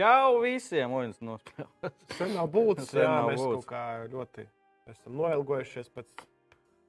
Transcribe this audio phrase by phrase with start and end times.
[0.00, 0.92] Čau visiem!
[0.96, 1.96] Uins nospēlēs.
[2.16, 3.66] Sen nav būtis, jā, nav mēs būtis.
[3.66, 4.46] kaut kā ļoti
[4.88, 6.22] esam noilgojušies pēc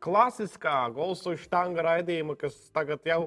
[0.02, 3.26] klasiskā golsu štanga raidījuma, kas tagad jau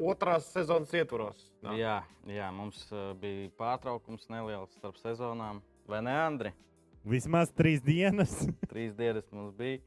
[0.00, 1.44] otrās sezonas ietvaros.
[1.60, 1.76] nāk.
[1.82, 5.60] Jā, jā, mums uh, bija pārtraukums neliels starp sezonām.
[5.92, 6.56] Vai ne, Andri?
[7.04, 8.32] Vismaz trīs dienas.
[8.72, 9.82] Trīs dienas mums bija.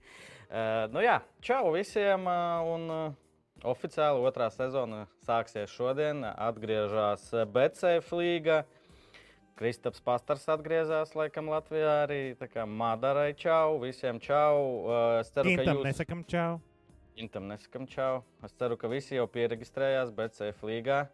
[0.46, 2.30] Uh, nu jā, čau visiem!
[2.30, 3.22] Uh, un, uh,
[3.66, 6.22] Oficiāli otrā sezona sāksies šodien.
[6.28, 8.66] Atgriežas Betseif līga.
[9.56, 12.22] Kristaps Pastars atgriezās laikam Latvijā arī.
[12.36, 14.56] Tā kā Madarai čau, visiem čau.
[14.84, 16.58] Uh, es ceru, ka Intam jūs nesakam čau.
[17.16, 18.26] Intam nesakām čau.
[18.44, 21.06] Es ceru, ka visi jau pieregistrējās BCF līgā.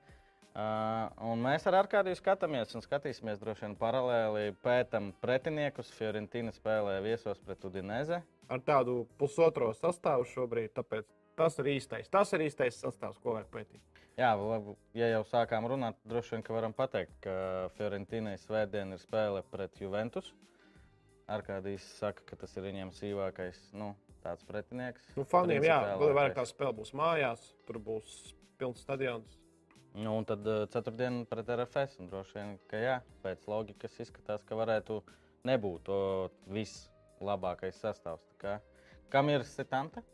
[0.52, 5.94] Uh, un mēs ar Arkādiju skatāmies un skatīsimies droši vien paralēli pētam pretiniekus.
[5.96, 8.24] Fiorentīna spēlē viesos pret Udineze.
[8.52, 11.06] Ar tādu pusotro sastāvu šobrīd, tāpēc
[11.38, 12.10] tas ir īstais.
[12.12, 14.02] Tas ir īstais sastāvs, ko vajag pētīt.
[14.22, 17.34] Jā, labi, ja jau sākām runāt, droši vien varam pateikt, ka
[17.74, 20.28] Fiorentīnai svētdien ir spēle pret Juventus.
[21.32, 25.08] Arkādijs saka, ka tas ir viņiem sīvākais nu, tāds pretinieks.
[25.18, 29.40] Nu, faniem, jā, vēl vairāk tā spēle būs mājās, tur būs pilns stadions.
[29.96, 31.98] Nu, un tad uh, ceturtdien pret RFS.
[32.12, 35.02] Droši vien, ka jā, pēc loģikas izskatās, ka varētu
[35.50, 36.00] nebūt to
[36.60, 38.30] vislabākais sastāvs.
[38.36, 38.56] Tā Kā,
[39.10, 40.06] kam ir setanta?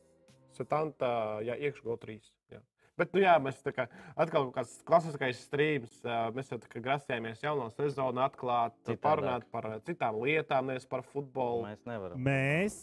[0.55, 1.11] Setanta,
[1.43, 2.31] jā, iekšgala trīs.
[2.53, 2.63] Jā.
[2.97, 3.83] Bet, nu, jā, mēs tā kā
[4.17, 5.99] atkal kaut kāds klasiskais strīms.
[6.01, 9.01] ā, Mēs jau grasījāmies jauno sezonu atklāt, Citādāk.
[9.05, 11.67] parunāt par citām lietām, nevis par futbolu.
[11.67, 12.17] Mēs nevaram.
[12.25, 12.79] Mēs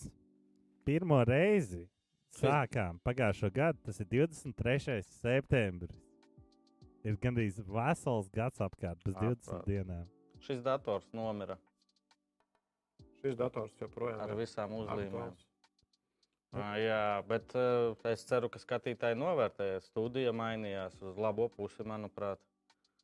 [0.87, 1.89] pirmo reizi
[2.39, 3.79] sākām pagājušo gadu.
[3.89, 5.03] Tas ir 23.
[5.03, 5.99] septembris.
[7.05, 9.67] Ir gandrīz vesels gads apkārt, bez 20 Apkārt.
[9.69, 10.07] dienām.
[10.41, 11.59] Šis dators nomira
[13.25, 15.13] Šis dators joprojām ar ir visām uzlīmēm.
[15.13, 15.45] aktuāls.
[16.55, 19.89] Jā, bet uh, es ceru, ka skatītāji novērtēs.
[19.91, 22.39] Studija mainījās uz labo pusi, manuprāt.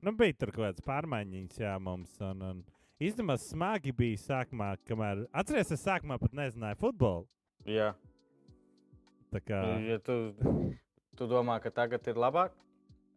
[0.00, 2.12] Nu, bija tur kaut kādas pārmaiņas, jā, mums.
[2.24, 2.60] Un, un
[3.02, 5.26] īstenībā smagi bija sākumā, kamēr.
[5.32, 7.26] Atcerieties, es sākumā pat nezināju futbolu.
[7.68, 7.90] Jā,
[9.30, 10.14] Tā kā ja tu,
[11.14, 12.56] tu domā, ka tagad ir labāk?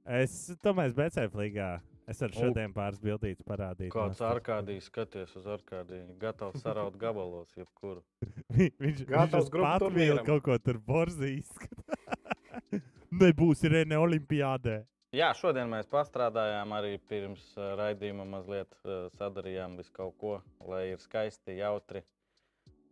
[0.05, 1.69] es tomēr BCF līgā.
[2.07, 2.35] Es ar U.
[2.35, 3.91] šodien pāris bildītas parādīju.
[3.93, 8.01] Kāds arkādijs skaties uz arkādiju, gatavs saraut gabalos, jebkuru.
[8.57, 10.19] Vi- Viņš Gatavs turnīram.
[10.19, 11.47] vēl kaut ko tur borzīs.
[13.23, 14.81] Nebūs Irēna Olimpijādē.
[15.13, 20.31] Jā, šodien mēs pastrādājām arī pirms uh, raidījuma mazliet uh, sadarījām visu kaut ko,
[20.65, 22.01] lai ir skaisti, jautri.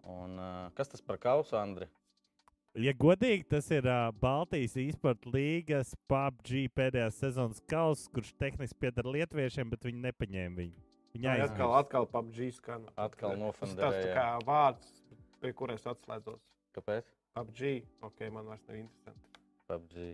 [0.06, 1.88] Un, uh, kas tas par kausu, Andri?
[2.80, 9.10] Ja godīgi, tas ir uh, Baltijas e-sporta līgas PUBG pēdējās sezonas kausa, kurš tehniski pieder
[9.12, 10.86] lietuviešiem, bet viņi nepaņēma viņu.
[11.12, 11.52] Viņa aizmirst.
[11.52, 12.86] atkal, atkal PUBG skan.
[12.96, 14.96] Atkal Tas tas nofundēja, tā kā vārds,
[15.44, 16.40] pie kuriem es atslēdzos.
[16.78, 17.12] Kāpēc?
[17.36, 17.74] PUBG,
[18.08, 19.44] ok, man vairs nav interesanti.
[19.68, 20.08] PUBG.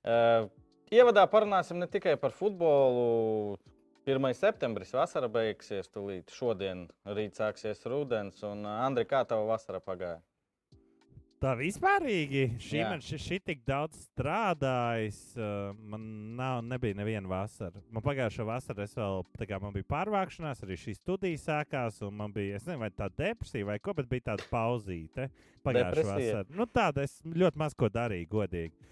[0.00, 0.48] Uh,
[0.96, 3.58] ievadā parunāsim ne tikai par futbolu.
[4.08, 4.32] 1.
[4.34, 6.32] septembris vasara beigsies tūlīt.
[6.32, 8.40] Šodien rīt sāksies rudens.
[8.48, 10.22] Un, Andri, kā tava vasara pagāja?
[11.42, 12.42] Tā vispārīgi.
[12.62, 12.88] Šī Jā.
[12.92, 15.16] man šī tik daudz strādājis.
[15.34, 16.04] Uh, man
[16.38, 17.82] nav, nebija neviena vasara.
[17.90, 22.14] Man pagājušā vasarā es vēl, tā kā man bija pārvākšanās, arī šī studija sākās, un
[22.20, 25.26] man bija, es nezinu, vai tā depresija vai ko, bet bija tāda pauzīte.
[25.66, 26.46] Pagājušā vasarā.
[26.54, 28.90] Nu, tāda es ļoti maz ko darīju, godīgi.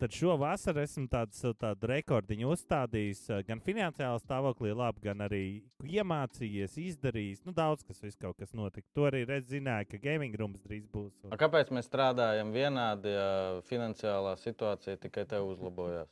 [0.00, 3.18] Tad šo vasaru esmu tādu, sev tādu rekordiņu uzstādījis.
[3.34, 5.40] eh, Gan finansiāli stāvoklī, labi, gan arī
[5.84, 7.42] iemācījies, izdarījis.
[7.44, 8.88] Nu, daudz kas, viss kaut kas notika.
[8.96, 11.12] To arī redz, zināja, ka gaming rooms drīz būs.
[11.24, 11.34] Un...
[11.34, 16.08] A, Kāpēc mēs strādājam vienādi, ja finansiālā situācija tikai te uzlabojās?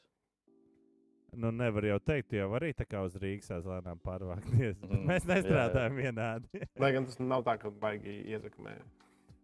[1.32, 4.78] Nu, nevar jau teikt, jau arī tā kā uz Rīgas lēnām pārvākties.
[4.84, 5.34] Mm, Mēs jā, jā.
[5.34, 6.62] nestrādājam vienādi.
[6.80, 8.76] Lai gan tas nav tā, ka baigi ietekmē.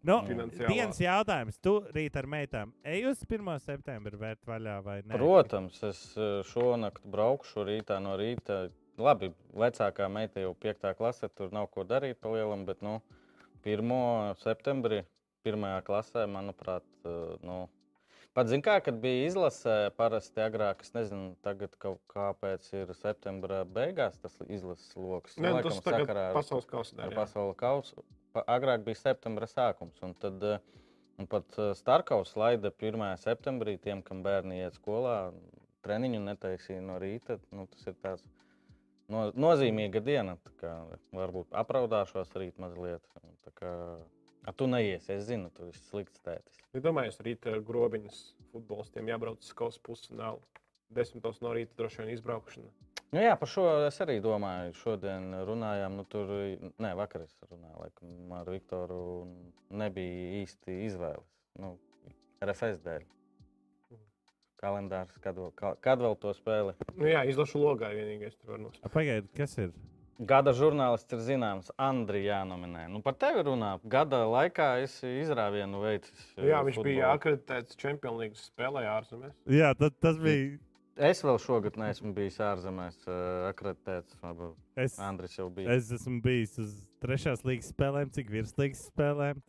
[0.05, 0.69] Nu, Finansiālā.
[0.71, 1.57] viens jautājums.
[1.61, 3.59] Tu rīt ar meitām ej uz 1.
[3.63, 5.13] septembra vērt vaļā vai ne?
[5.17, 8.67] Protams, es eh, šonakt braukšu rītā no rīta.
[8.97, 10.93] Labi, vecākā meita jau 5.
[10.95, 13.01] klasē, tur nav ko darīt pa lielam, bet nu,
[13.67, 14.35] 1.
[14.39, 15.01] septembrī,
[15.43, 15.81] 1.
[15.83, 17.65] klasē, manuprāt, eh, nu,
[18.33, 23.63] pat zinu, kā, kad bija izlasē, parasti agrāk, es nezinu, tagad kaut kāpēc ir septembra
[23.65, 25.35] beigās tas izlases lokus.
[25.35, 28.03] Nē, Nu, tas ar- pasaules kausā ar pasaules kausu.
[28.43, 30.63] Agrāk bija septembra sākums, un tad eh,
[31.21, 33.05] un pat eh, Starkaus laida 1.
[33.21, 35.31] septembrī tiem, kam bērni iet skolā.
[35.85, 37.37] Treniņu netaisīja no rīta.
[37.53, 38.25] Nu, tas ir tāds
[39.11, 40.37] no, nozīmīga diena.
[41.13, 43.05] varbūt apraudāšos rīt mazliet.
[43.55, 43.71] Kā,
[44.43, 46.57] a, tu neiesi, es zinu, tu esi slikts tētis.
[46.73, 50.41] Es domāju, ka rīt ar grobiņas futbolistiem jābrauc uz kausa pusfinālu.
[50.95, 52.73] Desmitos no rīta droši vien izbraukšana.
[53.13, 54.73] Nu, jā, par šo es arī domāju.
[54.81, 56.27] Šodien runājām, nu, tur,
[56.81, 59.21] nē, vakar es runāju laikam, ar Viktoru.
[59.21, 61.27] un Nebija īsti izvēles.
[61.59, 61.77] Nu,
[62.43, 63.05] RFS dēļ.
[64.61, 66.73] Kalendārs, kad vēl, ka- kad vēl to spēli?
[66.95, 68.91] Nu, jā, izlašu logā vienīgais tur var nospēlēt.
[68.93, 69.71] Pagaidiet, kas ir?
[70.25, 72.85] Gada žurnālists ir zināms, Andriņš jānominē.
[72.89, 73.73] Nu, par tevi runā.
[73.87, 76.33] Gada laikā es izrāvienu veicis.
[76.37, 77.17] eh, Jā, viņš bija futbolu.
[77.19, 79.33] akreditēts Champions League spēlē ārzemēs.
[79.45, 80.57] Jā, tad, tas bija.
[80.95, 84.15] Es vēl šogad neesmu bijis ārzemēs, uh, akreditēts.
[84.21, 85.73] Varbūt Es, Andris jau bija.
[85.75, 86.71] es esmu bijis uz
[87.03, 89.41] trešās līgas spēlēm, cik virslīgas spēlēm.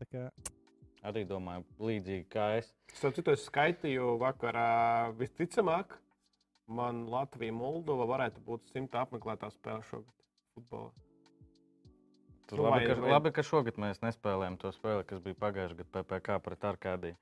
[1.06, 2.72] Arī domāju, līdzīgi kā es.
[2.98, 5.94] Starp citu, es skaitīju vakarā visticamāk,
[6.66, 10.14] man Latvija Moldova varētu būt simta apmeklētā spēle šogad
[10.56, 10.90] futbolā.
[12.50, 16.42] Tur labi, ka, labi, ka šogad mēs nespēlējām to spēli, kas bija pagājušajā gadā PPC
[16.42, 17.16] pret Arkādiju.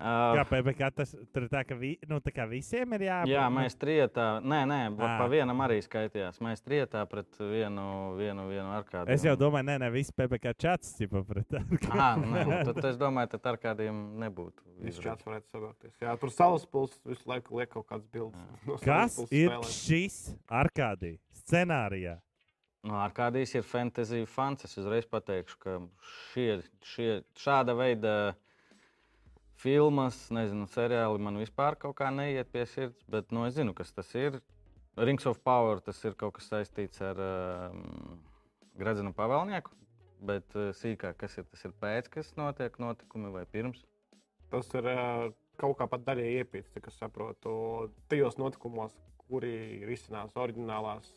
[0.00, 3.32] Kā Uh, PPC tas tur ir tā, ka vi, nu, tā kā visiem ir jābūt.
[3.34, 5.10] jā, nu, mēs trietā, nē, nē, Ā.
[5.20, 6.38] pa vienam arī skaitījās.
[6.40, 7.84] Mēs trietā pret vienu,
[8.16, 9.12] vienu, vienu Arkādiju.
[9.12, 11.52] Es jau domāju, nē, ne, visi PPC čats tipa pret
[11.92, 14.64] Ah, nē, nu, tad es domāju, ka ar kādiem nebūtu.
[14.80, 15.92] Viss čats varētu savākties.
[16.00, 18.40] Jā, tur salas puses visu laiku liek kaut kādas bildes.
[18.64, 19.68] no Kas ir spēlēm.
[19.68, 20.18] šis
[20.48, 22.16] Arkādija scenārijā?
[22.88, 24.64] Nu, Arkādijas ir fantasy fans.
[24.64, 25.74] Es uzreiz pateikšu, ka
[26.32, 28.14] šie, šie, šāda veida
[29.60, 33.04] filmas, nezinu, seriāli man vispār kaut kā neiet pie sirds.
[33.10, 34.40] Bet nu, es zinu, kas tas ir.
[35.00, 38.18] Rings of Power tas ir kaut kas saistīts ar um,
[38.80, 39.76] Gradzenu pavēlnieku.
[40.26, 43.84] Bet uh, sīkāk, kas ir tas ir pēc, kas notiek notikumi vai pirms.
[44.52, 44.98] Tas ir ā,
[45.60, 47.52] kaut kā pat daļai iepīts, cik es saprotu,
[48.10, 51.14] tajos notikumos, kuri risinās oriģinālās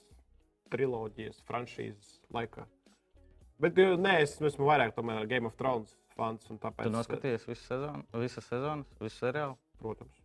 [0.72, 2.68] triloģijas, franšīzes laikā.
[3.63, 6.50] Bet ā, nē, es esmu vairāk tomēr Game of Thrones fans.
[6.51, 9.57] un Tāpēc, Tu noskaties visu sezonu, visas sezonas, visu seriālu.
[9.81, 10.19] Protams.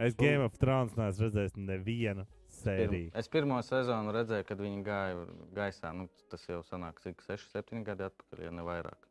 [0.00, 2.24] Es Game of Thrones neesmu redzējis nevienu
[2.62, 3.10] sēriju.
[3.18, 5.92] Es pirmo sezonu redzēju, kad viņi gāja gaisā.
[5.96, 9.10] Nu, tas jau sanāk, cik 6, 7 gadi atpakaļ, ja ne vairāk.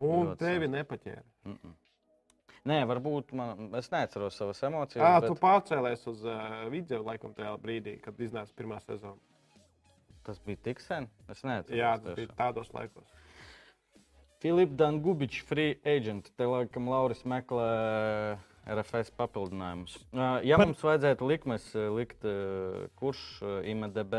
[0.00, 0.76] Un ļoti tevi sen.
[0.78, 1.24] nepaķēra.
[1.44, 1.78] Mm -mm.
[2.68, 5.00] Nē, varbūt man, es neatceros savas emocijas.
[5.00, 9.16] Jā, bet tu pārcēlies uz uh, video laikam tajā brīdī, kad iznāca pirmā sezona.
[10.26, 11.08] Tas bija tik sen.
[11.28, 11.78] Es neatceros.
[11.78, 13.08] Jā, tas bija tādos laikos.
[14.40, 16.30] Filips Dangubičs, free agent.
[16.36, 18.38] Te laikam Lauris meklē
[18.70, 19.98] RFS papildinājumus.
[20.14, 24.14] Uh, Ja Par- mums vajadzētu likmes uh, likt, uh, kurš uh, IMDB,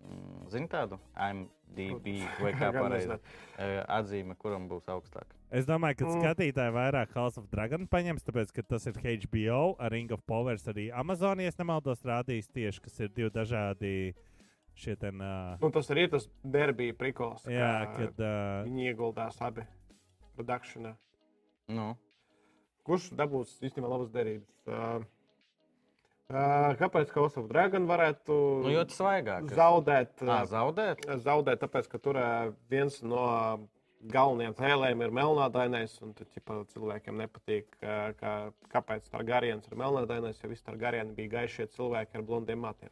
[0.00, 0.98] mm, zina tādu?
[1.16, 2.08] IMDB
[2.40, 3.20] vai kā pareizi uh,
[3.98, 5.28] atzīme, kuram būs augstāka.
[5.52, 6.20] Es domāju, ka Mm.
[6.22, 10.88] skatītāji vairāk House of Dragon paņems, tāpēc, ka tas ir HBO, Ring of Powers arī
[10.96, 14.14] Amazonijas nemaldos rādījis tieši, kas ir divi dažādi
[14.74, 17.44] šie ten, uh, Nu, tas arī ir tas derbija prikols.
[17.46, 19.66] jā, kā kad, uh, Viņi ieguldās abi
[20.36, 20.94] produkcijā.
[21.68, 21.92] Nu,
[22.82, 24.48] Kurš dabūs īstenībā labas derības?
[24.66, 25.04] Uh,
[26.32, 29.46] uh, kāpēc House of Dragon varētu nu jo tas svaigāk.
[29.54, 30.16] zaudēt?
[30.26, 31.04] À, Uh, zaudēt?
[31.22, 33.68] zaudēt, tāpēc, ka tur uh, viens no
[34.02, 35.94] galvenajiem cēlējiem ir melnādainais.
[36.02, 38.32] un tad, ķipa, Cilvēkiem nepatīk, uh, ka,
[38.74, 42.90] kāpēc tā garienas ir melnādainais, jo visi tā garieni bija gaišie cilvēki ar blondiem matiem.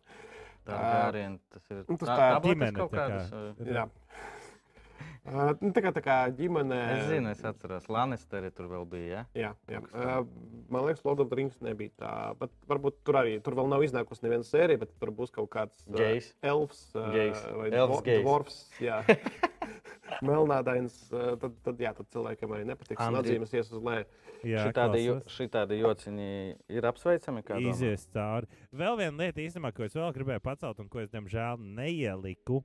[0.70, 1.82] Tā Ā, gāriena, tas ir.
[1.88, 3.08] nu, tas tā- tā tabletes ģimene kaut tā kā.
[3.10, 3.88] kādas, uh, Jā.
[5.30, 6.76] Uh, nu, tā kā, tā kā ģimene.
[6.94, 9.18] Es zinu, es atceros, Lanisteri tur vēl bija.
[9.36, 9.50] Ja?
[9.68, 9.80] Jā, jā.
[9.92, 10.24] Uh,
[10.72, 12.12] man liekas, Lord of the Rings nebija tā.
[12.40, 15.84] Bet varbūt tur arī tur vēl nav iznākusi neviena sērija, bet tur būs kaut kāds
[15.90, 16.30] uh, Gejs.
[16.42, 17.44] elfs uh, Gejs.
[17.52, 18.24] vai Elfs dvo- gejs.
[18.24, 18.58] dvorfs.
[18.80, 19.02] Jā.
[20.26, 23.00] Melnādains, uh, tad, tad, jā, tad cilvēkiem arī nepatiks.
[23.04, 24.08] Andri- atzīmes ies uz leju.
[24.46, 26.28] Jā, Šitādi, jo, šitādi jociņi
[26.72, 27.44] ir apsveicami.
[27.70, 28.50] izies cauri.
[28.72, 32.62] Vēl viena lieta, īstenībā, ko es vēl gribēju pacelt, un ko es diemžēl neieliku,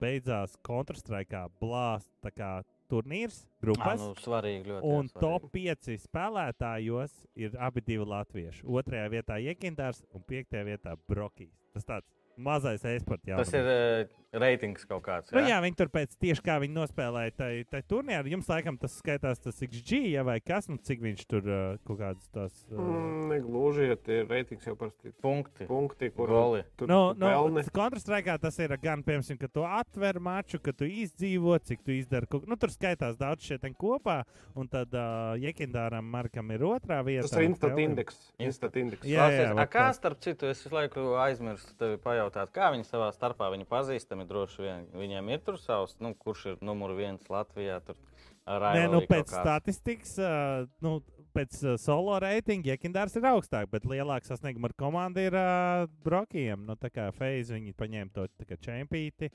[0.00, 2.50] beidzās Counter-Strike blāzt tā
[2.90, 4.00] turnīrs grupas.
[4.00, 4.90] nu, svarīgi ļoti.
[4.92, 5.76] Un jā, top svarīgi.
[5.86, 8.64] 5 spēlētājos ir abi divi latvieši.
[8.64, 11.54] Otrajā vietā Jekindārs un piektajā vietā Brokīs.
[11.74, 15.30] Tas tāds mazais e-sports Tas ir uh, reitings kaut kāds.
[15.32, 15.54] Nu, jā?
[15.54, 18.24] jā, viņi tur pēc tieši kā viņi nospēlēja tajā tai turnīrā.
[18.32, 22.00] Jums laikam tas skaitās tas XG, ja vai kas, nu cik viņš tur uh, kaut
[22.00, 22.64] kādas tās.
[22.72, 25.66] Uh, Mm, negluži, jo tie reitings jau parasti ir Punkti.
[25.68, 26.62] punkti, kur Goli.
[26.76, 27.62] tur Nu, tu nu, pelni.
[27.74, 32.26] Counter-Strike tas ir gan, piemēram, ka tu atver maču, ka tu izdzīvo, cik tu izdari.
[32.26, 34.24] kaut- Nu, tur skaitās daudz ten kopā,
[34.54, 37.28] un tad uh, Jekindāram Markam ir otrā vieta.
[37.28, 38.32] Tas ir instant indeks.
[38.38, 39.06] Instant indeks.
[39.06, 39.94] Jā, jā, a vat kā tā.
[39.94, 44.62] starp citu, es visu laiku aizmirsu tevi pajautāt, kā viņi savā starpā viņi pazīstami droši
[44.64, 44.86] vien.
[44.96, 47.80] Viņiem ir tur savs, nu, kurš ir numur viens Latvijā.
[47.86, 47.98] Tur,
[48.44, 50.98] Nē, nu, pēc statistikas, uh, nu,
[51.32, 56.66] pēc uh, solo reitinga Jekindārs ir augstāk, bet lielāks sasniegums ar komandu ir uh, Brokiem.
[56.68, 58.28] Nu, tā kā Feiz viņi paņēma to
[58.66, 59.30] čempīti.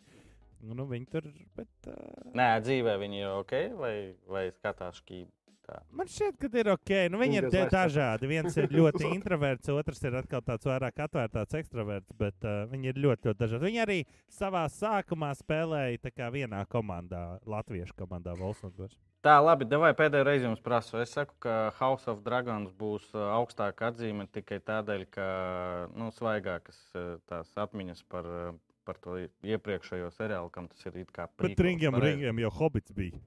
[0.60, 1.25] Nu, nu, viņi tur,
[1.58, 1.72] bet.
[1.88, 3.93] Uh, Nē, dzīvē viņi ir ok, vai,
[4.29, 5.01] vai skatās
[5.69, 5.97] šķīvi.
[5.99, 6.91] Man šķiet, ka ir ok.
[7.13, 8.29] Nu, viņi ir dažādi.
[8.29, 12.15] Viens ir ļoti introverts, otrs ir atkal tāds vairāk atvērts, ekstraverts.
[12.19, 13.67] Bet uh, viņi ir ļoti, ļoti dažādi.
[13.69, 13.99] Viņi arī
[14.33, 18.97] savā sākumā spēlēja kā vienā komandā, Latviešu komandā Volsnogos.
[19.25, 20.95] Tā, labi, devai pēdējo reizi jums prasu.
[21.03, 25.25] Es saku, ka House of Dragons būs uh, augstāka atzīme tikai tādēļ, ka
[25.91, 28.53] nu, svaigākas uh, tās atmiņas par, uh,
[28.88, 32.21] par to iepriekšējo seriālu, kam tas ir it kā Bet prequels, ringam, pareizi.
[32.21, 33.19] ringam jau hobits bija.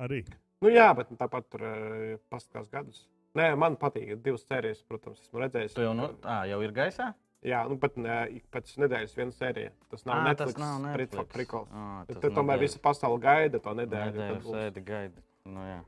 [0.00, 0.22] Arī.
[0.62, 3.04] Nu, jā, bet nu, tāpat tur uh, paskatās gadus.
[3.38, 5.74] Nē, man patīk divas sērijas, protams, esmu redzējis.
[5.74, 7.12] Tu jau, nu, ā, jau ir gaisā?
[7.42, 8.16] Jā, nu, bet ne,
[8.54, 9.72] pēc nedēļas viena sērija.
[9.90, 10.52] Tas nav Ā, Netflix.
[10.54, 11.32] tas nav Netflix.
[11.32, 11.72] Prikals.
[11.74, 14.12] Ā, Bet tas Tad tomēr visa pasaule gaida to nedēļu.
[14.20, 15.24] Nedēļu sēdi gaida.
[15.50, 15.80] Nu, jā.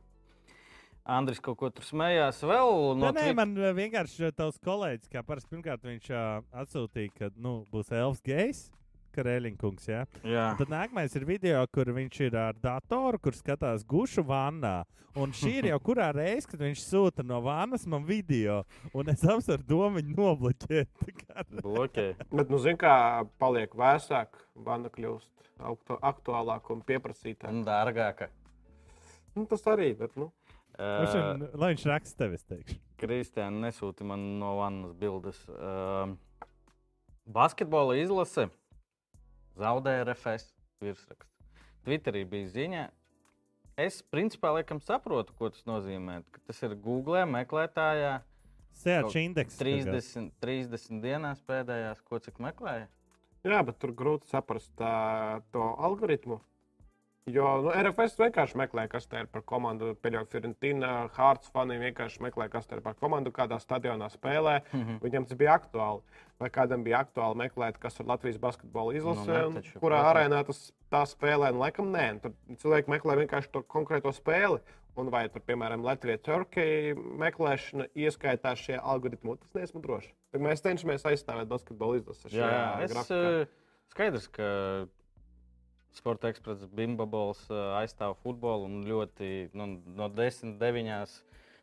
[1.15, 2.71] Andris kaut ko tur smējās vēl.
[2.97, 7.29] No nē, Twitter- man uh, vienkārši tavs kolēģis, kā parasti, pirmkārt viņš uh, atsūtīja, ka
[7.37, 8.65] nu, būs Elfs Gejs,
[9.15, 9.87] Karēliņkungs.
[9.91, 10.03] Ja?
[10.27, 14.83] Jā, Tad nākamais ir video, kur viņš ir ar datoru, kur skatās gušu vannā.
[15.15, 19.23] Un šī ir jau kurā reizē, kad viņš sūta no vannas man video, un es
[19.23, 21.05] apsveru domu viņu nobloķēt.
[21.63, 22.07] Bloķē.
[22.35, 22.95] Bet, nu, zini, kā
[23.39, 24.35] paliek vēsāk,
[24.67, 25.31] vana kļūst
[25.71, 27.53] aktu aktuālāka un pieprasītāka.
[27.55, 28.27] Un dārgāka.
[29.37, 30.33] Nu, tas arī, bet, nu,
[30.75, 32.75] Uh, ir- Lai viņš raksta tev, es teikšu.
[32.99, 35.39] Kristiāna nesūta man no vannas bildes.
[35.47, 36.17] Uh,
[37.31, 38.49] basketbola izlase
[39.61, 40.53] zaudēja RFS
[40.85, 41.31] virsrakstu.
[41.85, 42.85] Twitterī bija ziņa.
[43.81, 46.21] Es principā laikam saprotu, ko tas nozīmē.
[46.31, 48.21] Ka tas ir Google meklētājā
[48.75, 49.59] Sēž indeks.
[49.61, 52.89] 30, 30 dienās pēdējās, ko cik meklēja.
[53.55, 56.41] jā, bet tur grūti saprast tā, to algoritmu.
[57.33, 59.95] Jo nu, RFS vienkārši meklē, kas tā ir par komandu.
[60.05, 64.59] Pēļauju Fiorentina, Hārts fani vienkārši meklē, kas tā ir par komandu, kādā stadionā spēlē.
[64.75, 64.99] Mhm.
[65.01, 66.03] Viņam tas bija aktuāli.
[66.43, 70.11] Vai kādam bija aktuāli meklēt, kas ir Latvijas basketbola izlase, Nu, un taču, kurā protams.
[70.13, 70.61] arēnā tas
[70.93, 71.53] tā spēlē?
[71.55, 74.61] Nu, laikam, nē, tur cilvēki meklē vienkārši to konkrēto spēli.
[74.97, 80.13] Un vai tur, piemēram, Latvijas-Turkija meklēšana ieskaitās šajā algoritmā, tas neesmu drošs.
[80.31, 82.29] Tad mēs cenšamies aizstāvēt basketbola izlasi.
[82.37, 82.69] Jā, jā.
[82.85, 83.41] Es, grafikā.
[83.41, 83.47] uh,
[83.91, 84.47] skaidrs, ka
[85.95, 91.17] Sports ekspress Bimbabols uh, aizstāv futbolu un ļoti nu, no 10, 9,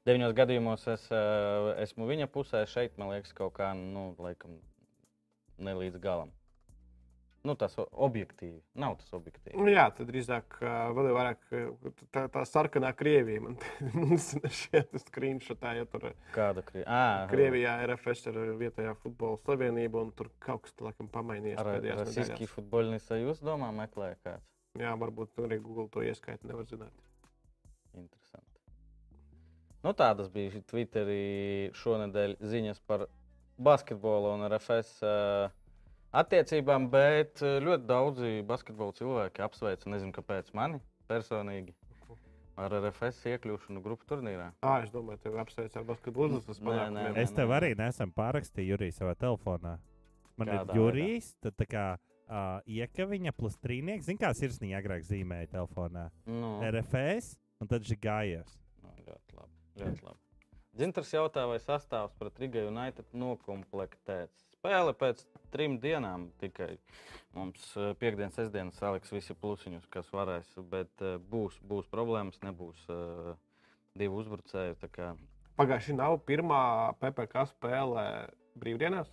[0.08, 2.64] 9 gadījumos es uh, esmu viņa pusē.
[2.70, 4.56] Šeit man liekas, kaut kā nu, laikam,
[5.60, 6.32] ne līdz galam.
[7.42, 8.60] Nu, tas objektīvi.
[8.78, 9.56] Nav tas objektīvi.
[9.58, 11.48] Nu, jā, tad drīzāk vēl ir vairāk
[12.14, 13.42] tā, tā sarkanā Krievija.
[13.42, 13.56] Man
[13.98, 14.28] mums
[14.60, 16.84] šie screenshotā, ja tur Kāda krī...
[16.86, 21.58] à, Krievijā RFS ir vietējā futbola savienība, un tur kaut kas laikam pamainījies.
[21.64, 22.54] Ar pēdējās Rasiski nedēļās.
[22.54, 24.46] futbolinis jūs domā, meklē kāds?
[24.80, 26.94] Jā, varbūt arī Google to ieskaita, nevar zināt.
[27.98, 28.62] Interesanti.
[29.82, 33.08] Nu, tādas bija Twitterī šonadēļ ziņas par
[33.62, 35.58] basketbolu un RFS uh,
[36.12, 41.76] attiecībām, bet uh, ļoti daudzi basketbola cilvēki apsveic, nezinu, kāpēc mani personīgi
[42.60, 44.52] ar RFS iekļūšanu grupu turnīrā.
[44.62, 47.20] Ah, es domāju, tev apsveic ar basketbolu Nē, panākumiem.
[47.24, 49.78] Es tev arī nesen pārakstīju Juriju savā telefonā.
[50.40, 54.08] Man Kādā ir Jurijs, tad tā kā uh, iekaviņa plus trīnieks.
[54.10, 56.10] Zini, kā sirsniņa agrāk zīmēja telefonā?
[56.30, 58.58] Nu, RFS un tad žigājās.
[58.84, 59.58] nu, ļoti labi.
[59.82, 60.20] Ļoti labi.
[60.72, 64.51] Dzintars jautā, vai sastāvs pret Rigai United nokomplektēts.
[64.62, 66.76] Spēle pēc trim dienām tikai
[67.34, 72.84] mums eh, piekdienas, sestdienas saliks visi plusiņus, kas varēs, bet eh, būs, būs problēmas, nebūs
[72.94, 73.32] uh,
[73.98, 74.78] divu uzbrucēju.
[75.58, 76.62] Pagājušā nav pirmā
[77.02, 78.06] PPC spēle
[78.62, 79.10] brīvdienās.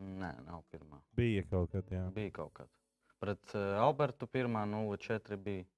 [0.00, 1.02] Nē, nav pirmā.
[1.18, 2.06] Bija kaut kad, jā.
[2.16, 2.72] Bija kaut kāda.
[3.20, 5.68] Pret uh, Albertu pirmā 0-4 bija.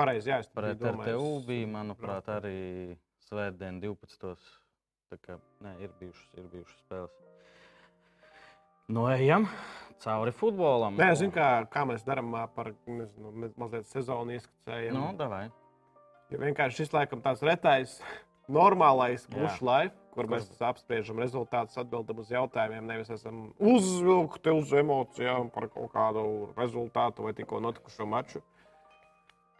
[0.00, 2.96] Pareizi, jā, es Pret biju domājis, RTU bija, manuprāt, arī
[3.28, 4.48] svētdien 12.
[5.12, 7.29] Tā kā nē, ir bijušas, ir bijušas spēles.
[8.90, 9.46] Nu, ejam
[10.02, 10.96] cauri futbolam.
[10.98, 14.96] Nē, zinu, kā, kā mēs darām par nezinu, ma- mazliet sezonu ieskicējam.
[14.96, 15.44] Nu, davai.
[16.30, 17.98] Jo vienkārši šis laikam tāds retais,
[18.60, 22.88] normālais bušu laiks, kur Kur- mēs apspriežam rezultātus, atbildam uz jautājumiem.
[22.90, 26.24] Nevis esam uzvilkti uz emocijām par kaut kādu
[26.58, 28.42] rezultātu vai tikko notikušo maču.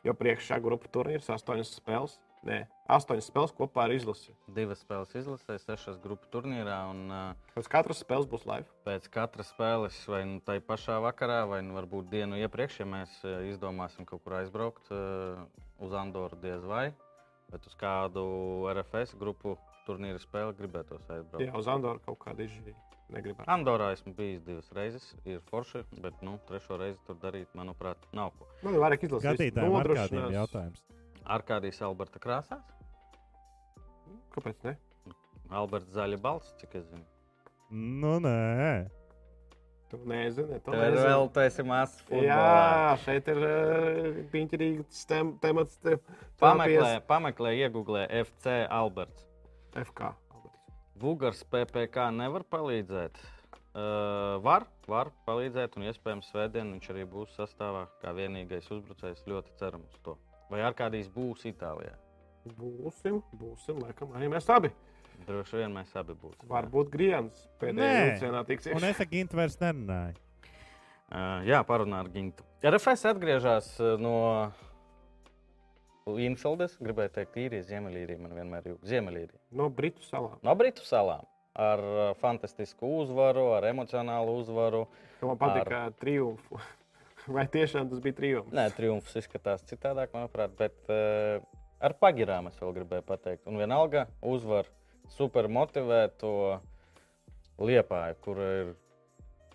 [0.02, 2.16] Jo priekšā grupu turnīrs astoņas spēles.
[2.40, 4.32] Nē, astoņas spēles kopā ar izlasi.
[4.56, 6.78] Divas spēles izlasē, sešas grupu turnīrā.
[6.88, 8.64] Un, uh, Pēc katras spēles būs live.
[8.87, 13.18] pēc katras spēles, vai nu tai pašā vakarā, vai nu varbūt dienu iepriekš, ja mēs
[13.26, 15.42] uh, izdomāsim kaut kur aizbraukt uh,
[15.85, 16.94] uz Andoru, diez vai.
[17.52, 18.25] Bet uz kādu
[18.73, 21.44] RFS grupu turnīra spēli gribētos aizbraukt.
[21.44, 22.78] Jā, uz Andoru kaut kāda izžīja.
[23.11, 23.49] Negribētu.
[23.50, 28.30] Andorā esmu bijis divas reizes, ir forši, bet nu, trešo reizi tur darīt, manuprāt, nav
[28.38, 28.47] ko.
[28.62, 29.35] Man ir vairāk izlasīt.
[29.35, 31.34] Skatītājiem ar kādiem jautājumiem.
[31.36, 32.64] Arkādijas Alberta krāsās.
[34.34, 34.76] Kāpēc ne?
[35.50, 37.04] Alberts zaļa balss, cik es zinu.
[37.70, 38.88] Nu, nē.
[39.90, 41.32] Tu nezini, tu Tur vēl nezini.
[41.34, 42.26] tu esi mazs futbolā.
[42.28, 45.76] Jā, šeit ir uh, piņķerīgs tem, temats.
[45.82, 45.96] Te,
[46.38, 49.26] Pameklē, pameklē, iegūlē FC Alberts.
[49.74, 50.12] FK.
[51.00, 53.18] Vugars PPC nevar palīdzēt.
[53.70, 59.26] Uh, var, var palīdzēt, un iespējams, svētdien viņš arī būs sastāvā kā vienīgais uzbrucējs.
[59.26, 60.16] Ļoti ceram uz to.
[60.50, 61.92] Vai Arkādijs būs Itālijā?
[62.57, 64.73] Būsim, būsim, laikam, arī mēs abi.
[65.26, 66.49] Droši vien mēs abi būsim.
[66.50, 68.75] Varbūt Griens pēdējā vilcienā tiksies.
[68.76, 70.16] Un es ar Gintu vairs nerunāju.
[71.11, 72.47] Uh, jā, parunā ar Gintu.
[72.64, 74.14] RFS atgriežas uh, no
[76.23, 78.23] Infeldes, gribēju teikt, īrija, Ziemeļīrija.
[78.23, 79.38] Man vienmēr ir Ziemeļīrija.
[79.61, 80.38] No Britu salām.
[80.47, 81.28] No Britu salām.
[81.61, 84.87] Ar uh, fantastisku uzvaru, ar emocionālu uzvaru.
[85.21, 85.92] Man patīk, ar...
[86.00, 86.62] triumfu.
[87.36, 88.54] Vai tiešām tas bija triumfs?
[88.56, 90.54] Nē, triumfs izskatās citādāk, manuprāt.
[90.58, 91.42] Bet uh,
[91.80, 93.46] ar pagirām es vēl gribēju pateikt.
[93.50, 94.68] Un vienalga uzvar
[95.10, 96.32] super motivētu
[97.60, 98.74] liepāju, kur ir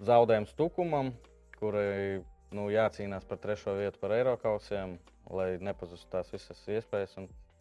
[0.05, 1.13] zaudējums tukumam,
[1.57, 2.22] kurai
[2.53, 4.98] nu, jācīnās par trešo vietu par Eiropausiem
[5.34, 7.15] lai nepazustu tās visas iespējas.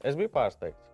[0.04, 0.90] Es biju pārsteigts.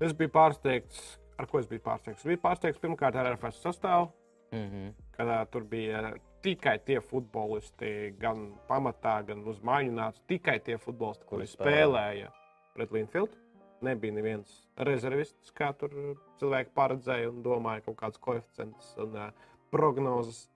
[0.00, 2.22] Es biju pārsteigts, ar ko es biju pārsteigts.
[2.22, 4.10] Es biju pārsteigts pirmkārt ar RFS sastāvu,
[4.52, 4.92] mm -hmm.
[5.16, 6.14] kad uh, tur bija
[6.44, 12.32] tikai tie futbolisti, gan pamatā, gan uz māju nāca tikai tie futbolisti, kuri spēlēja
[12.76, 13.36] pret Linfield.
[13.84, 14.50] Nebija neviens
[14.88, 15.92] rezervists, kā tur
[16.40, 19.28] cilvēki paredzēja un domāja kaut kādas koeficientus un uh,
[19.70, 20.48] prognozes.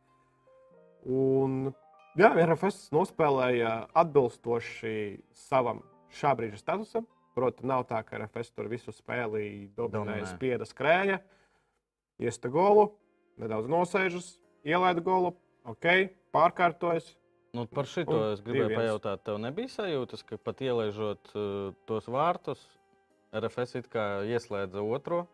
[1.07, 1.71] Un
[2.13, 4.97] Jā, RFS nospēlēja atbilstoši
[5.47, 5.79] savam
[6.13, 7.07] šā brīža statusam.
[7.33, 11.23] Protams, nav tā, ka RFS tur visu spēli dominēja, spieda skrēja,
[12.21, 12.91] iesta golu,
[13.41, 14.27] nedaudz nosēžas,
[14.69, 15.33] ielaida golu,
[15.69, 15.89] ok,
[16.35, 17.13] pārkārtojas.
[17.53, 22.63] Nu, par šito es gribēju pajautāt, tev nebija sajūtas, ka pat ielaižot uh, tos vārtus,
[23.37, 25.27] RFS it kā ieslēdza otru.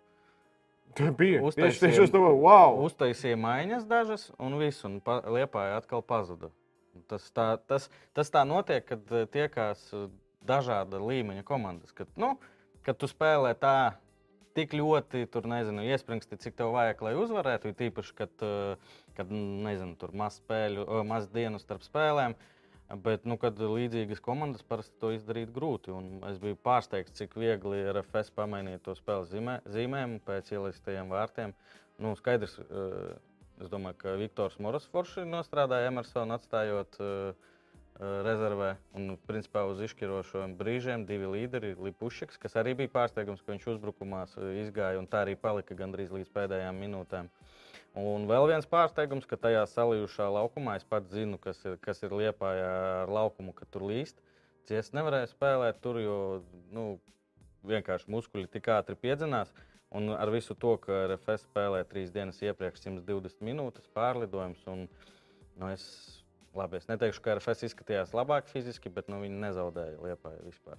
[0.97, 1.43] Tā bija.
[1.45, 2.79] Uztaisīja, tieši, tieši domāju, wow.
[2.87, 6.51] Uztaisīja maiņas dažas, un viss, un pa, liepāja atkal pazuda.
[7.11, 10.09] Tas tā, tas, tas tā notiek, kad eh, tiekās eh,
[10.49, 11.95] dažāda līmeņa komandas.
[11.97, 12.35] Kad, nu,
[12.87, 13.77] kad tu spēlē tā,
[14.59, 17.75] tik ļoti tur, nezinu, iespringsti, cik tev vajag, lai uzvarētu.
[17.79, 22.39] Tīpaši, kad, eh, kad nezinu, tur maz spēļu, maz dienu starp spēlēm.
[23.05, 25.93] Bet, nu, kad līdzīgas komandas parasti to izdarīt grūti.
[25.93, 31.13] Un es biju pārsteigts, cik viegli ir FS pamainīt to spēles zīmē, zīmēm pēc ieliktajiem
[31.13, 31.53] vārtiem.
[32.01, 32.57] Nu, skaidrs,
[33.59, 37.49] Es domāju, ka Viktors Moras forši nostrādāja Emersonu atstājot uh,
[37.99, 38.69] rezervē.
[38.95, 44.25] Un, principā, uz izšķirošiem brīžiem divi līderi, Lipušiks, kas arī bija pārsteigums, ka viņš uzbrukumā
[44.63, 47.33] izgāja un tā arī palika gandrīz līdz pēdējām minūtēm.
[47.97, 52.13] Un vēl viens pārsteigums, ka tajā salījušā laukumā es pats zinu, kas ir, kas ir
[52.15, 52.69] liepājā
[53.05, 54.21] ar laukumu, ka tur līst.
[54.69, 56.19] Es nevarēju spēlēt tur, jo
[56.77, 56.85] nu,
[57.67, 59.53] vienkārši muskuļi tik ātri piedzinās.
[59.97, 64.61] Un ar visu to, ka RFS spēlē trīs dienas iepriekš 120 minūtes pārlidojums.
[64.69, 64.85] Un,
[65.57, 65.87] nu, es,
[66.57, 70.77] labi, es neteikšu, ka RFS izskatījās labāk fiziski, bet nu, viņi nezaudēja Liepāju vispār.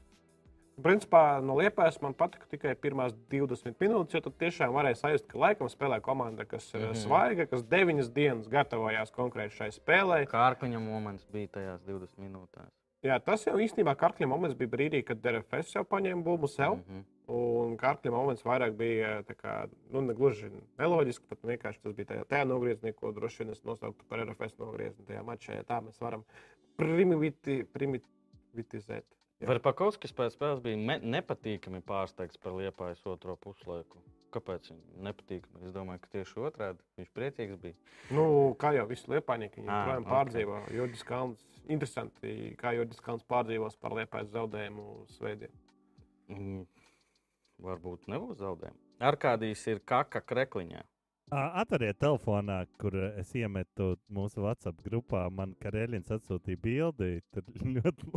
[0.84, 5.40] Principā no Liepājas man patika tikai pirmās 20 minūtes, jo tad tiešām varēja sajust, ka
[5.40, 7.04] laikam spēlē komanda, kas ir mm -hmm.
[7.04, 10.28] svaiga, kas 9 dienas gatavojās konkrēti šai spēlei.
[10.28, 12.80] Kārkliņa moments bija tajās 20 minūtēs.
[13.00, 16.74] Jā, tas jau īstenībā Kārkļa moments bija brīdī, kad RFS jau paņēma būmu sev.
[16.76, 17.04] Mm -hmm.
[17.30, 22.26] Un Kārkļa moments vairāk bija kā, nu, ne gluži neloģiski, bet vienkārši tas bija tajā,
[22.26, 25.06] tajā nogriezienī, ko droši vien es nosauktu par RFS nogriezienu.
[25.08, 26.26] Tajā mačā, ja tā mēs varam
[26.76, 29.06] primiti, primitivizēt.
[29.40, 34.02] Verpakovskis pēc spēles bija nepatīkami pārsteigts par liepājas otro puslaiku.
[34.34, 35.46] Kāpēc viņam nepatīk?
[35.66, 37.78] Es domāju, ka tieši otrādi viņš priecīgs bija.
[38.14, 38.26] Nu,
[38.62, 40.12] kā jau visi liepainieki, viņi joprojām okay.
[40.12, 40.60] pārdzīvo.
[40.76, 45.56] Jurģis Kalns, interesanti, kā Jurģis Kalns pārdzīvos par liepājas zaudējumu svētdien.
[46.30, 46.68] Mm.
[47.64, 48.80] Varbūt nebūs zaudējumi.
[49.10, 50.84] Arkādijs ir kaka krekliņā.
[51.30, 55.28] Atveriet telefonā, kur es iemetu mūsu WhatsApp grupā.
[55.30, 57.10] Man Karēļins atsūtīja bildi.
[57.34, 57.46] Tur
[57.78, 58.10] ļoti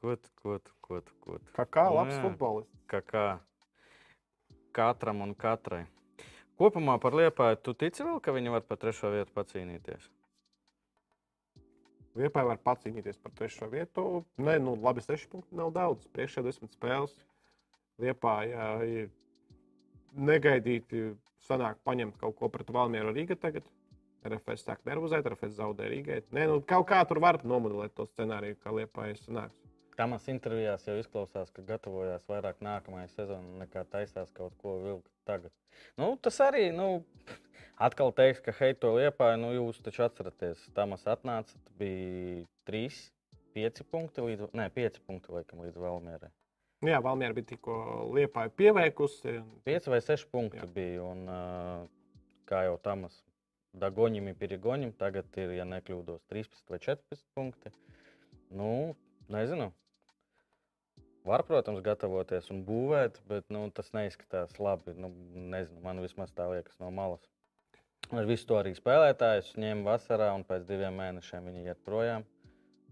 [0.00, 1.52] ko tu, ko tu, ko tu, ko tu?
[1.56, 2.84] Kā kā labs jā, futbolists.
[2.90, 3.24] Kā kā
[4.76, 5.84] katram un katrai.
[6.60, 10.10] Kopumā par Liepāju, tu tici vēl, ka viņi var par trešo vietu pacīnīties?
[12.20, 14.04] Liepāja var pacīnīties par trešo vietu.
[14.42, 16.08] Nē, nu, labi, seši punkti nav daudz.
[16.12, 17.14] Priekšā desmit spēles.
[18.02, 19.08] Liepāja ir
[20.16, 21.14] negaidīti
[21.46, 23.64] sanāk paņemt kaut ko pret Valmieru Rīgā tagad.
[24.26, 26.20] RFS sāk nervozēt, RFS zaudē Rīgai.
[26.36, 29.56] Nē, nu, kaut kā tur var nomodelēt to scenāriju, kā Liepājas sanāks.
[29.96, 35.52] Tamas intervijās jau izklausās, ka gatavojās vairāk nākamajai sezonai, nekā taisās kaut ko vilkt tagad.
[36.00, 37.02] Nu, tas arī, nu,
[37.80, 43.00] atkal teiks, ka hei, to liepāja, nu, jūs taču atceraties, Tamas atnāca, bija 3,
[43.56, 46.32] 5 punkti līdz, ne, 5 punkti laikam līdz Valmierai.
[46.86, 47.74] Jā, Valmiera bija tikko
[48.16, 49.40] liepāja pieveikusi.
[49.68, 50.68] 5 vai 6 punkti Jā.
[50.72, 51.26] bija, un
[52.48, 53.18] kā jau Tamas
[53.78, 57.70] Dagoņiem ir Pirigoņiem, tagad ir, ja nekļūdos, 13 vai 14 punkti.
[58.50, 58.96] Nu,
[59.30, 59.70] nezinu,
[61.24, 64.94] Var, protams, gatavoties un būvēt, bet nu, tas neizskatās labi.
[64.96, 65.10] Nu,
[65.52, 67.26] nezinu, man vismaz tā liekas no malas.
[68.10, 72.24] Ar visu to arī spēlētājus ņēma vasarā, un pēc diviem mēnešiem viņi iet projām.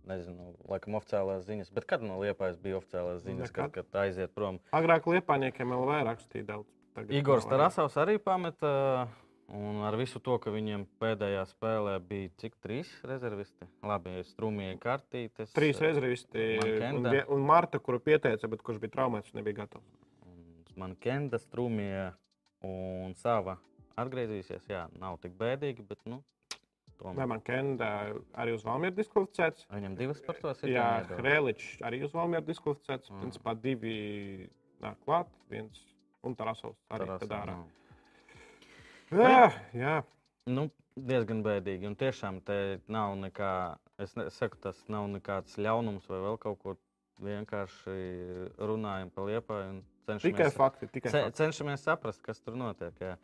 [0.08, 1.72] Nezinu, laikam, oficiālās ziņas.
[1.74, 4.60] Bet kad no Liepājas bija oficiālās ziņas, kad, kad aiziet prom?
[4.76, 6.68] Agrāk Liepājniekiem vēl vairāk rakstīja daudz.
[7.14, 8.70] Igors Tarasovs arī pameta
[9.48, 13.64] Un ar visu to, ka viņiem pēdējā spēlē bija cik trīs rezervisti.
[13.86, 15.54] Labi, strūmīgi kartītes.
[15.56, 19.88] Trīs rezervisti un, un Marta, kuru pieteica, bet kurš bija traumēts, nebija gatavs.
[20.78, 22.10] Man Kenda, strūmīgi
[22.68, 23.56] un sava
[23.98, 24.68] atgriezīsies.
[24.68, 26.20] Jā, nav tik bēdīgi, bet nu,
[27.00, 27.24] tomēr.
[27.32, 27.88] man Kenda
[28.38, 29.64] arī uz Valmieru diskvalificēts?
[29.72, 30.74] Viņam divas par to ir.
[30.76, 33.10] Jā, Hrēličs arī uz Valmieru diskvalificēts.
[33.10, 33.24] Mm.
[33.24, 33.96] Principā divi
[34.84, 35.82] nāk klāt, viens
[36.26, 37.58] un Tarasovs arī tad ārā.
[39.12, 39.94] Jā, jā.
[40.48, 41.86] Nu, diezgan bēdīgi.
[41.88, 43.52] Un tiešām te nav nekā,
[43.98, 46.76] es ne- saku, tas nav nekāds ļaunums vai vēl kaut ko.
[47.18, 47.94] Vienkārši
[48.62, 50.86] runājam par liepa un Tikai fakti.
[50.86, 51.36] Tikai ce, fakti.
[51.40, 52.94] cenšamies saprast, kas tur notiek.
[53.02, 53.16] Jā.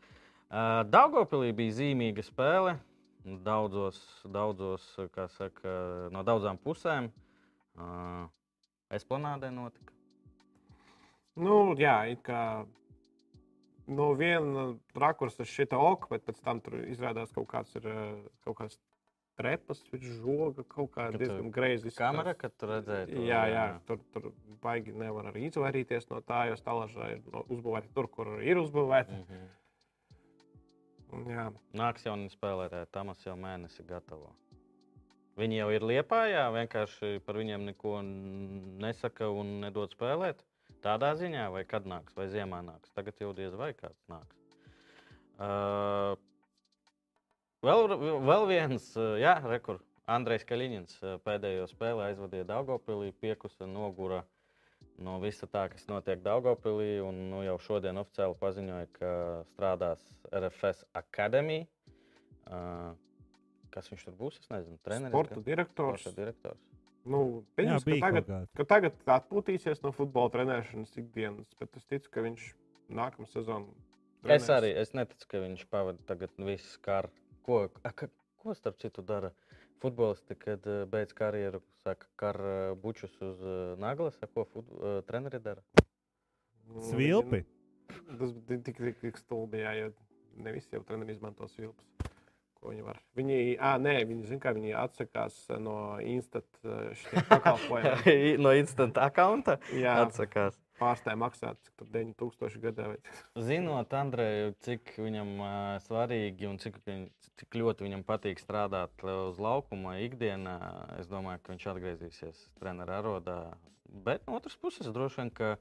[0.50, 2.74] Uh, Daugopilī bija zīmīga spēle.
[3.24, 4.82] Daudzos, daudzos
[5.38, 5.76] saka,
[6.12, 7.06] no daudzām pusēm.
[7.78, 8.26] Uh,
[8.90, 9.94] Esplanādē notika.
[11.36, 12.66] Nu, jā, it kā
[13.86, 18.12] no viena rakursa šita ok, bet pēc tam tur izrādās kaut kāds ir eh,
[18.46, 18.78] kaut kāds
[19.34, 21.90] trepas, viņš žoga kaut kā Kad diezgan greizi.
[21.96, 23.24] Kamera, kad tu redzēji to?
[23.26, 24.28] Jā, jā, tur, tur
[24.62, 29.18] baigi nevar arī izvairīties no tā, jo stālažā ir no- uzbūvēta tur, kur ir uzbūvēta.
[29.24, 29.44] Mhm.
[31.14, 34.32] Un, jā, Nāks jauni spēlētāji, Tamas jau mēnesi gatavo.
[35.38, 37.96] Viņi jau ir liepājā, vienkārši par viņiem neko
[38.82, 40.42] nesaka un nedod spēlēt.
[40.84, 42.92] Tādā ziņā, vai kad nāks, vai ziemā nāks.
[42.96, 44.40] Tagad jau diez vai kāds nāks.
[45.40, 46.12] Uh,
[47.64, 47.88] vēl,
[48.28, 49.80] vēl viens, uh, jā, rekur.
[50.04, 54.20] Andrejs Kaļiņins uh, pēdējo spēli aizvadīja Daugopilī, piekusa nogura
[55.00, 56.98] no visa tā, kas notiek Daugopilī.
[57.00, 59.14] Un, nu, jau šodien oficiāli paziņoja, ka
[59.54, 61.64] strādās RFS akadēmijā.
[62.44, 62.92] Uh,
[63.72, 64.36] kas viņš tur būs?
[64.42, 65.16] Es nezinu, treneris.
[65.16, 66.04] sporta direktors.
[66.04, 66.73] Sporta direktors.
[67.04, 71.84] Nu, Jā, pieņems, ka, bija tagad, ka tagad atpūtīsies no futbola trenēšanas ikdienas, bet es
[71.90, 72.46] ticu, ka viņš
[72.96, 73.68] nākamā sezonā.
[74.32, 77.12] Es arī es neticu, ka viņš pavadīja tagad visu karu.
[77.44, 78.08] Ko, a, ka,
[78.40, 79.34] ko starp citu dara
[79.84, 84.72] futbolisti, kad uh, beidz karjeru, saka, kar uh, bučus uz uh, naglas, ko fut,
[85.04, 85.60] treneri dara?
[86.88, 87.42] Svilpi.
[88.16, 89.92] Tas bija tik, tik, tik stulbi, jā, jo
[90.40, 92.13] ne visi jau treneri izmanto svilpes.
[92.64, 92.96] Ko Viņi, var.
[93.12, 96.62] viņi, à, nē, viņi, zin, kā, viņi atsakās no instant
[96.96, 98.38] šiem pakalpojumiem.
[98.44, 100.56] no instant accounta Jā, atsakās.
[100.80, 102.86] pārstāja maksāt, cik tur 9000 gadā.
[102.94, 103.42] Vai...
[103.44, 105.50] Zinot Andreju, cik viņam uh,
[105.84, 107.04] svarīgi un cik, viņ,
[107.42, 110.56] cik ļoti viņam patīk strādāt uz laukuma ikdienā,
[111.02, 113.38] es domāju, ka viņš atgriezīsies treneru arodā.
[114.08, 115.52] Bet no otras puses, droši vien, ka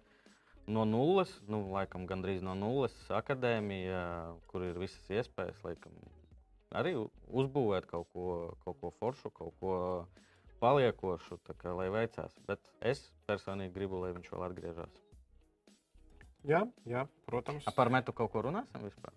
[0.71, 4.03] no nulles, nu, laikam gandrīz no nulles akadēmija,
[4.47, 5.99] kur ir visas iespējas, laikam,
[6.75, 6.93] arī
[7.29, 8.27] uzbūvēt kaut ko,
[8.65, 9.77] kaut ko foršu, kaut ko
[10.63, 12.35] paliekošu, tā kā, lai veicās.
[12.47, 15.01] Bet es personīgi gribu, lai viņš vēl atgriežas.
[16.47, 17.67] Jā, jā, protams.
[17.67, 19.15] A, Par metu kaut ko runāsim vispār?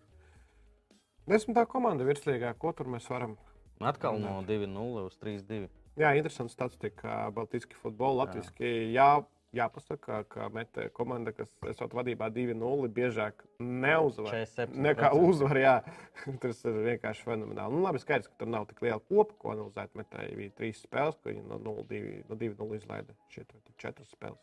[1.27, 3.35] Desmitā komanda virslīgā, ko tur mēs varam?
[3.83, 5.67] Atkal no 2-0 uz 3-2.
[5.99, 7.27] Jā, interesanti statistika.
[7.35, 8.53] Baltiski futbola, latviešu.
[8.95, 9.09] Jā,
[9.57, 14.33] jāpasaka, ka meta komanda, kas esot vadībā 2-0, biežāk neuzvar.
[14.33, 14.77] 47%.
[14.87, 15.75] Nekā uzvar, jā.
[16.43, 17.77] Tas ir vienkārši fenomenāli.
[17.77, 19.95] Nu, labi, skaidrs, ka tur nav tik liela kopa, ko analizēt.
[19.99, 23.17] Metai bija trīs spēles, ko viņi no 0-2 no 2-0 izlaida.
[23.33, 24.43] Šeit ir četras spēles.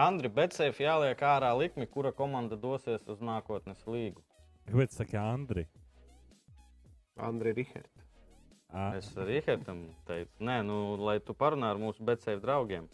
[0.00, 4.24] Andri, bet seif jāliek ārā likmi, kura komanda dosies uz nākotnes līgu.
[4.66, 5.68] Kāpēc saka Andri?
[7.20, 8.02] Andri Riherta.
[8.74, 12.88] Ā, Es Rīgētam teicu, nē, nu, lai tu parunā ar mūsu betseif draugiem.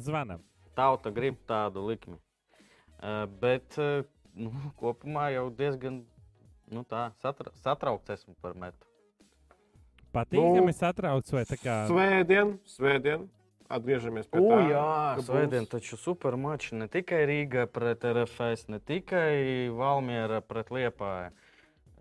[0.00, 0.40] Zvanam.
[0.76, 2.16] Tauta grib tādu likmi.
[3.02, 6.02] Uh, bet uh, nu, kopumā jau diezgan
[6.72, 8.86] nu, tā, satra, satraukts esmu par metu.
[10.12, 11.76] Patīkami Nu, satraukts vai tā kā.
[11.88, 13.28] Svētdien, svētdien.
[13.72, 14.56] Atgriežamies pie O, tā.
[14.68, 14.88] jā,
[15.24, 21.30] svētdien būs- taču supermači ne tikai Rīgā pret RFS, ne tikai Valmiera pret Liepāju.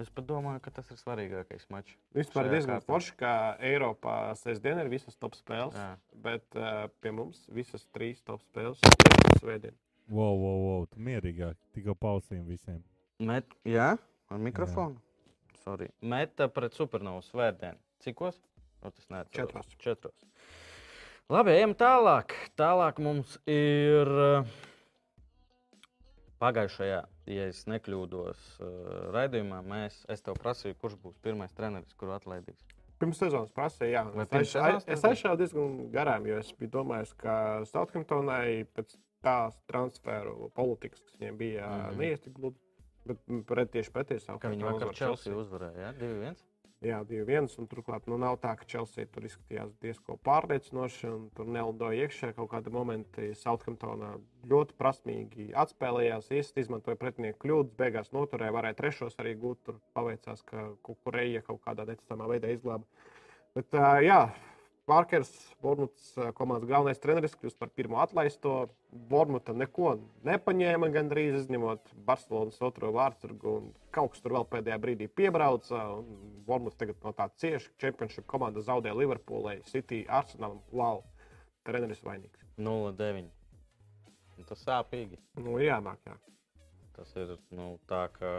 [0.01, 1.93] Es pat domāju, ka tas ir svarīgākais mačs.
[2.17, 2.87] Vispār diezgan kārtā.
[2.87, 5.91] forši, ka Eiropā sestdien ir visas top spēles, Jā.
[6.23, 9.77] bet uh, pie mums visas trīs top spēles ir svētdien.
[10.09, 11.59] Wow, wow, wow, tu mierīgāk.
[11.75, 12.81] Tikko pausīm visiem.
[13.21, 13.93] Met, jā,
[14.33, 14.97] ar mikrofonu.
[15.61, 15.91] Sorry.
[16.01, 17.77] Meta pret supernovu svētdienu.
[18.01, 18.39] Cikos?
[18.81, 19.37] O, tas neatceros.
[19.37, 19.77] Četros.
[19.77, 20.27] Četros.
[21.31, 22.33] Labi, ejam tālāk.
[22.59, 24.55] Tālāk mums ir eh,
[26.41, 26.99] pagājušajā,
[27.35, 29.61] ja es nekļūdos, eh, raidījumā.
[29.67, 32.65] Mēs, es tev prasīju, kurš būs pirmais treneris, kuru atlaidīs.
[33.01, 34.03] Pirms sezonas prasīja, jā.
[34.13, 39.57] Vai Es aiz- Es aizšāvu diezgan garām, jo es biju domājis, ka Southamptonai pēc tās
[39.67, 41.81] transferu politikas, kas viņiem bija, mm.
[41.81, 41.97] -hmm.
[41.97, 42.57] neies tik gludi.
[43.05, 45.79] Bet pret, tieši pretēji Kā viņi Southampton vakar Chelsea uzvarēja?
[45.79, 45.93] Ja?
[45.97, 46.35] 2-1.
[46.81, 47.45] Jā, 2-1.
[47.61, 51.11] un Turklāt nu, nav tā, ka Chelsea tur izskatījās diezgan pārliecinoši.
[51.13, 53.27] un Tur nelidoja iekšā kaut kāda momenta.
[53.37, 54.15] Southamptonā
[54.49, 59.61] ļoti prasmīgi atspēlējās, iest, izmantoja pretinieku kļūdas, beigās noturēja, varēja trešos arī gūt.
[59.67, 62.89] Tur paveicās, ka kukurēja kaut kādā neticamā veidā izglāba.
[63.53, 64.23] Bet, jā,
[64.91, 65.29] Parkers,
[65.63, 68.65] Bormuts komandas galvenais treneris, kļūst par pirmo atlaisto.
[68.91, 69.93] Bormuta neko
[70.27, 73.53] nepaņēma, gandrīz izņemot Barcelonas otro vārdsargu.
[73.61, 75.85] un Kaut kas tur vēl pēdējā brīdī piebrauca.
[76.47, 77.71] Bormuts tagad no tā cieši.
[77.79, 80.59] Championship komanda zaudēja Liverpoolai, City, Arsenalam.
[80.75, 81.05] Wow,
[81.67, 82.43] treneris vainīgs.
[82.59, 83.31] 0,9.
[84.41, 85.21] Un Tas sāpīgi.
[85.39, 86.17] Nu, jānāk, jā.
[86.97, 88.33] Tas ir nu, tā, ka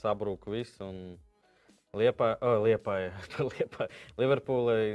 [0.00, 0.80] sabrūk viss.
[0.80, 1.18] Un...
[1.92, 2.94] Liepā, oh, liepā,
[3.52, 3.86] liepā.
[4.16, 4.94] Liverpoolai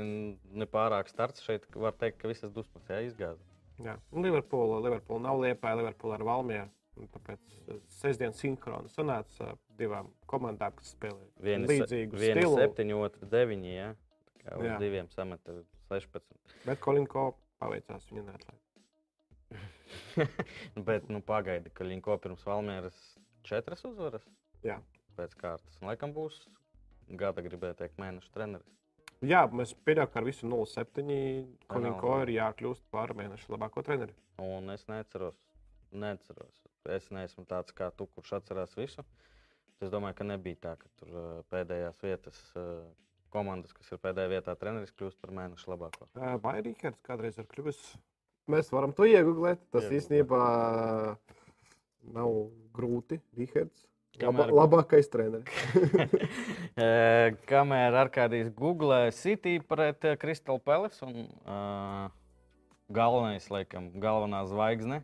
[0.57, 1.67] nepārāk starts šeit.
[1.77, 3.43] Var teikt, ka visas dusmas jā, izgāza.
[3.85, 3.93] jā.
[4.17, 6.65] Liverpoola, Liverpoola nav liepā, Liverpoola ar Valmiju.
[7.13, 12.57] Tāpēc eh, sestdienas sinhrona sanāca divām komandām, kas spēlē Viena līdzīgu viena stilu.
[12.65, 13.69] 7, otra 9.
[13.69, 13.91] Ja?
[14.31, 14.81] Tā kā uz Jā.
[14.81, 15.59] diviem sameta
[15.93, 16.25] 16.
[16.65, 17.29] Bet Kolinko
[17.61, 18.63] paveicās viņa neatlaid.
[20.89, 22.97] Bet nu, pagaidi, ka Linko pirms Valmieras
[23.45, 24.25] četras uzvaras
[24.65, 24.81] Jā.
[25.13, 25.77] pēc kārtas.
[25.77, 26.41] Un, Laikam būs
[27.07, 28.73] gada, gribēju teikt, mēneša treneris.
[29.25, 31.07] Jā, mēs pieņemam, ka ar visu 0,7
[31.71, 34.13] Kolinko ir jākļūst par mēneša labāko treneri.
[34.43, 35.37] Un es neceros,
[35.91, 36.59] neceros.
[36.93, 39.03] Es neesmu tāds kā tu, kurš atcerās visu.
[39.81, 42.67] Es domāju, ka nebija tā, ka tur ā, pēdējās vietas ā,
[43.33, 46.07] komandas, kas ir pēdējā vietā, treneris kļūst par mēneša labāko.
[46.43, 47.81] Vai Rīgards kādreiz ir kļuvis?
[48.47, 49.65] Mēs varam to iegūt.
[49.73, 49.97] Tas Iegooglēt.
[49.97, 50.41] īstenībā
[52.15, 52.31] nav
[52.77, 53.19] grūti.
[53.37, 53.85] Rīgards.
[54.17, 55.51] Kamēr- labākais treneris.
[57.49, 62.07] Kamēr Arkādijs googlē City pret Crystal Palace un uh,
[62.93, 65.01] galvenais, laikam, galvenā zvaigzne,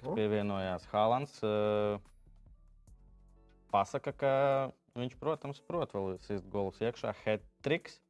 [0.00, 1.98] kas pievienojās Haalands, uh,
[3.74, 4.34] pasaka, ka
[4.98, 8.00] viņš, protams, prot vēl sist golus iekšā, hat-triks.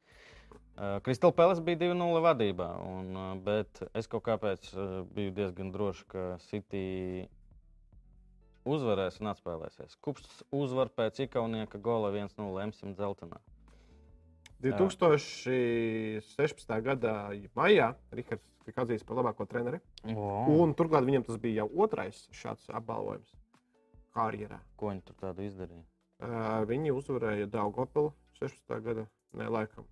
[0.78, 5.72] Uh, Crystal Palace bija 2-0 vadībā, un, uh, bet es kaut kāpēc uh, biju diezgan
[5.74, 7.26] drošs, ka City
[8.74, 9.92] uzvarēs un atspēlēsies.
[10.04, 13.38] Kups uzvar pēc Ikaunieka gola 1-0 Lemsim Zeltenā.
[14.62, 16.80] 2016.
[16.82, 19.78] gada maijā Rīgards tika atzīts par labāko treneri.
[20.12, 20.72] Oh.
[20.76, 23.30] Turklāt viņam tas bija jau otrais šāds apbalvojums
[24.16, 24.58] karjerā.
[24.76, 25.84] Ko viņi tur tādu izdarīja?
[26.18, 26.26] Uh,
[26.68, 28.80] viņi uzvarēja Dārgopilu 16.
[28.84, 29.04] gada
[29.38, 29.84] ne, laikam.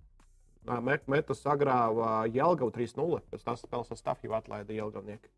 [0.67, 3.21] Me- Metas sagrāva Jelgavu 3-0.
[3.31, 5.29] Pēc tās spēles sastāvā atlaida Jelgavnieki.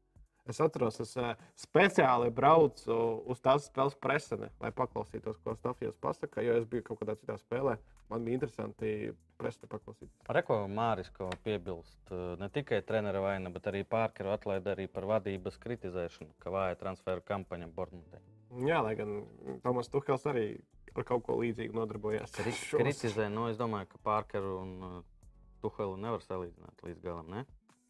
[0.48, 2.94] Es atceros, es uh, speciāli braucu
[3.28, 6.40] uz tās spēles preseni, lai paklausītos, ko Stafijs pasaka.
[6.44, 7.76] Jo es biju kaut kādā citā spēlē.
[8.08, 8.92] Man bija interesanti
[9.37, 10.14] preseni paklausīties.
[10.32, 15.04] Reko Māris, ko piebilst, eh, ne tikai trenera vaina, bet arī Pārkeru atlaida arī par
[15.04, 18.22] vadības kritizēšanu, ka vāja transferu kampaņa Bornmutē.
[18.64, 19.26] Jā, lai gan
[19.62, 20.46] Tomas Tuhels arī
[20.96, 22.32] ar kaut ko līdzīgu nodarbojās.
[22.80, 24.98] Kritizē, nu es domāju, ka Pārkeru un uh,
[25.61, 27.44] Tuhelu nevar salīdzināt līdz galam, ne?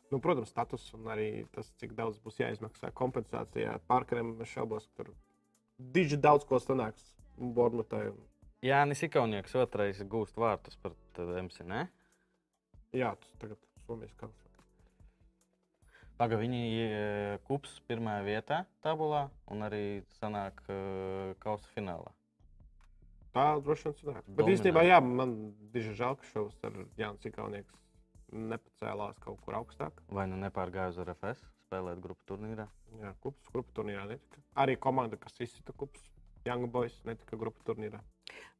[0.08, 3.76] Nu, protams, status un arī tas, cik daudz būs jāizmaksā kompensācijā.
[3.90, 5.12] Pārkariem es šaubos, ka tur
[5.78, 8.08] diži daudz ko sanāks Bormutai.
[8.64, 11.86] Jānis Ikaunieks otrais gūst vārtus par MC, ne?
[12.96, 14.48] Jā, tas tagad Somijas kausā.
[16.18, 22.10] Paga, viņi ir kups pirmajā vietā tabulā un arī sanāk uh, kausa finālā.
[23.36, 24.32] Tā droši vien sanāk.
[24.40, 25.36] Bet īstenībā, jā, man
[25.70, 27.76] diži žēl, ka šovs ar Jānis Ikaunieks
[28.32, 30.02] nepacēlās kaut kur augstāk.
[30.12, 32.68] Vai nu nepārgāja uz RFS, spēlēt grupu turnīrā?
[33.02, 34.42] Jā, kups, grupu turnīrā netika.
[34.58, 36.04] Arī komanda, kas izsita kups,
[36.48, 38.00] Young Boys, netika grupu turnīrā.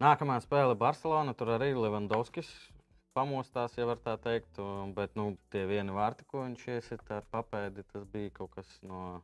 [0.03, 1.35] Nākamā spēle Barcelona.
[1.37, 2.51] Tur arī Levandovskis
[3.17, 4.61] pamostās, ja var tā teikt.
[4.97, 9.21] Bet nu, tie vieni vārti, ko viņš iesita ar papēdi, tas bija kaut kas no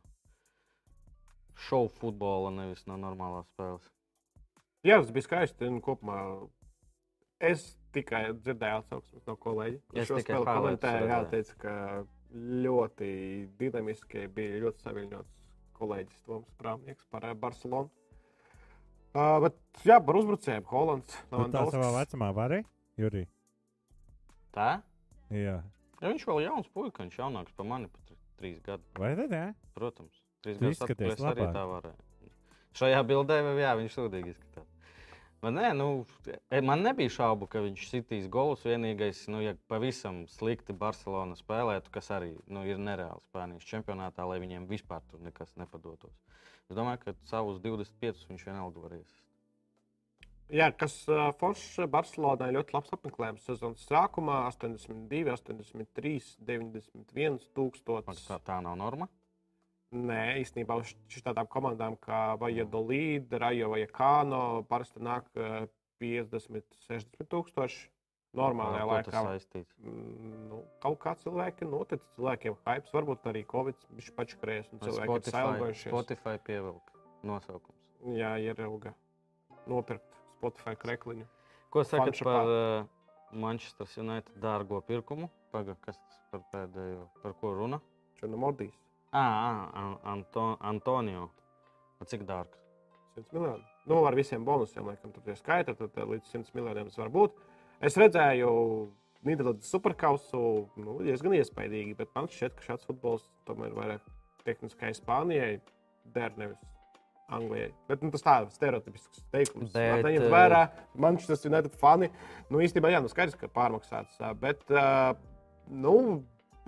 [1.67, 3.87] šovu futbola, nevis no normālās spēles.
[4.85, 5.71] Jā, tas bija skaisti.
[5.85, 6.19] Kopumā
[7.39, 9.79] es tikai dzirdēju atsauksmes no kolēģa.
[10.05, 11.03] Šo tikai spēli komentēja.
[11.09, 11.75] Jā, teica, ka
[12.65, 13.09] ļoti
[13.59, 17.91] dinamiski bija ļoti saviņots kolēģis Toms Prāmnieks par eh, Barcelonu.
[19.15, 19.55] Uh, bet,
[19.87, 21.19] jā, par uzbrucējiem Holands.
[21.31, 22.59] Tu tā savā vecumā vari?
[22.99, 23.23] Jurī.
[24.55, 24.81] Tā?
[25.31, 25.61] Jā.
[26.01, 28.87] Ja viņš vēl jauns puika, viņš jaunāks par mani pat trīs gadus.
[28.99, 29.45] Vai tad, jā?
[29.77, 32.31] Protams, trīs gadus atpakaļ es arī tā varēju.
[32.75, 34.44] Šajā bildē jau jā, viņš sūdīgi izskatās.
[35.43, 38.63] Nē, nu, e, man nebija šaubu, ka viņš sitīs golus.
[38.65, 44.39] Vienīgais, nu, ja pavisam slikti Barcelona spēlētu, kas arī nu, ir nereāli Spānijas čempionātā, lai
[44.41, 46.15] viņiem vispār tur nekas nepadotos.
[46.65, 49.21] Es domāju, ka savus 25 viņš vienalga var iesist.
[50.53, 58.27] Jā, kas uh, Foršs Barcelonā ļoti labs apmeklējums sezonas sākumā- 82, 83, 91 Vai tūkstoši.
[58.27, 59.09] Tā, tā nav norma.
[59.95, 60.91] Nē, īstenībā uz
[61.23, 65.67] tādām komandām kā Vajadolīda, Rajo vai Kāno parasti nāk eh,
[66.03, 67.85] 50, 60 tūkstoši.
[68.35, 69.21] normālajā tas laikā.
[69.29, 69.75] saistīts?
[69.79, 75.05] Mm, Nu, kaut kā cilvēki notic, cilvēkiem hype, varbūt arī Covid viņš pačakarējies un cilvēki
[75.05, 75.91] ir Spotify, sailgojušies.
[75.93, 77.79] Spotify pievilka nosaukums.
[78.15, 78.91] Jā, ierauga
[79.71, 81.25] nopirkt Spotify krekliņu.
[81.73, 82.85] Ko sakat Fanša par uh,
[83.31, 85.31] Manchester United dārgo pirkumu?
[85.55, 87.79] Paga, kas tas par pēdējo, par ko runa?
[88.19, 88.27] Čo
[89.15, 89.71] modīs?
[89.71, 91.29] Ah, An Anto Antonio.
[92.05, 92.59] Cik dārgs?
[93.15, 93.63] 100 miljoni.
[93.87, 97.39] Nu, ar visiem bonusiem, laikam, tur ir skaita, tad līdz 100 miljoniem tas var būt.
[97.85, 98.51] Es redzēju
[99.25, 100.41] Nīderlandes superkausu,
[100.77, 104.09] nu, diezgan iespaidīgi, bet man šķiet, ka šāds futbols tomēr ir vairāk
[104.45, 105.55] tehniskai Spānijai,
[106.13, 106.59] der nevis
[107.33, 107.71] Anglijai.
[107.89, 109.71] Bet nu, tas tā stereotipisks teikums.
[109.73, 110.61] Bet, ņemt eh, vērā,
[111.01, 112.11] man šis United fani,
[112.51, 115.15] nu, īstenībā, jā, nu, skaidrs, ka pārmaksāts, bet, ā,
[115.73, 115.95] nu,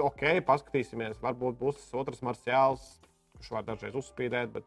[0.01, 2.85] ok, paskatīsimies, varbūt būs otrs marciāls,
[3.37, 4.65] kurš var dažreiz uzspīdēt, bet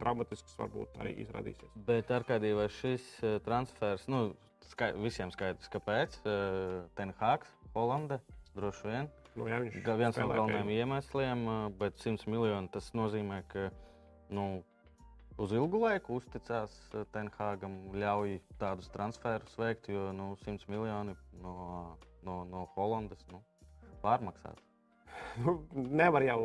[0.00, 1.72] dramatisks varbūt arī izrādīsies.
[1.86, 4.30] Bet ar kādī vai šis eh, transfers, nu,
[4.70, 6.20] skai, visiem skaidrs, kāpēc.
[6.24, 8.20] Uh, Tenhāks, Holanda,
[8.56, 9.08] droši vien.
[9.38, 13.70] Nu, jā, viņš Ga- Viens no galvenajiem iemesliem, uh, bet 100 miljoni tas nozīmē, ka
[14.34, 14.62] nu,
[15.40, 16.74] uz ilgu laiku uzticās
[17.14, 21.54] Tenhāgam, ļauj tādus transferus veikt, jo nu, 100 miljoni no,
[22.26, 23.40] no, no Holandas nu,
[24.04, 24.60] pārmaksāt.
[25.44, 26.40] Nu, nevar jau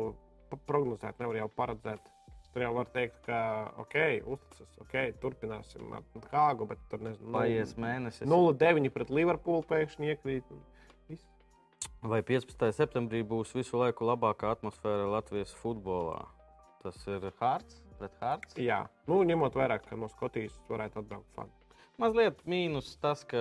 [0.68, 2.12] prognozēt, nevar jau paredzēt.
[2.54, 3.38] Tur jau var teikt, ka
[3.82, 3.96] ok,
[4.32, 8.24] uzticas, ok, turpināsim ar Hāgu, bet tur nezinu, Paies mēnesis.
[8.30, 10.54] 0,9 pret Liverpoolu pēkšņi iekrīt.
[12.06, 12.70] Vai 15.
[12.76, 16.22] septembrī būs visu laiku labākā atmosfēra Latvijas futbolā?
[16.84, 18.56] Tas ir Hārts pret Hārts.
[18.60, 21.65] Jā, nu, ņemot vērā, ka no Skotijas varētu atbraukt fani.
[21.96, 23.40] Mazliet mīnus tas, ka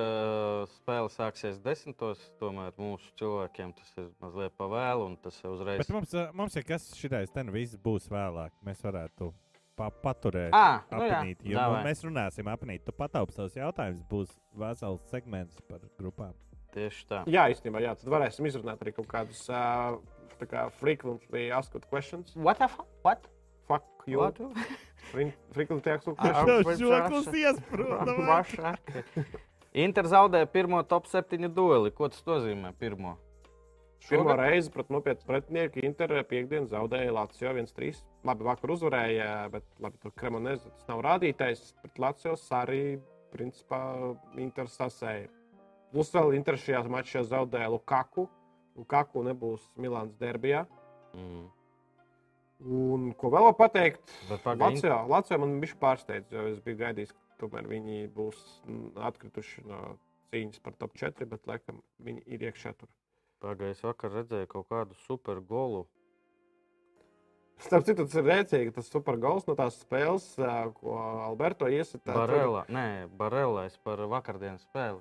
[0.77, 2.21] spēle sāksies desmitos.
[2.39, 5.81] Tomēr mūsu cilvēkiem tas ir mazliet pavēlu un tas uzreiz.
[5.83, 8.55] Bet mums, ā, mums ir kas šitais ten viss būs vēlāk.
[8.63, 9.33] Mēs varētu
[9.75, 10.55] pa paturēt.
[10.55, 11.83] Ah, nu jā, apnīt, jo davai.
[11.89, 12.85] mēs runāsim apnīt.
[12.87, 16.31] Tu pataupi savus jautājumus, būs vesels segments par grupām.
[16.75, 17.23] Tieši tā.
[17.31, 19.99] Jā, īstenībā, jā, tad varēsim izrunāt arī kaut kādus uh,
[20.39, 22.31] tā kā frequently asked questions.
[22.35, 22.87] What the fuck?
[23.03, 23.27] What?
[23.67, 24.23] Fuck you.
[24.23, 24.39] What?
[26.45, 27.43] Tev bet žoklis šaša.
[27.43, 28.75] iesprūda.
[29.85, 31.91] Inter zaudēja pirmo top 7 dueli.
[31.95, 32.71] Ko tas nozīmē?
[32.79, 33.17] Pirmo.
[34.05, 34.39] Pirmo Šogad?
[34.39, 38.03] reizi pret nopietnu pretinieku Inter piekdienas zaudēja Latviju 1-3.
[38.27, 41.73] Labi, vakar uzvarēja, bet labi, tur Kremonēzes tas nav rādītājs.
[41.81, 42.83] Pret Latvijas arī,
[43.33, 43.81] principā,
[44.37, 45.31] Inter sasēja.
[45.91, 48.27] Plus vēl Inter šajā mačā zaudēja Lukaku.
[48.75, 50.65] Lukaku nebūs Milāns derbijā.
[51.15, 51.47] Mm.
[52.63, 54.13] Un ko vēl pateikt?
[54.31, 59.65] Latvijā, Latvijā man bija pārsteigts, jo es biju gaidījis, ka tomēr viņi būs mm, atkrituši
[59.67, 59.81] no
[60.31, 62.89] cīņas par top 4, bet laikam viņi ir iekšā tur.
[63.43, 65.83] Pagaidzi, vakar redzēju kaut kādu super golu.
[67.65, 70.25] Starp citu, tas ir rēcīgi, tas supergals no tās spēles,
[70.79, 70.95] ko
[71.27, 72.11] Alberto iesita.
[72.15, 72.65] Barela.
[72.71, 74.99] Nē, Barelais par vakardienas spēli.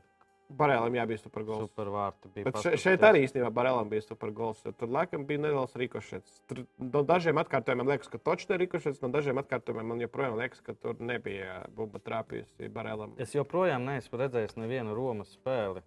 [0.59, 1.69] Barēlam jābija supergals.
[1.69, 2.47] Supervārti bija.
[2.49, 4.62] Bet še, šeit arī īstenībā Barēlam bija supergals.
[4.67, 6.40] jo Tur laikam bija neliels rikošets.
[6.51, 10.62] Tur no dažiem atkārtojumiem liekas, ka točs ir rikošets, no dažiem atkārtojumiem man joprojām liekas,
[10.64, 13.14] ka tur nebija bumba trāpījusi Barēlam.
[13.23, 15.85] Es joprojām neesmu redzējis nevienu Romas spēli.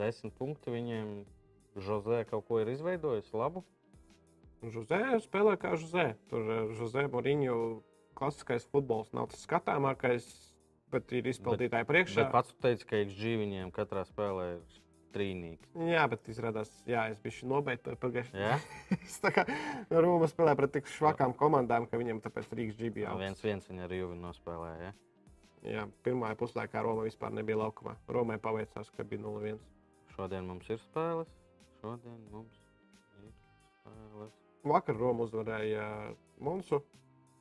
[0.00, 1.20] Desmit punkti viņiem.
[1.80, 3.62] Žozē kaut ko ir izveidojis labu.
[4.60, 6.10] Žuzē spēlē kā Žuzē.
[6.28, 7.54] Tur Žuzē Moriņu
[8.18, 10.26] klasiskais futbols nav tas skatāmākais,
[10.92, 12.22] bet ir izpildītāji priekšā.
[12.22, 14.80] Bet pats tu teici, ka XG viņiem katrā spēlē ir
[15.14, 15.70] trīnīgs.
[15.90, 18.58] Jā, bet izrādās, jā, es biju nobeigts pagājušajā Ja?
[18.98, 19.44] Es tā kā
[19.90, 23.66] Rūma spēlē pret tik švakām komandām, ka viņam tāpēc Rīgas ģibī Jā, jau viens viens
[23.70, 24.90] viņa arī nospēlēja.
[24.90, 24.94] Ja?
[25.60, 27.96] Jā, pirmā puslaikā Roma vispār nebija laukumā.
[28.08, 29.58] Romai paveicās, ka bija 0-1.
[30.14, 31.28] Šodien mums ir spēles.
[31.82, 32.62] Šodien mums
[33.20, 33.34] ir
[33.82, 34.38] spēles.
[34.70, 35.84] Vakar Roma uzvarēja
[36.40, 36.80] Monsu.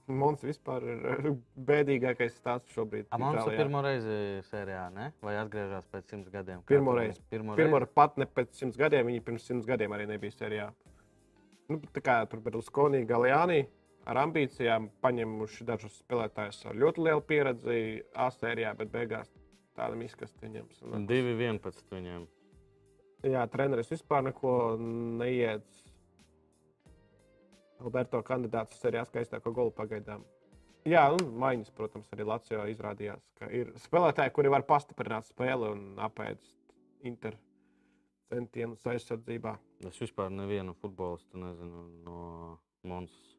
[0.10, 1.28] Mons vispār ir
[1.70, 3.06] bēdīgākais stāsts šobrīd.
[3.14, 3.58] Amonsu Itālijā.
[3.62, 4.16] pirmo reizi
[4.50, 5.10] sērijā, ne?
[5.22, 6.64] Vai atgriežas pēc simts gadiem?
[6.70, 7.22] Pirmo reizi.
[7.30, 7.92] Pirmo reizi.
[7.94, 10.70] pat ne pēc simts gadiem, viņi pirms simts gadiem arī nebija sērijā.
[11.70, 13.68] Nu, tā kā tur bija Skonija, Galjāni
[14.10, 17.82] ar ambīcijām, paņēmuši dažus spēlētājus ar ļoti lielu pieredzi
[18.16, 19.30] A sērijā, bet beigās
[19.78, 20.66] tādam izkast viņiem.
[20.80, 21.06] sanāca.
[21.06, 22.26] 2-11 viņiem.
[23.30, 24.78] Jā, treneris vispār neko
[25.20, 25.86] neiedz.
[27.80, 30.26] Alberto kandidāts arī skaistāko golu pagaidām.
[30.88, 35.82] Jā, un maiņas, protams, arī Latvijā izrādījās, ka ir spēlētāji, kuri var pastiprināt spēli un
[36.02, 37.36] apēst inter
[38.30, 39.56] centienus aizsardzībā.
[39.90, 42.22] Es vispār nevienu futbolistu nezinu no
[42.88, 43.36] Monsas.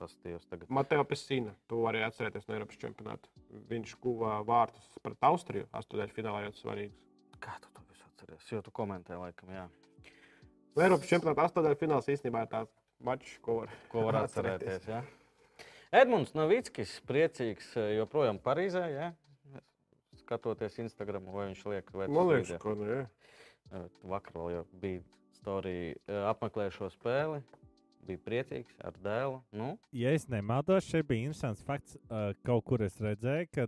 [0.00, 0.70] Pastījos tagad.
[0.72, 3.28] Mateo Pesina, to arī atcerēties no Eiropas čempionāta.
[3.68, 7.02] Viņš guva vārtus pret Austriju, astoņdaļu finālā ļoti svarīgs.
[7.44, 8.46] Kā tu to visu atceries?
[8.48, 9.66] Jo tu komentē, laikam, jā.
[10.80, 14.86] Eiropas čempionāta astoņdaļu fināls īstenībā ir tāds mačs, ko var, Ko var atcerēties?
[14.90, 15.02] Jā?
[16.02, 18.84] Edmunds Novickis, priecīgs eh, joprojām Parīzē.
[18.94, 19.08] Jā?
[20.20, 23.06] Skatoties Instagram, vai viņš liek vai Man liekas, ka nu, jā.
[23.72, 25.02] Eh, Vakar vēl jau bija
[25.40, 27.40] storija, eh, apmeklēju šo spēli.
[28.06, 29.40] Bija priecīgs ar dēlu.
[29.52, 31.98] Nu, Ja es nemaldos, šeit bija interesants fakts.
[32.46, 33.66] Kaut kur es redzēju, ka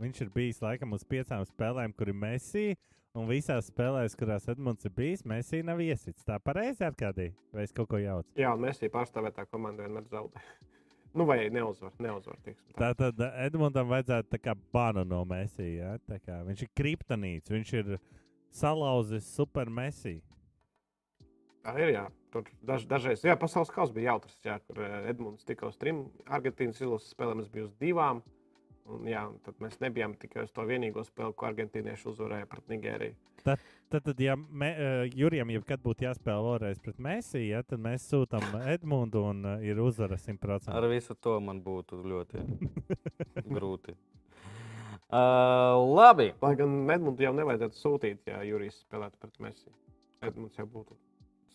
[0.00, 2.64] viņš ir bijis laikam uz piecām spēlēm, kur ir Messi.
[3.16, 6.26] Un visās spēlēs, kurās Edmunds ir bijis, Messi nav iesits.
[6.28, 7.30] Tā pareizi ar kādī?
[7.54, 8.28] Vai es kaut ko jaucu?
[8.38, 10.42] Jā, un mēs arī pārstāvētā komanda vienmēr zaudē.
[11.16, 12.38] nu, vai neuzvar, neuzvar.
[12.44, 12.78] teiksim Tā.
[12.82, 15.78] Tā tad uh, Edmundam vajadzētu tā kā banu no Messi.
[15.78, 15.96] Ja?
[16.04, 17.94] Tā kā Viņš ir kriptonīts, viņš ir
[18.54, 20.18] salauzis super Messi.
[21.64, 21.94] Tā ir.
[21.96, 22.06] Jā.
[22.28, 26.02] Tur daž, dažreiz, jā, pasaules kausa bija jautrs, jā, kur eh, Edmunds tika uz trim
[26.28, 28.20] Argentīnas izlases spēlēm, es biju uz divām.
[28.88, 32.70] Un, jā, un tad mēs nebijām tikai uz to vienīgo spēli, ko argentīnieši uzvarēja pret
[32.72, 33.16] Nigēriju.
[33.44, 33.60] Tad,
[33.92, 38.44] tad ja me, uh, Jurijam jebkad būtu jāspēlē vēlreiz pret Messi, ja, tad mēs sūtām
[38.64, 40.72] Edmundu un uh, ir uzvara 100%.
[40.72, 42.44] ar visu to man būtu ļoti
[43.56, 43.96] grūti.
[45.08, 46.32] Uh, labi.
[46.42, 49.72] Lai gan Edmunds jau nevajadzētu sūtīt, ja Jurijs spēlētu pret Messi.
[50.24, 50.96] Edmunds jau būtu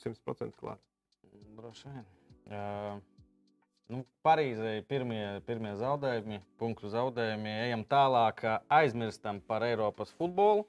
[0.05, 0.81] 100% klāt.
[1.57, 2.07] Droši vien.
[2.49, 2.97] Uh,
[3.91, 7.51] nu, Parīzē ir pirmie, pirmie zaudējumi, punktu zaudējumi.
[7.67, 10.67] Ejam tālāk, aizmirstam par Eiropas futbolu.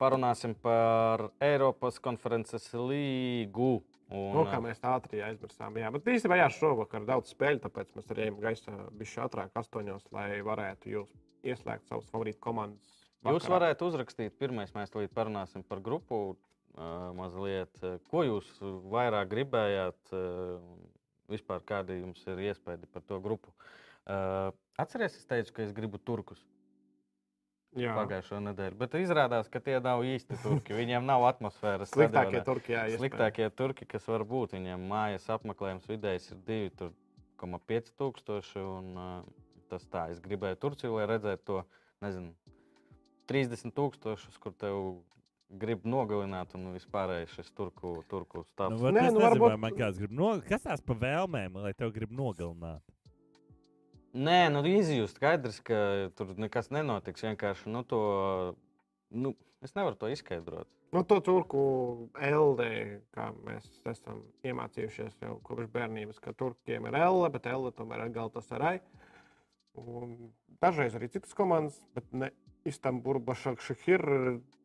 [0.00, 3.76] Parunāsim par Eiropas konferences līgu.
[4.14, 5.78] Un, Nu, kā mēs tā ātri aizmirsām.
[5.80, 10.04] Jā, bet īstenībā jā, šovakar daudz spēļu, tāpēc mēs arī ejam gaisā bišķi ātrāk, astoņos,
[10.14, 11.14] lai varētu jūs
[11.46, 12.90] ieslēgt savus favorītu komandas.
[13.24, 13.54] Jūs vakarā.
[13.54, 16.36] varētu uzrakstīt, pirmais mēs līdz parunāsim par grupu.
[17.14, 17.70] Mazliet,
[18.10, 18.48] ko jūs
[18.90, 20.14] vairāk gribējāt,
[21.32, 23.54] vispār kāda jums ir iespēja par to grupu?
[24.04, 24.50] Uh,
[24.80, 26.42] Atcerieties, es teicu, ka es gribu turkus
[27.74, 30.74] Jā, pagājušo nedēļu, bet izrādās, ka tie nav īsti turki.
[30.80, 31.90] Viņiem nav atmosfēras.
[31.90, 32.44] sliktākie stadionā.
[32.46, 32.82] Turkijā.
[32.84, 33.00] iespējams.
[33.02, 38.62] Sliktākie turki, kas var būt, viņiem mājas apmeklējums vidējs ir 2,5 tūkstoši.
[38.62, 41.64] Un, uh, tas tā, es gribēju Turciju, lai redzētu to,
[42.04, 42.30] nezinu,
[43.30, 44.78] 30 tūkstošus, kur tev
[45.50, 48.80] grib nogalināt, un vispārējais šis turku, turku Nu, stāvs.
[48.80, 49.56] var, Nē, nu, nu, varbūt...
[49.60, 50.34] Man kāds grib no...
[50.48, 52.82] Kas tās pa vēlmēm, lai tev grib nogalināt?
[54.14, 55.76] Nē, nu izjust, skaidrs, ka
[56.14, 57.24] tur nekas nenotiks.
[57.26, 58.00] Vienkārši, nu, to,
[59.10, 59.34] nu,
[59.64, 60.70] es nevaru to izskaidrot.
[60.94, 61.60] Nu, to turku
[62.14, 62.66] LD,
[63.16, 68.14] kā mēs esam iemācījušies jau kopš bērnības, ka turkiem ir L, bet L tomēr ir
[68.14, 68.78] Galatasaray.
[69.82, 70.14] Un
[70.62, 72.30] dažreiz arī citas komandas, bet ne
[72.64, 74.06] Istanbul, Bašakšahir.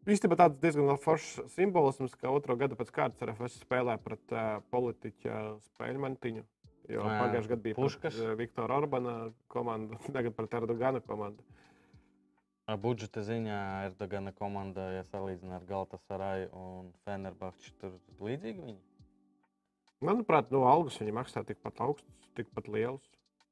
[0.09, 5.41] Īstenībā tāds diezgan foršs simbolisms, ka otro gadu pēc kārtas RFS spēlē pret uh, politiķa
[5.67, 6.43] spēļu mantiņu.
[6.89, 8.15] Jo Jā, pagājušajā gadā bija Puškas.
[8.15, 9.15] Puškas, Viktora Orbana
[9.51, 11.45] komanda, tagad pret Erdogana komandu.
[12.81, 18.81] Budžeta ziņā Erdogana komanda, ja salīdzina ar Galatasaray un Fenerbahču, tur līdzīgi viņi.
[20.05, 23.05] Manuprāt, no algas viņi maksā tikpat augstus, tikpat lielus.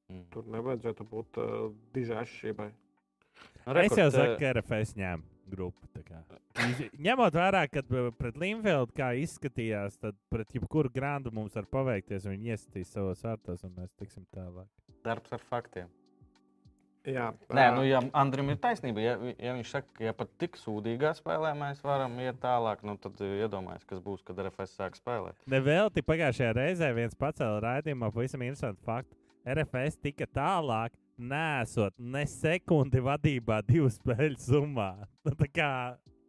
[0.08, 0.28] Mm.
[0.34, 1.56] Tur nevajadzētu būt uh,
[1.98, 2.70] dižai atšķirībai.
[3.66, 5.37] Nu, Es jau saku, ka RFS ņēma
[6.68, 7.82] Iz- Ņemot vērā, ka
[8.18, 12.26] pret Limfeldu kā izskatījās, tad pret jebkuru grandu mums var paveikties.
[12.26, 14.68] un Viņi iesitīs savos vārtos, un mēs tiksim tālāk.
[15.04, 15.88] darbs ar faktiem.
[17.08, 20.58] Jā, Nē, nu, ja Andrim ir taisnība, ja, ja viņš saka, ka ja pat tik
[20.60, 25.38] sūdīgā spēlē mēs varam iet tālāk, nu, tad iedomājieties, kas būs, kad RFS sāk spēlēt.
[25.48, 29.16] Nevelti pagājušajā reizē viens pacēla raidījumā pavisam interesantu faktu.
[29.48, 34.92] RFS tika tālāk, nesot ne sekundi vadībā divu spēļu summā.
[35.26, 35.72] Nu, tā kā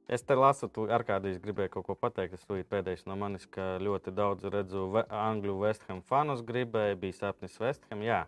[0.09, 2.39] Es te lasu, tu ar kādu gribēju kaut ko pateikt.
[2.39, 7.17] Es tūlīt pēdējais no manis, ka ļoti daudz redzu ve angļu Westham fanus gribēju, bija
[7.19, 8.01] sapnis Westham.
[8.01, 8.23] Jā,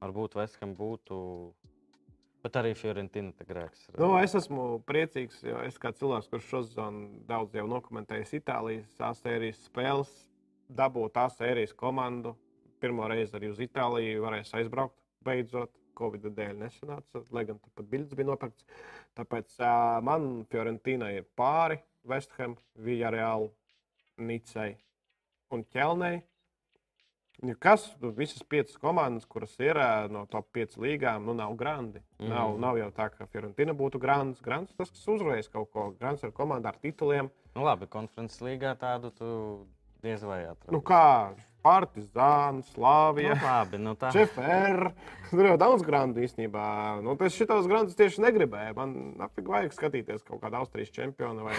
[0.00, 1.18] varbūt Westham būtu,
[2.40, 3.84] bet arī Fiorentina te grēks.
[4.00, 9.04] Nu, es esmu priecīgs, jo es kā cilvēks, kurš šo sezonu daudz jau dokumentējis Itālijas
[9.04, 10.14] A sērijas spēles,
[10.72, 12.32] dabūju tās sērijas komandu.
[12.80, 14.96] Pirmo reizi arī uz Itāliju varēs aizbraukt.
[15.26, 18.64] Beidzot, Covid dēļ nesanāca, lai gan tur pat biļets bija nopirkts.
[19.18, 23.48] Tāpēc uh, man Fiorentīna ir pāri Vestham, Villareal,
[24.18, 24.76] Nicei
[25.52, 26.22] un Ķelnei.
[27.44, 29.76] Nu, Kas nu, visas piecas komandas, kuras ir
[30.08, 32.00] no top 5 līgām, nu nav grandi.
[32.18, 32.30] Mm.
[32.32, 32.60] Nav, Mhm.
[32.64, 34.40] nav jau tā, ka Fiorentina būtu grants.
[34.40, 35.90] Grants tas, kas uzvarēs kaut ko.
[36.00, 37.28] Grants ar komandu ar tituliem.
[37.54, 39.66] Nu, labi, konferences līgā tādu tu
[40.02, 40.72] diez vai atradīsi.
[40.72, 41.36] Nu, kā
[41.66, 43.34] Partizāns, Slāvija.
[43.34, 44.12] Nu, labi, nu tā.
[44.14, 44.92] Čefēra.
[45.32, 46.66] Tur jau daudz grandu īstenībā.
[47.02, 48.76] Nu, es šitos grandus tieši negribēju.
[48.78, 48.92] Man
[49.26, 51.56] apīgi vajag skatīties kaut kādu Austrijas čempionu vai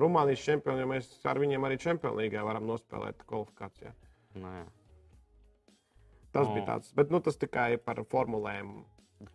[0.00, 3.92] Rumānijas čempionu, jo mēs ar viņiem arī Čempionu līgā varam nospēlēt kvalifikācijā.
[4.40, 4.64] Nu, jā.
[6.32, 6.54] Tas Nu.
[6.56, 8.72] bija tāds, bet nu, tas tikai par formulēm.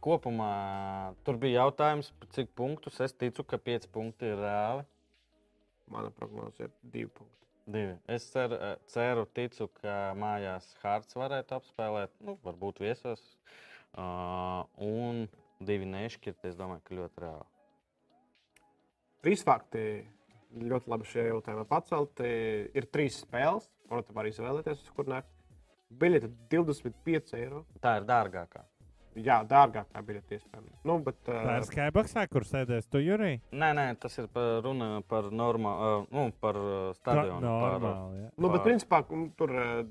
[0.03, 2.97] Kopumā tur bija jautājums, cik punktus.
[3.05, 4.83] Es ticu, ka 5 punkti ir reāli.
[5.93, 7.46] Mana prognoze ir divi punkti.
[7.67, 7.97] Divi.
[8.07, 8.57] Es ceru,
[8.87, 13.23] ceru, ticu, ka mājās Hārts varētu apspēlēt, nu, varbūt viesos.
[13.97, 15.25] Uh, un
[15.59, 17.49] divi nešķirt, es domāju, ka ļoti reāli.
[19.25, 19.83] Trīs fakti
[20.55, 22.31] ļoti labi šie jautājumi pacelti.
[22.77, 25.33] Ir trīs spēles, protams, var izvēlēties, uz kur nākt.
[25.99, 27.65] Biļete 25 eiro.
[27.83, 28.63] Tā ir dārgākā.
[29.17, 30.73] Jā, dārgākā biļete iespējams.
[30.85, 33.37] Nu, bet, Tā uh, ir Skyboxā, kur sēdēs tu, Jurī?
[33.49, 36.59] Nē, nē, tas ir par runa par normālu, uh, nu, par
[36.99, 37.41] stadionu.
[37.41, 38.29] Par, Normāli, jā.
[38.37, 39.81] nu, bet principā mm, tur uh,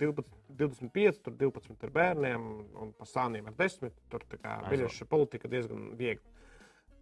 [0.00, 2.48] 12, 25, tur 12 ir bērniem
[2.80, 3.92] un pa sāniem ir 10.
[4.12, 6.24] Tur tā kā biļešu politika diezgan viegli.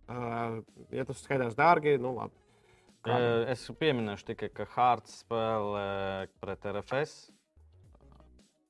[0.09, 0.61] Uh,
[0.95, 2.35] ja tas skaitās dārgi, nu labi.
[3.07, 3.19] Kā-
[3.53, 7.29] es pieminēšu tikai, ka Hārts spēlē pret RFS.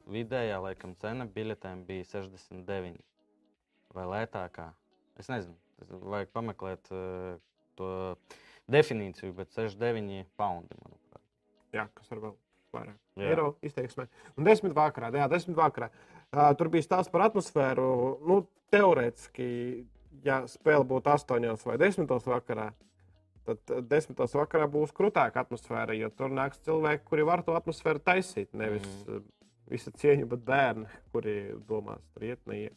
[0.09, 2.97] Vidējā laikam cena biļetēm bija 69
[3.97, 4.71] vai lētākā.
[5.21, 7.37] Es nezinu, tas vajag pameklēt uh,
[7.79, 7.91] to
[8.73, 11.25] definīciju, bet 69 poundi, manuprāt.
[11.77, 12.35] Jā, kas ir vēl
[12.75, 12.99] vairāk.
[13.19, 13.29] Jā.
[13.33, 14.09] Eiro izteiksmē.
[14.37, 15.91] Un desmit vakarā, jā, desmit vakarā.
[16.29, 17.89] Uh, tur bija stāsts par atmosfēru.
[18.29, 18.43] Nu,
[18.73, 19.49] teorētiski,
[20.25, 22.69] ja spēle būtu 8 vai 10 vakarā,
[23.49, 28.53] tad 10 vakarā būs krūtāka atmosfēra, jo tur nāks cilvēki, kuri var to atmosfēru taisīt.
[28.53, 29.25] Nevis mm.
[29.71, 31.35] Visa cieņa, bet bērni, kuri
[31.69, 32.77] domās, tur iet, neiet.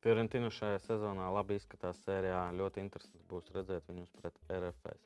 [0.00, 2.46] Fiorentina šajā sezonā labi izskatās sērijā.
[2.56, 5.02] Ļoti interesanti būs redzēt viņus pret RFS.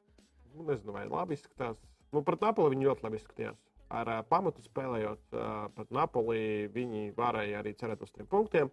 [0.54, 1.80] Nu, nezinu, vai labi izskatās.
[2.14, 3.58] Nu, pret Napoli viņi ļoti labi izskatījās.
[3.94, 8.70] Ar uh, pamatu spēlējot uh, pret Napoli, viņi varēja arī cerēt uz trim punktiem.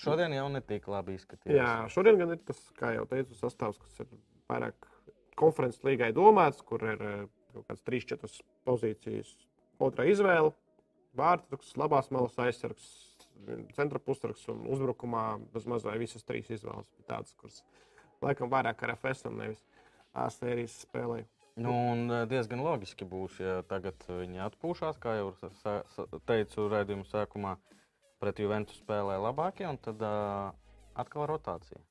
[0.00, 1.60] Šodien jau netika labi izskatījies.
[1.60, 4.10] Jā, šodien gan ir tas, kā jau teicu, sastāvs, kas ir
[4.50, 4.88] vairāk
[5.38, 7.22] konferences līgai domāts, kur ir eh,
[7.54, 9.34] kaut kādas 3-4 pozīcijas.
[9.82, 10.52] Otra izvēle-
[11.20, 12.88] vārdsargs, labās malas aizsargs,
[13.76, 16.90] centra pusargs un uzbrukumā bez mazā visas trīs izvēles.
[17.08, 17.62] Tādas, kuras
[18.22, 19.62] laikam vairāk ar FS un nevis
[20.14, 21.26] A sērijas spēlēja.
[21.58, 25.32] Nu, un eh, diezgan loģiski būs, ja tagad viņi atpūšas, kā jau
[26.26, 27.56] teicu raidījuma sākumā,
[28.22, 30.54] pret Juventus spēlē labākie, un tad uh,
[30.98, 31.82] atkal rotācija.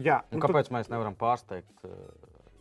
[0.00, 1.92] Jā, Un nu, kāpēc mēs nevaram pārsteigt uh,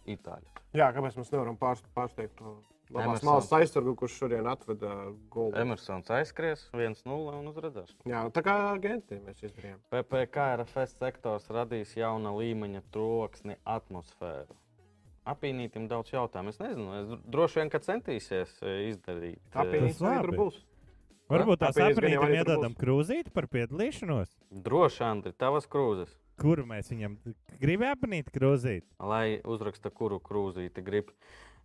[0.10, 0.48] Itāļu?
[0.74, 2.56] Jā, kāpēc mēs nevaram pārst- pārsteigt to
[2.92, 5.54] labās malas aizsargu, kurš šodien atveda golu?
[5.60, 7.94] Emersons aizskries 1-0 un uzredzēs.
[8.10, 9.80] Jā, tā kā agenti mēs izdarījām.
[9.94, 14.58] PPC RFS sektors radīs jauna līmeņa troksni atmosfēru.
[15.32, 16.50] Apīnītam daudz jautājumu.
[16.50, 19.42] Es nezinu, es droši vien, ka centīsies eh, izdarīt.
[19.54, 20.62] Apīnīts Tas arī tur būs.
[21.32, 24.34] Varbūt tās aprītam iedodam krūzīti par piedalīšanos.
[24.66, 26.12] Droši, Andri, tavas krūzes.
[26.40, 27.18] Kuru mēs viņam
[27.62, 28.86] gribam apnīt krūzīt?
[29.00, 31.12] lai uzraksta, kuru krūzīti grib.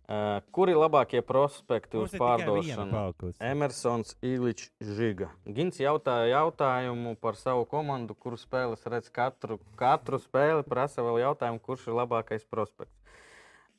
[0.07, 3.33] Uh, kuri labākie prospekti Mums uz pārdošanu?
[3.43, 5.27] Emersons, Ilīčs, Žiga.
[5.43, 10.63] Gins jautāja jautājumu par savu komandu, kuru spēles redz katru, katru spēli.
[10.63, 12.95] Prasa vēl jautājumu, kurš ir labākais prospekts.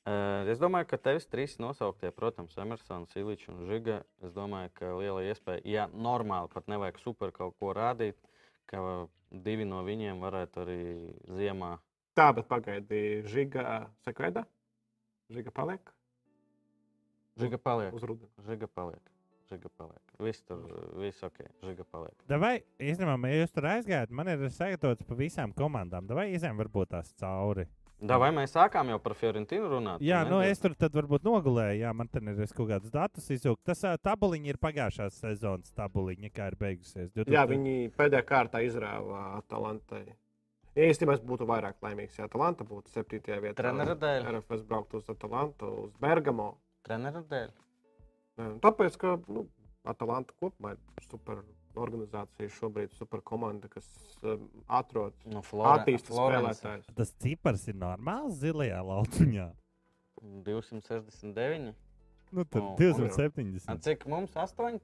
[0.05, 4.03] Uh, es domāju, ka tevis trīs nosauktie, protams, Emersons, Ilīčs un Žiga.
[4.21, 8.21] Es domāju, ka liela iespēja, ja normāli pat nevajag super kaut ko rādīt,
[8.69, 8.85] ka
[9.31, 10.81] divi no viņiem varētu arī
[11.39, 11.77] ziemā
[12.19, 14.43] Tā, bet pagaidi, Žiga sekveida.
[15.31, 15.93] Žiga paliek
[17.39, 17.95] Žiga paliek.
[17.95, 18.31] uz rudeni.
[18.43, 19.11] Žiga paliek.
[19.49, 20.03] Žiga paliek.
[20.19, 20.65] Viss tur,
[20.99, 21.39] viss ok.
[21.63, 22.25] Žiga paliek.
[22.43, 26.11] Vai, īstenībā, ja jūs tur aizgājat, man ir sagatavots pa visām komandām.
[26.11, 27.69] Vai izējām varbūt tās cauri?
[27.99, 30.03] Da, vai mēs sākām jau par Fiorentinu runāt?
[30.07, 31.81] Jā, nu es tur tad varbūt nogulēju.
[31.81, 33.65] Jā, man te ir kaut kādus datus izjūgt.
[33.67, 37.11] Tas tabuliņi ir pagājušās sezonas tabuliņa, kā ir beigusies.
[37.17, 40.05] 2000 Jā, viņi pēdējā kārtā izrāva Atalantai.
[40.79, 43.19] Ja īstenībā es būtu vairāk laimīgs, ja Atalanta būtu 7.
[43.43, 43.57] vietā.
[43.65, 44.29] Trenera dēļ.
[44.31, 46.53] RFS brauktu uz Atalantu, uz Bergamo.
[46.87, 47.51] Treneru dēļ.
[48.39, 49.49] Nu, Tāpēc, ka nu,
[49.91, 51.43] Atalanta kopumā ir super
[51.79, 53.87] organizācija, šobrīd super komanda, kas
[54.23, 54.49] um,
[54.81, 56.61] atrod No attīstības Florence.
[56.61, 56.93] spēlētājus.
[56.99, 59.49] Tas cipars ir normāls zilajā lauciņā.
[60.45, 61.75] 269.
[62.31, 63.69] Nu, tur O, 270.
[63.71, 64.35] A, cik mums?
[64.37, 64.81] 8?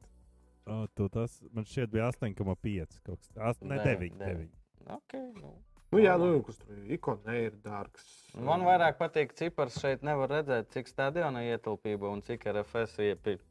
[0.64, 3.00] O, tu tas man šķiet bija 8,5.
[3.04, 3.62] kaut kas tāds.
[3.68, 4.24] Ne, Deviņi, 9.
[4.24, 4.50] deviņi.
[4.88, 4.96] 9.
[4.96, 5.16] Ok.
[5.42, 5.54] Nu.
[5.94, 8.06] Nu, jā, nu, kas tur ir ikona, ir dārgs.
[8.42, 9.76] Man vairāk patīk cipars.
[9.78, 12.96] Šeit nevar redzēt, cik stadiona ietilpība un cik RFS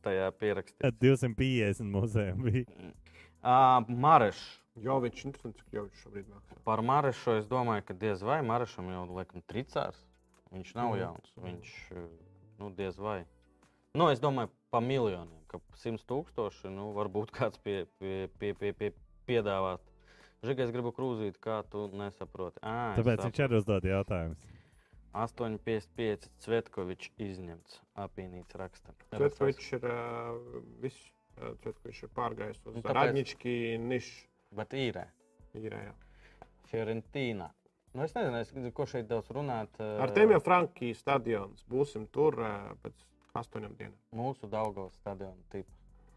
[0.04, 0.82] tajā pierakstīts.
[0.84, 2.66] Tad 250 mūzejā bija.
[3.44, 4.40] Uh, Mareš.
[4.82, 6.56] Jo viņš ir interesants, cik jau viņš šobrīd maksā.
[6.66, 10.00] Par Marešu es domāju, ka diez vai Marešam jau laikam tricārs.
[10.54, 11.00] Viņš nav Mhm.
[11.02, 11.34] jauns.
[11.44, 11.74] Viņš
[12.60, 13.26] nu, diez vai.
[13.94, 18.72] Nu, es domāju, pa miljoniem, ka 100 tūkstoši nu, varbūt kāds pie, pie, pie, pie,
[18.74, 18.92] pie,
[19.28, 19.80] piedāvāt.
[20.44, 22.58] Žiga, es gribu krūzīt, kā tu nesaproti.
[22.64, 23.30] À, Tāpēc saprotu.
[23.30, 24.48] viņš arī uzdod jautājumus.
[25.14, 27.80] 8,55 Cvetkovičs izņemts.
[28.02, 28.94] Apīnīts raksta.
[29.14, 31.12] Cvetkovičs ir uh, viss.
[31.34, 32.98] Uh, Cvetkovičs ir pārgājis uz Un kāpēc?
[33.00, 34.28] Radnički nišu.
[34.54, 35.08] Bet īrē.
[35.58, 35.94] īrējā.
[36.70, 37.48] Fiorentīna.
[37.94, 39.76] Nu, es nezinu, es, ko šeit daudz runāt.
[39.82, 41.66] Ar tiem jau Frankijas stadions.
[41.70, 42.38] Būsim tur
[42.86, 43.04] pēc
[43.38, 43.98] astoņām dienām.
[44.18, 45.74] Mūsu Daugavas stadiona tipa.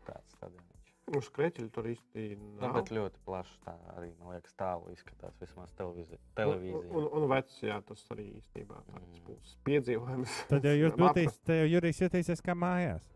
[0.06, 0.72] Tāds stadions.
[1.16, 2.72] Uz krēķeļa tur īsti Nu, nav.
[2.80, 6.18] bet ļoti plaši tā arī, man liekas, tālu izskatās vismaz televīzija.
[6.18, 6.90] Un, televīzija.
[6.98, 9.22] un, un vecs, jā, tas arī īstenībā tāds Mm.
[9.28, 10.34] būs piedzīvojums.
[10.50, 10.98] Tad jau jūs
[11.46, 13.06] jau Jurijs jutīsies kā mājās.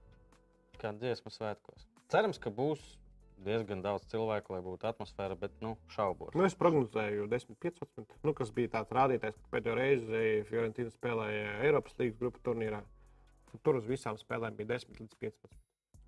[0.78, 1.89] Kā dziesmu svētkos.
[2.10, 2.82] Cerams, ka būs
[3.44, 6.34] diezgan daudz cilvēku, lai būtu atmosfēra, bet nu, šaubos.
[6.36, 11.56] Nu, es prognozēju 10, 15, nu, kas bija tāds rādītājs, ka pēdējo reizi Fiorentīna spēlēja
[11.68, 12.82] Eiropas līnijas grupu turnīrā.
[13.64, 15.56] Tur uz visām spēlēm bija 10 līdz 15.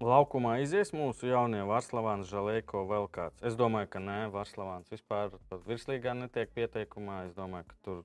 [0.02, 3.42] Laukumā izies mūsu jaunie Varslavāns, Žalēko vēl kāds.
[3.46, 7.20] Es domāju, ka nē, Varslavāns vispār pat virslīgā netiek pieteikumā.
[7.28, 8.00] Es domāju, ka tur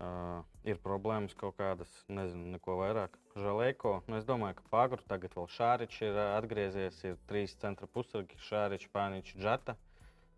[0.00, 3.18] uh, ir problēmas kaut kādas, nezinu, neko vairāk.
[3.38, 8.38] Žalēko, nu es domāju, ka Pagru tagad vēl Šāričs ir atgriezies, ir trīs centra pusargi,
[8.48, 9.76] Šāričs, Pāniņš, Džata.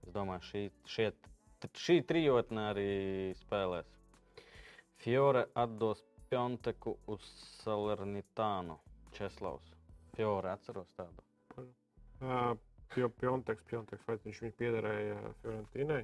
[0.07, 1.11] Es domāju, šī, šie,
[1.87, 2.91] šī trijotne arī
[3.43, 3.89] spēlēs.
[5.03, 7.25] Fiore atdos Pjonteku uz
[7.63, 8.79] Salernitānu.
[9.17, 9.69] Česlavs.
[10.17, 11.25] Fiore atceros tādu.
[12.21, 12.57] Uh,
[12.97, 16.03] jo Pionteks, Pionteks, vai viņš viņu piederēja Fiorentīnai?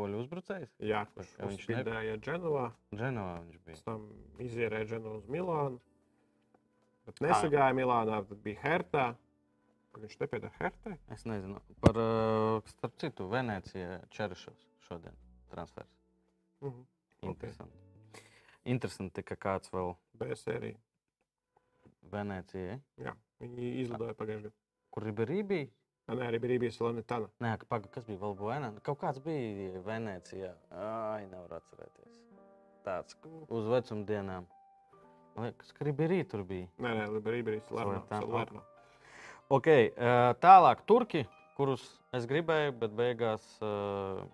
[0.00, 0.70] Spoļu uzbrucējs.
[0.80, 3.74] Jā, kurš Ka viņš spēlēja Dženovā, Dženovā viņš bija.
[3.74, 4.06] pēc tam
[4.40, 5.80] izierēja Dženovu uz Milānu.
[7.06, 9.04] Bet nesagāja Milānā, tad bija Hertā.
[10.00, 10.94] Viņš nepiedara Hertai?
[11.10, 15.16] Es nezinu par, uh, starp citu, Venecijā Čerišovs šodien
[15.50, 15.90] transfers.
[16.62, 16.84] -huh.
[17.22, 17.28] Ok.
[17.28, 17.76] Interesanti.
[18.64, 20.76] Interesanti, ka kāds vēl B sērija.
[22.12, 24.54] Venecijai, Jā, viņi izlidoja pagājušajā gadā.
[24.90, 25.66] kur Riberī bija.
[26.10, 27.28] Ah, Nē, arī bija bijis Lanetana.
[27.38, 28.72] Nē, paga, kas bija vēl Buena?
[28.82, 30.48] Kaut kāds bija Venecijā.
[30.74, 32.16] Ai, nevar atcerēties.
[32.82, 33.14] Tāds
[33.46, 34.48] uz vecuma dienām.
[35.36, 36.66] Man liekas, ka Riberī tur bija.
[36.82, 38.64] Nē, nē, bija bijis Salernitana, Lanetana.
[39.54, 41.22] Ok, uh, tālāk Turki,
[41.54, 41.86] kurus
[42.18, 44.26] es gribēju, bet beigās, uh,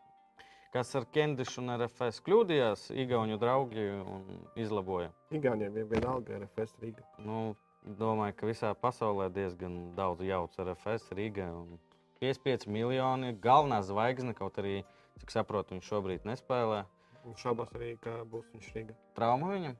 [0.72, 4.24] kas ar Kendišu un RFS kļūdījās, Igauniju draugi un
[4.64, 5.12] izlaboja.
[5.28, 7.04] Igauniem bija vienalga RFS Riga.
[7.20, 7.50] Nu,
[7.86, 11.46] domāju, ka visā pasaulē diezgan daudz jauts RFS Riga.
[11.54, 11.78] un
[12.20, 14.84] 55 miljoni galvenā zvaigzne, kaut arī,
[15.20, 16.84] cik saprotu, viņš šobrīd nespēlē.
[17.26, 18.94] Un šaubos arī, ka būs viņš Riga.
[19.14, 19.76] Trauma viņam.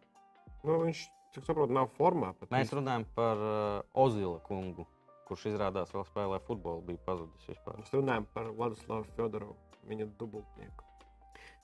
[0.65, 1.05] Nu, viņš,
[1.35, 2.35] cik saprotu, nav formā.
[2.51, 4.87] Mēs viņš- runājam par uh, Ozila kungu,
[5.27, 7.79] kurš izrādās vēl spēlē futbolu, bija pazudis vispār.
[7.83, 9.57] Mēs runājam par Vladislavu Fjodorovu,
[9.89, 10.86] viņa dubultnieku.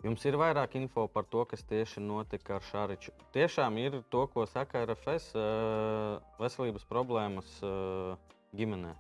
[0.03, 3.13] Jums ir vairāk info par to, kas tieši notika ar Šāriču.
[3.35, 8.17] Tiešām ir to, ko saka RFS, uh, veselības problēmas uh,
[8.59, 8.97] ģimenē.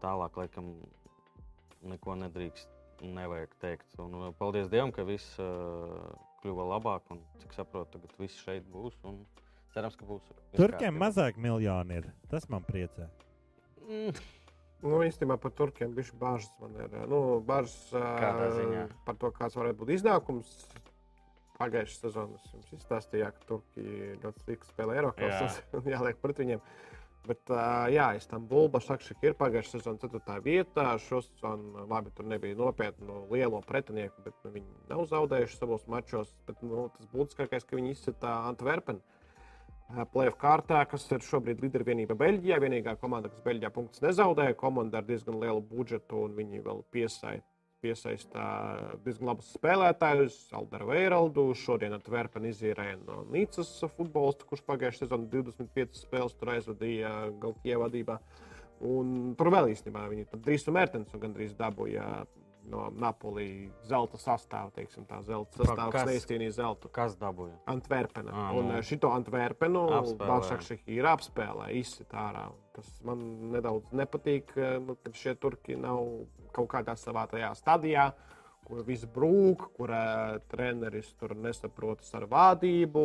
[0.00, 0.72] Tālāk, laikam,
[1.92, 2.72] neko nedrīkst,
[3.04, 4.00] nevajag teikt.
[4.00, 5.36] Un, uh, paldies Dievam, ka viss
[6.40, 7.12] kļuva labāk.
[7.12, 8.96] Un, cik saprotu, tagad viss šeit būs.
[9.04, 9.20] Un
[9.76, 10.32] cerams, ka būs.
[10.56, 12.08] Turkiem mazāk miljoni ir.
[12.32, 13.12] Tas man priecē.
[13.84, 14.16] Mm,
[14.80, 16.52] Nu, īstenībā par turkiem bija bažas.
[16.60, 18.86] Man ir nu, bažas ziņā?
[19.04, 20.54] par to, kāds varētu būt iznākums.
[21.60, 23.82] Pagājušā sezonā jums izstāstīju, ka Turki
[24.22, 26.62] ļoti slikti spēlē Eiropas un jāliek pret viņiem.
[27.28, 30.38] Bet, ā, jā, Istanbulā Bašakšik ir pagājušā sezonā 4.
[30.46, 30.86] vietā.
[31.04, 36.32] Šo sezonu labi tur nebija nopietnu lielo pretinieku, bet nu, viņi nav zaudējuši savos mačos.
[36.48, 39.04] Bet, nu, tas būtiskākais, ka viņi izsita Antverpenu.
[39.90, 42.58] Plēsoņa kārtā, kas ir šobrīd līdervienība Beļģijā.
[42.62, 47.46] Vienīgā komanda, kas Beļģijā punktus nezaudēja, komanda ar diezgan lielu budžetu, un viņi vēl piesaista
[47.80, 48.44] piesaistā
[49.04, 51.46] diezgan labus spēlētājus, Alderu Veiraldu.
[51.56, 58.18] Šodien Antverpena izīrēja no Nīcas futbolista, kurš pagājušajā sezonā 25 spēles tur aizvadīja Galtjē vadībā.
[58.90, 62.04] Un tur vēl īstenībā viņi tur drīz un mērķis gandrīz dabūja
[62.70, 64.70] no Napoli zelta sastāvā.
[64.76, 66.08] Teiksim, tā zelta sastāvs kas?
[66.08, 66.88] neizcīnīja zeltu.
[66.94, 67.56] kas dabūja?
[67.66, 68.32] Antverpena.
[68.32, 68.78] Ā, Un nu.
[68.78, 69.84] eh, šito Antverpenu.
[70.18, 72.48] Balšakšik ir apspēlē, izsit ārā.
[72.76, 73.18] Tas man
[73.52, 76.04] nedaudz nepatīk, eh, nu, ka šie turki nav
[76.52, 78.12] kaut kādā savā tajā stadijā,
[78.70, 79.92] kur viss brūk, kur
[80.52, 83.02] treneris tur nesaprotas ar vadību,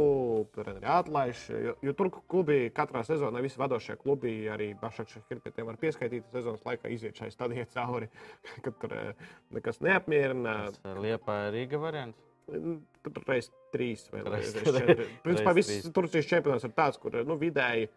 [0.55, 1.41] treneri atlaiž.
[1.65, 5.79] Jo, jo turku klubi katrā sezonā, visi vadošie klubi, arī Bašakšik ir pie tiem var
[5.81, 8.11] pieskaitīt sezonas laikā, iziet šai stadijai cauri,
[8.65, 8.95] kad tur
[9.55, 10.55] nekas neapmierina.
[10.75, 12.21] Tas Liepa Rīga variants.
[12.45, 15.07] Tur reizes trīs vai Reiz četri.
[15.25, 15.93] Principā Reiz viss.
[15.95, 17.89] Turcijas čempionāts ir tāds, kur nu, vidēji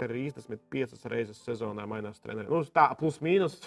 [0.00, 2.50] 35 reizes sezonā mainās treneris.
[2.50, 3.60] Nu, tā plus mīnus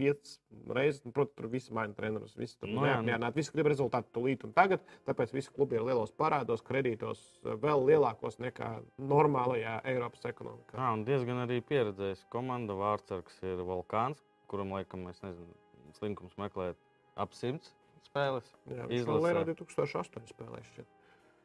[0.00, 0.34] 5
[0.76, 1.02] reizes.
[1.06, 2.36] Nu, Protams, tur viss maina trenerus.
[2.38, 3.30] Visi tur Nu jā, nu.
[3.36, 4.84] Visi grib rezultātu tūlīt un tagad.
[5.08, 8.72] Tāpēc visi klubi ir lielos parādos, kredītos, vēl lielākos nekā
[9.12, 10.78] normālajā Eiropas ekonomikā.
[10.78, 12.76] Jā, un diezgan arī pieredzējis komanda.
[12.80, 15.52] Vārtsargs ir Volkāns, kuram laikam, es nezinu,
[15.98, 16.78] slinkums meklēt
[17.20, 17.74] ap simts
[18.10, 18.48] spēles.
[18.70, 20.72] Jā, viņš vēl ir 2008 spēlējis.
[20.74, 20.88] šķiet.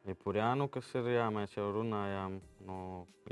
[0.06, 2.36] Jepurjānu, kas ir, jā, mēs jau runājām,
[2.66, 2.78] no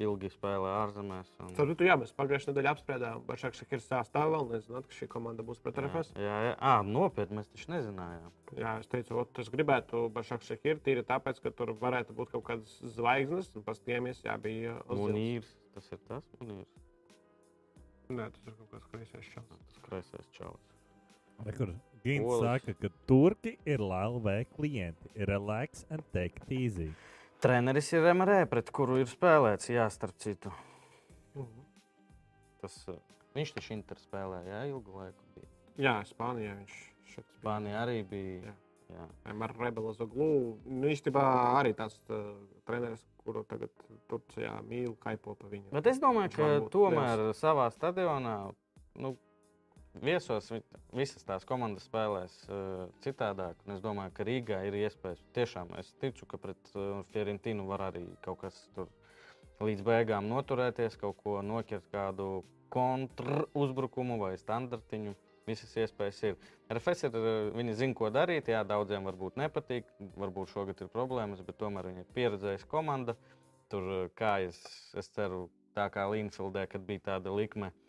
[0.00, 1.30] ilgi spēlē ārzemēs.
[1.38, 1.52] Un...
[1.54, 5.08] Tad, tu, jā, mēs pagājušajā nedēļā apspriedām, vai Šakšak ir sastāvā vēl nezināt, ka šī
[5.12, 6.12] komanda būs pret RFS.
[6.18, 6.56] Jā, jā, jā.
[6.58, 8.34] À, nopietni, mēs taču nezinājām.
[8.58, 12.46] Jā, es teicu, ot, es gribētu Bašakšak ir tīri tāpēc, ka tur varētu būt kaut
[12.50, 15.04] kādas zvaigznes, un paskatījamies, jā, bija Ozils.
[15.04, 16.80] Munīrs, tas ir tas Munīrs.
[18.10, 19.66] Nē, tas ir kaut kas kreisais šāds.
[19.70, 20.73] Tas kreisais čalis.
[21.44, 21.74] Rekur,
[22.04, 22.62] Gins Olas.
[22.62, 25.10] saka, ka turki ir LV klienti.
[25.26, 26.90] Relax and take it easy.
[27.40, 30.52] Treneris ir MRE, pret kuru ir spēlēts, jā, starp citu.
[31.34, 31.64] Mhm.
[32.62, 33.00] Tas, uh,
[33.34, 35.50] viņš taču Inter spēlēja, jā, ilgu laiku bija.
[35.76, 36.76] Jā, Spānijā viņš
[37.10, 37.40] šeit bija.
[37.40, 38.42] Spānija arī bija.
[38.44, 38.54] Jā.
[38.94, 39.08] Jā.
[39.26, 40.56] Ar Rebelu Glūnu.
[40.68, 41.24] Nu, īstenībā
[41.58, 42.34] arī tāds uh,
[42.68, 43.72] treneris, kuru tagad
[44.10, 45.70] Turcijā mīl, kaipo pa viņu.
[45.72, 48.36] Bet es domāju, ka tomēr savā stadionā
[49.00, 49.14] nu,
[50.02, 53.58] viesos vi- visas tās komandas spēlēs uh, citādāk.
[53.74, 55.22] Es domāju, ka Rīgā ir iespējas.
[55.36, 58.88] Tiešām es ticu, ka pret uh, Fiorentinu var arī kaut kas tur
[59.62, 62.42] līdz beigām noturēties, kaut ko noķert, kādu
[62.74, 65.14] kontruzbrukumu vai standartiņu.
[65.44, 66.36] Visas iespējas ir.
[66.72, 68.48] RFS ir, uh, viņi zina, ko darīt.
[68.48, 73.14] Jā, daudziem varbūt nepatīk, varbūt šogad ir problēmas, bet tomēr viņi ir pieredzējuši komanda.
[73.68, 74.56] Tur, uh, kā es,
[74.96, 77.83] es ceru, tā kā Līnfildē, kad bija tāda likme, ā,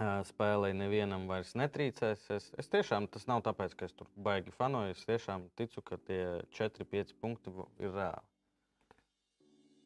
[0.00, 2.26] spēlē nevienam vairs netrīcēs.
[2.36, 4.94] Es, es tiešām tas nav tāpēc, ka es tur baigi fanoju.
[4.96, 6.22] Es tiešām ticu, ka tie
[6.56, 8.26] 4-5 punkti ir reāli.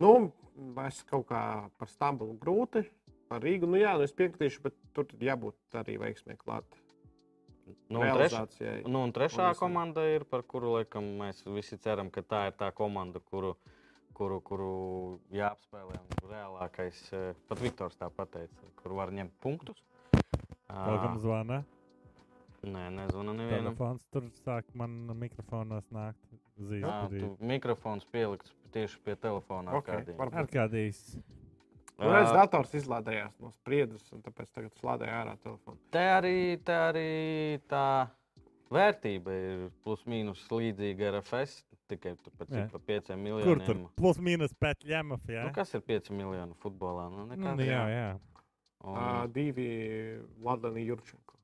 [0.03, 0.13] Nu,
[0.85, 1.43] es kaut kā
[1.79, 2.85] par Stambulu grūti.
[3.31, 6.67] Par Rīgu, nu jā, nu es piekritīšu, bet tur jābūt arī veiksmē klāt.
[7.89, 8.35] Nu, un, treš,
[8.85, 9.63] nu, un trešā visam.
[9.63, 13.55] komanda ir, par kuru laikam, mēs visi ceram, ka tā ir tā komanda, kuru,
[14.17, 14.75] kuru, kuru
[15.33, 15.97] jāapspēlē.
[15.97, 19.81] un Reālākais, eh, pat Viktors tā pateica, kur var ņemt punktus.
[20.75, 21.63] Kādam zvana?
[22.65, 23.75] Nē, nezvanu nevienam.
[23.77, 26.19] Telefons tur sāk man mikrofonos nākt.
[26.57, 29.75] Tu mikrofons pielikts tieši pie telefona.
[29.77, 30.17] Ok, Arkādijam.
[30.19, 30.39] varbūt.
[30.41, 31.01] Ar kādīs.
[31.99, 35.77] Redz, dators izlādējās no spriedzes, un tāpēc tagad slādēja ārā telefonu.
[35.95, 38.09] Te arī, te arī tā
[38.75, 41.61] vērtība ir plus mīnus līdzīga ar FS.
[41.93, 42.63] Tikai tur pēc Jā.
[42.65, 43.65] cik pa 5 Kur miljoniem.
[43.67, 45.45] tur plus mīnus pēc ļemaf, jā?
[45.45, 47.11] Nu, kas ir 5 miljoni futbolā?
[47.13, 47.61] Nu, Nu, nekas.
[47.61, 48.07] jā, jā.
[48.85, 51.35] Un, Uh, divi Vladlani Jurčenko.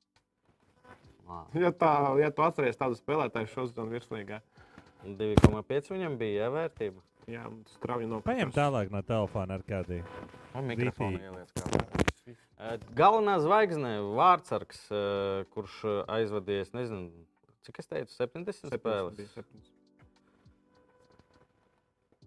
[1.30, 4.40] ā, Ja, tā, ja tu atceries tādu spēlētāju šo sezonu virslīgā,
[5.06, 7.00] 2,5 viņam bija jā, vērtība.
[7.30, 10.02] jā, un strauji no Paņem tālāk no telefona ar kādī.
[10.54, 11.80] Un mikrofonu ieliec kā.
[12.60, 14.82] Ē, Galvenā zvaigzne, Vārtsargs,
[15.54, 15.78] kurš
[16.12, 17.08] aizvadījies, nezinu,
[17.64, 19.16] cik es teicu, 70 spēles.
[19.16, 19.70] Bija 70.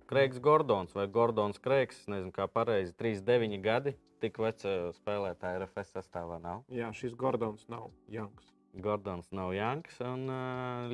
[0.10, 3.94] Kreigs Gordons vai Gordons Kreigs, nezinu, kā pareizi, 39 gadi.
[4.24, 6.62] Tik veca spēlētāja RFS sastāvā nav.
[6.72, 8.54] Jā, šis Gordons nav Janks.
[8.80, 9.98] Gordons nav Janks.
[10.08, 10.30] Un,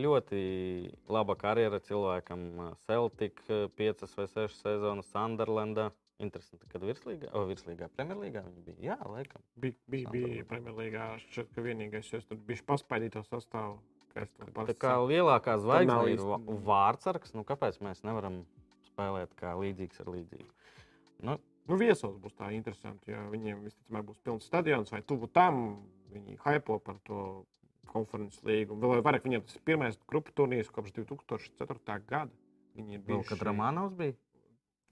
[0.01, 0.39] ļoti
[1.13, 2.47] laba karjera cilvēkam.
[2.87, 5.91] Celtic 5 vai 6 sezonas Sunderlandā.
[6.19, 8.79] Interesanti, kad virslīgā, o, virslīgā Premjerlīgā viņi bija.
[8.89, 9.43] Jā, laikam.
[9.55, 11.05] Bija, bija, bija Premjerlīgā.
[11.29, 13.77] Šķiet, ka vienīgais, kas tur bija paspēdīt to sastāvu.
[14.17, 16.25] Tā kā lielākā zvaigzne ir
[16.65, 18.41] vārdsargs, nu kāpēc mēs nevaram
[18.89, 20.49] spēlēt kā līdzīgs ar līdzīgu?
[21.29, 21.37] Nu,
[21.69, 25.83] Nu, viesos būs tā interesanti, ja viņiem visticamāk būs pilns stadions vai tuvu tam.
[26.09, 27.45] Viņi hypo par to
[27.89, 28.73] konferences līgu.
[28.73, 31.99] Un Vēl vairāk viņiem tas ir pirmais grupu turnīrs kopš 2004.
[32.09, 32.33] gada.
[32.77, 34.15] Viņi ir vēl bijuši, kad Romanovs bija.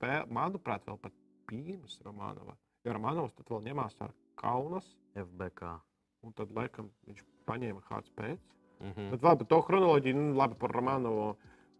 [0.01, 1.13] vēl, manuprāt, vēl pat
[1.49, 2.57] pirms Romanova.
[2.85, 4.85] Jo Romanovs tad vēl ņemās ar Kaunas,
[5.17, 5.79] FBK.
[6.21, 8.39] un tad laikam viņš paņēma Hārts pēc.
[8.79, 9.09] Mhm.
[9.11, 11.37] Bet labi, par to chronoloģiju, nu, labi par Romanovu.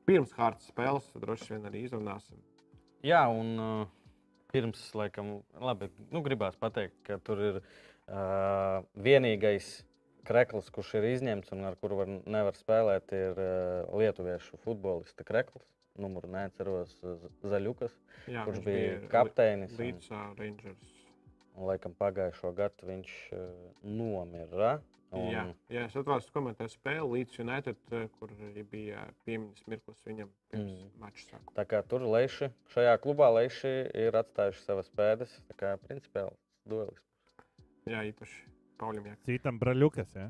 [0.08, 2.40] Pirms Hārtas spēles droši vien arī izrunāsim.
[3.04, 3.88] Jā, un uh,
[4.52, 9.70] pirms, laikam, labi, nu, gribās pateikt, ka tur ir uh, vienīgais
[10.28, 15.64] krekls, kurš ir izņemts un ar kuru var, nevar spēlēt, ir uh, lietuviešu futbolista krekls.
[15.98, 16.92] Numuru neatceros,
[17.42, 17.94] Zaļukas,
[18.30, 19.72] Jā, kurš viņš bija kapteinis.
[19.74, 20.92] un- Līdz uh, Rangers.
[21.58, 23.48] Un, laikam, pagājušo gadu viņš uh,
[23.82, 24.76] nomira.
[25.16, 25.94] Un, Jā, jā, es
[26.28, 28.32] ka komentēju spēli līdz United, eh, kur
[28.68, 30.90] bija piemiņas mirklis viņam pirms Mm.
[31.00, 31.54] mača sākuma.
[31.56, 35.32] Tā kā tur leiši, šajā klubā leiši ir atstājuši savas pēdas.
[35.48, 36.36] Tā kā principiāls
[36.68, 37.00] duelis.
[37.88, 38.44] Jā, īpaši
[38.78, 39.24] Pauļam Jākam.
[39.26, 40.28] Citam braļukas, jā?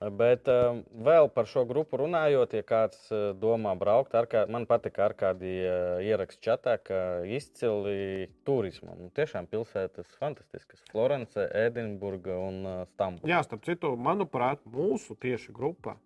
[0.00, 4.96] Bet um, vēl par šo grupu runājot, ja kāds uh, domā braukt, kā, man patīk
[5.04, 8.96] ar kādi uh, ieraksti čatā, ka izcili turismam.
[8.96, 10.80] Nu, tiešām pilsētas fantastiskas.
[10.88, 13.28] Florence, Edinburga un uh, Stambula.
[13.28, 15.98] Jā, starp citu, manuprāt, mūsu tieši grupa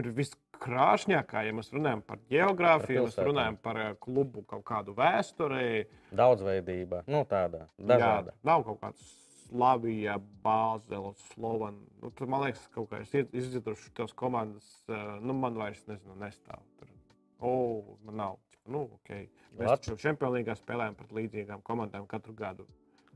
[0.00, 4.94] ir viskrāšņākā, ja mēs runājam par geogrāfiju, ja mēs runājam par eh, klubu kaut kādu
[4.96, 5.64] vēsturē.
[6.16, 8.36] Daudzveidība, nu tāda Jā, dažāda.
[8.46, 9.10] nav kaut kāds
[9.52, 11.76] Slavija, Bāzela, Slovana.
[12.00, 16.16] Nu, tur, man liekas, kaut kā es izdzirdēju tos komandas, eh, nu, man vairs nezinu,
[16.22, 16.64] nestāv.
[16.80, 16.88] Tur,
[17.38, 18.38] oh, man nav.
[18.64, 19.26] Nu, okay.
[19.58, 22.66] Mēs Lat- taču Čempionīgā spēlējam pret līdzīgām komandām katru gadu.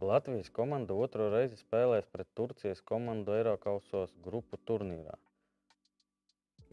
[0.03, 5.17] Latvijas komanda otro reizi spēlēs pret Turcijas komandu Eiropasos grupu turnīrā.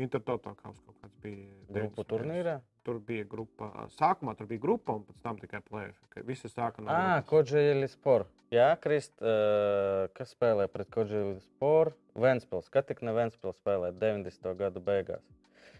[0.01, 1.47] Intertoto kaut kāds bija.
[1.69, 2.57] Grupu turnīrā?
[2.83, 3.69] Tur bija grupa.
[3.95, 6.23] Sākumā tur bija grupa, un pēc tam tikai plēsoņi.
[6.27, 7.21] Visi sāka no Ah.
[7.27, 8.27] Kodžēlis Sport.
[8.53, 11.95] Jā, Krist, uh, kas spēlē pret Kodžēlis Sport?
[12.15, 12.69] Ventspils.
[12.69, 14.53] Kad tik ne Ventspils spēlē 90.
[14.59, 15.23] gadu beigās?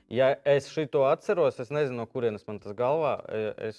[0.10, 3.78] Ja es šito atceros, es nezinu, no kurienes man tas galvā, e, es,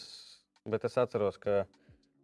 [0.64, 1.64] bet es atceros, ka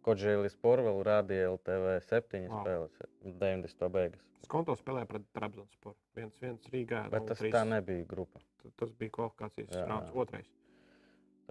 [0.05, 2.63] Kodžēlis Sport vēl rādīja LTV 7 Wow.
[2.63, 2.91] spēles
[3.23, 3.89] 90.
[3.93, 4.21] beigas.
[4.47, 5.95] Skonto spēlēja pret Trabzonsporu.
[6.15, 7.09] viens viens Rīgā.
[7.11, 7.51] Bet tas 0-3.
[7.53, 8.39] tā nebija grupa.
[8.77, 10.47] Tas bija kvalifikācijas rauns, otrais.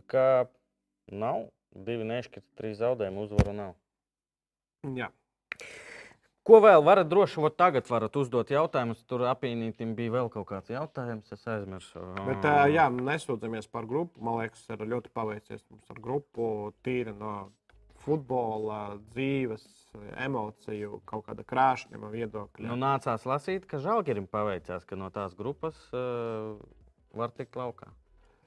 [0.00, 0.26] Tā kā
[1.12, 3.74] nav divi nešķirti, trīs zaudējumi, uzvaru nav.
[4.96, 5.10] Jā.
[6.40, 9.02] Ko vēl varat droši vien tagad varat uzdot jautājumus?
[9.06, 12.00] Tur apīnītim bija vēl kaut kāds jautājums, es aizmirsu.
[12.26, 14.22] Bet, jā, nesūdzamies par grupu.
[14.24, 16.48] Man liekas, ir ļoti paveicies mums ar grupu.
[16.82, 17.34] Tīri no
[18.00, 19.66] futbola, dzīves,
[20.24, 22.70] emociju, kaut kāda krāšņa viedokļa.
[22.72, 26.56] Nu, nācās lasīt, ka Žalgirim paveicās, ka no tās grupas uh,
[27.12, 27.92] var tikt laukā.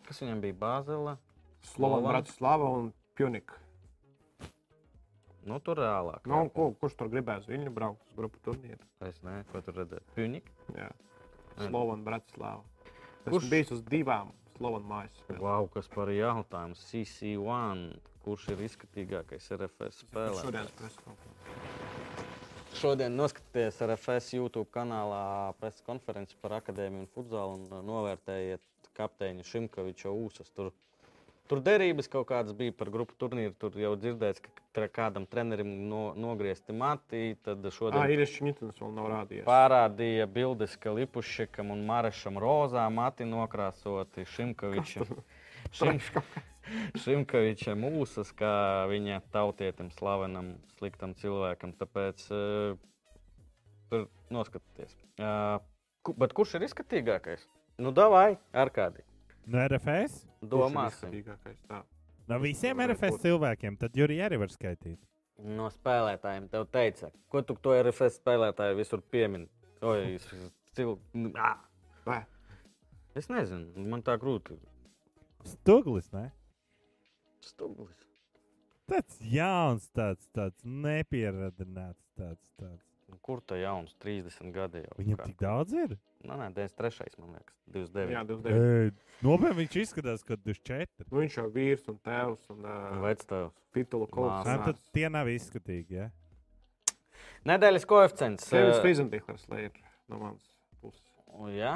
[0.07, 1.19] Kas viņam bija Bāzela?
[1.63, 2.07] Slovans.
[2.07, 3.59] Bratislava un Pjunika.
[5.43, 6.23] Nu, tur reālāk.
[6.29, 8.79] Nu, ko, kurš tur gribēs viņu braukt uz grupu turnīru?
[9.03, 10.05] Es nezinu, ko tur redzēju.
[10.15, 10.47] Pjuņik.
[10.77, 10.87] Jā.
[11.65, 12.63] Slovāna, Bratislava.
[13.25, 15.19] Kurš- Kurš bija uz divām Slovāna mājas?
[15.41, 16.75] Wow, kas par jautājumu?
[16.79, 17.83] CC1.
[18.23, 20.45] Kurš ir izskatīgākais RFS spēlētājs?
[20.45, 21.59] Šodienas preskonferencē.
[22.73, 28.63] Šodien noskatieties RFS YouTube kanālā preses konferenci par akadēmiju un futbolu un novērtējiet
[28.95, 30.49] kapteiņa Šimkoviča ūsas.
[30.55, 30.71] Tur,
[31.51, 33.53] tur derības kaut kādas bija par grupu turnīru.
[33.59, 37.35] Tur jau dzirdēts, ka kādam trenerim no, nogriezti mati.
[37.45, 39.45] Tad šodien ir Šņitins vēl nav rādījies.
[39.47, 45.13] parādīja bildes, ka Lipušķikam un Marešam rozā mati nokrāsoti Šimkovičam.
[45.73, 45.99] Šim,
[47.03, 48.55] Šimkovičam mūsas, kā
[48.91, 51.75] viņa tautietim, slavenam, sliktam cilvēkam.
[51.79, 52.79] Tāpēc uh,
[53.91, 54.95] tur noskatieties.
[55.19, 55.59] Uh,
[56.05, 57.47] ku, bet kurš ir izskatīgākais?
[57.81, 59.03] Nu, davai, ar kādi.
[59.45, 60.23] No RFS?
[60.41, 61.15] Domāsim.
[62.29, 63.25] No visiem RFS būt.
[63.25, 64.99] cilvēkiem, tad Jurija arī var skaitīt.
[65.43, 69.49] No spēlētājiem tev teica, ko tu to RFS spēlētāju visur piemini.
[70.73, 70.95] Cil...
[71.35, 71.51] Ā,
[72.05, 72.21] Vai?
[73.15, 74.55] Es nezinu, man tā grūti.
[75.47, 76.29] Stuglis, ne?
[77.43, 78.07] Stūglis.
[78.89, 82.03] Tas jauns, tāds, tāds nepieradināts.
[82.19, 82.83] Tāds, tāds.
[83.13, 83.93] Nu, Kur tā jauns?
[84.01, 84.95] 30 gadi jau.
[84.97, 85.91] Viņam Kā- tik daudz ir.
[86.23, 87.19] Nu, nē, 93.
[87.19, 88.13] man liekas, 29.
[88.15, 88.63] Jā, 29.
[88.63, 88.91] Ei,
[89.21, 91.05] Nopietni viņš izskatās, ka 24.
[91.11, 93.57] Nu, viņš jau ir vīrs un tēvs un uh, Vectēvs.
[93.75, 94.47] titulu Māsa.
[94.49, 95.99] Nē, tad tie nav izskatīgi.
[95.99, 96.09] Ja?
[97.49, 98.47] Nedēļas koeficients.
[98.49, 99.77] Kevins eh, Frizendihlers, lai ir
[100.09, 100.47] no manas
[100.81, 101.03] puses.
[101.27, 101.75] o, Jā.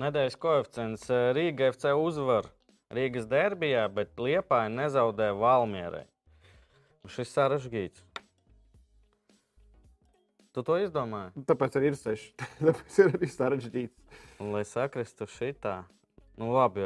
[0.00, 1.08] Nedēļas koeficients.
[1.36, 2.50] Rīga FC uzvar
[2.94, 6.04] Rīgas derbijā, bet Liepāja nezaudē Valmierai.
[7.08, 8.03] Šis sarežģīts.
[10.54, 11.44] Tu to izdomāji?
[11.48, 12.28] Tāpēc arī ir seši.
[12.68, 14.20] Tāpēc ir arī sarežģīts.
[14.38, 15.80] Un, lai sakristu šitā,
[16.38, 16.84] nu labi.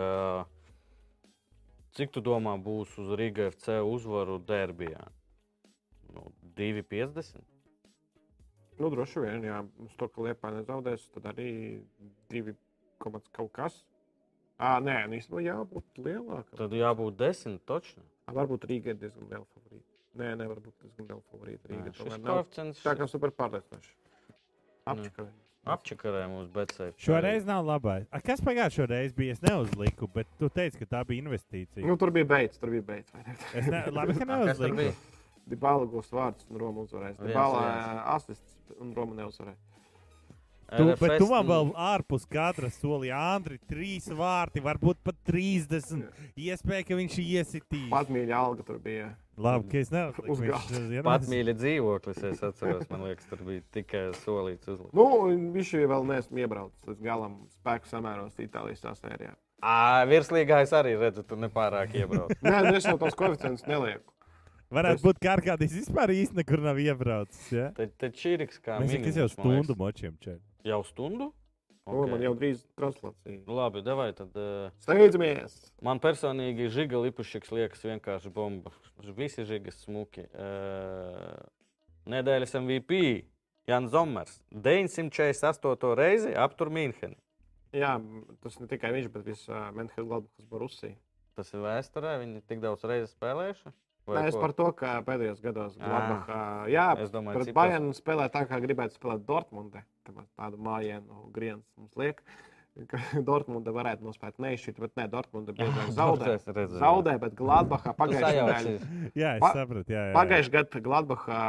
[1.99, 5.09] Cik tu domā, būs uz Rīgas FC uzvaru derbijā?
[6.15, 7.43] Nu, 2,50.
[8.79, 11.51] Nu, droši vien, jā, uz to, ka Lietuvā nezaudēs, tad arī
[12.31, 12.55] divi
[13.03, 13.81] komats kaut kas.
[14.59, 16.57] À, nē, nu, īstenībā jābūt lielākam.
[16.59, 17.59] Tad jābūt 10.
[17.67, 18.05] Točni.
[18.39, 19.88] Varbūt Rīga ir diezgan liela favorīta.
[20.17, 21.69] Nē, nevar būt diezgan liela favorīta.
[21.71, 23.93] Rīga Šis tomēr nav koeficients tā kā super pārliecinoši.
[24.89, 25.29] Apčakarē.
[25.69, 26.95] apčakarē mums becēja.
[27.05, 28.09] Šoreiz nav labais.
[28.09, 29.37] A, kas pagājušajā reizē bija?
[29.37, 31.85] Es neuzliku, bet tu teici, ka tā bija investīcija.
[31.85, 33.37] Nu, tur bija beigts, tur bija ne?
[33.53, 34.81] Es ne, labi, ka neuzliku.
[34.81, 34.97] bija?
[35.49, 37.21] Dibāla gūs vārdus un Roma uzvarēs.
[37.21, 37.63] Dibāla
[38.17, 39.61] asists un Roma neuzvarēs.
[40.69, 46.03] Tu, bet tu man RFS vēl ārpus katra solīji, Andri, trīs vārti, varbūt pat 30.
[46.37, 47.87] Iespēja, ka viņš iesitīs.
[47.89, 49.15] Pat mīļa alga tur bija.
[49.39, 50.31] Labi, ka es neuzliku.
[50.35, 50.95] Uz viņš, galda.
[50.97, 54.93] ja Pat nes- mīļa dzīvoklis, es atceros, man liekas, tur bija tikai solīts uzlikt.
[54.99, 55.07] Nu,
[55.55, 59.35] viņš jau vēl neesmu iebraucis līdz galam spēku samēros Itālijas sasērijā.
[59.63, 62.31] Ā, virslīgā es arī redzu, tu nepārāk iebrauc.
[62.43, 64.13] Nē, nu, es jau tos koeficientus nelieku.
[64.71, 67.53] Varētu Es- būt kā kādīs vispār īsti nekur nav iebraucis.
[67.57, 67.71] Ja?
[67.73, 70.39] Tad te čīriks kā Mēs jau stundu močiem čēl.
[70.69, 71.33] Jau stundu?
[71.89, 72.11] Okay.
[72.13, 73.39] Man jau drīz translācija.
[73.47, 74.35] Nu, labi, devai tad.
[74.37, 75.57] Uh, Steidzamies!
[75.85, 78.75] man personīgi Žiga Lipušiks liekas vienkārši bomba.
[79.17, 80.27] Visi Žigas smuki.
[80.37, 81.39] Uh,
[82.13, 83.01] nedēļas MVP
[83.69, 84.39] Jans Zomers.
[84.53, 85.95] 948.
[85.97, 87.17] reizi aptur Mīnheni.
[87.77, 87.99] Jā,
[88.45, 90.97] tas ne tikai viņš, bet visā Menhēla Gladbachas Borusija.
[91.37, 93.73] Tas ir vēsturē, viņi tik daudz reizes spēlējuši.
[94.09, 94.41] Nē, es ko?
[94.41, 95.77] par to, ka pēdējos gados.
[95.77, 96.41] Gladbachā,
[96.73, 97.53] jā, domāju, pret.
[97.57, 99.85] Bayernu spēlē tā, kā gribētu spēlēt Dortmundē
[100.39, 102.23] tādu mājienu grienas mums liek.
[103.29, 106.37] Dortmunda varētu nospērt neizšķirt, bet nē, Dortmunda biežāk zaudē.
[106.79, 108.75] Zaudē, bet Gladbachā nu, pagājušajā gadā.
[109.19, 109.87] Jā, es sapratu.
[109.91, 110.17] Jā, jā, jā.
[110.19, 111.41] Pagājušajā gadā Gladbachā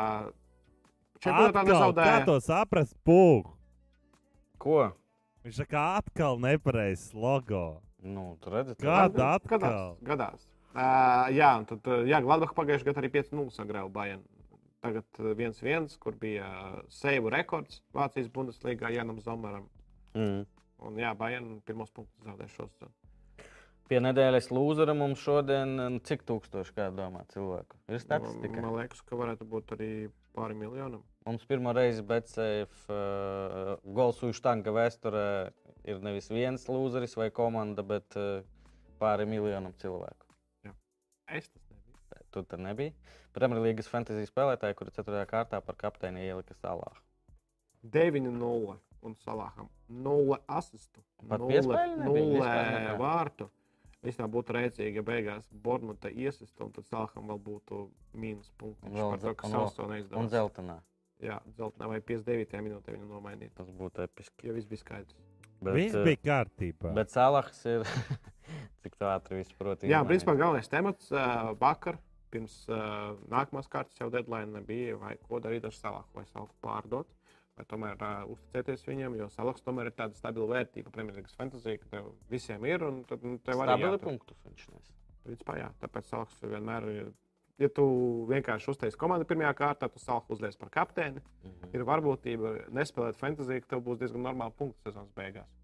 [1.24, 2.16] čempionātā nezaudēja.
[2.16, 3.52] Kā to saprast, pūk?
[4.60, 4.80] Ko?
[5.46, 7.80] Viņš tā kā atkal nepareizs logo.
[8.04, 9.60] Nu, tur redzat, kāda atkal.
[9.60, 10.02] Gadās.
[10.08, 10.50] gadās.
[10.70, 14.24] Uh, jā, un tad, jā, Gladbach pagājušajā gadā arī 5-0 sagrēva Bayern
[14.84, 19.68] tagad eh, 1-1, kur bija eh, seivu rekords Vācijas Bundeslīgā Janam Zomeram.
[20.18, 20.46] Mm.
[20.88, 22.96] Un jā, Bayern pirmos punktus zaudēja šo sezonu.
[23.90, 27.80] Pie nedēļas lūzera mums šodien eh, nu, cik tūkstoši, kā domā, cilvēku?
[27.90, 28.62] Ir statistika?
[28.62, 29.92] Man liekas, ka varētu būt arī
[30.38, 31.04] pāri miljonam.
[31.28, 35.26] Mums pirmo reizi BCF uh, gols uz štanga vēsturē
[35.90, 38.40] ir nevis viens lūzeris vai komanda, bet uh,
[39.02, 40.30] pāri miljonam cilvēku.
[40.66, 40.74] Jā.
[41.38, 41.50] Es
[42.34, 42.94] tu tur nebija.
[43.36, 45.24] Premjerlīgas fantasy spēlētāja, kura 4.
[45.30, 46.98] kārtā par kapteini ielika salāhu.
[47.84, 48.76] 9-0
[49.08, 51.04] un salāham 0 asistu.
[51.28, 53.50] Pat 0 vārtu.
[54.04, 57.82] Visā būtu rēcīgi, ja beigās Bormuta iesistu, un tad salāham vēl būtu
[58.16, 58.88] mīnus punkti.
[58.88, 60.22] Viņš par to, ka savs to neizdevās.
[60.22, 60.78] Un dzeltenā.
[61.20, 62.62] Jā, dzeltenā vai 59.
[62.64, 63.52] minūtē viņu nomainīt.
[63.58, 64.48] Tas būtu episki.
[64.48, 65.18] Jo viss bija skaidrs.
[65.60, 66.94] Bet, viss eh, bija kārtībā.
[66.96, 67.84] Bet Salahs ir
[68.86, 69.92] cik tā ātri vispār protams.
[69.92, 72.00] Jā, principā galvenais temats uh, vakar
[72.34, 77.16] pirms uh, nākamās kārtas jau deadline bija, vai ko darīt ar salāku vai salāku pārdot.
[77.60, 81.90] Vai tomēr uh, uzticēties viņam, jo salaks tomēr ir tāda stabila vērtība Premjerlīgas fantāzija, ka
[81.98, 84.94] tev visiem ir un tad, nu, tev arī ir punktu finšinēs.
[85.26, 87.10] Principā jā, tāpēc salaks vienmēr ir.
[87.60, 87.84] Ja tu
[88.30, 91.74] vienkārši uztaisīsi komandu pirmajā kārtā, tu salku uzliec par kapteini, mm -hmm.
[91.76, 95.59] ir varbūtība nespēlēt fantāziju, ka tev būs diezgan normāla punktu sezonas beigās.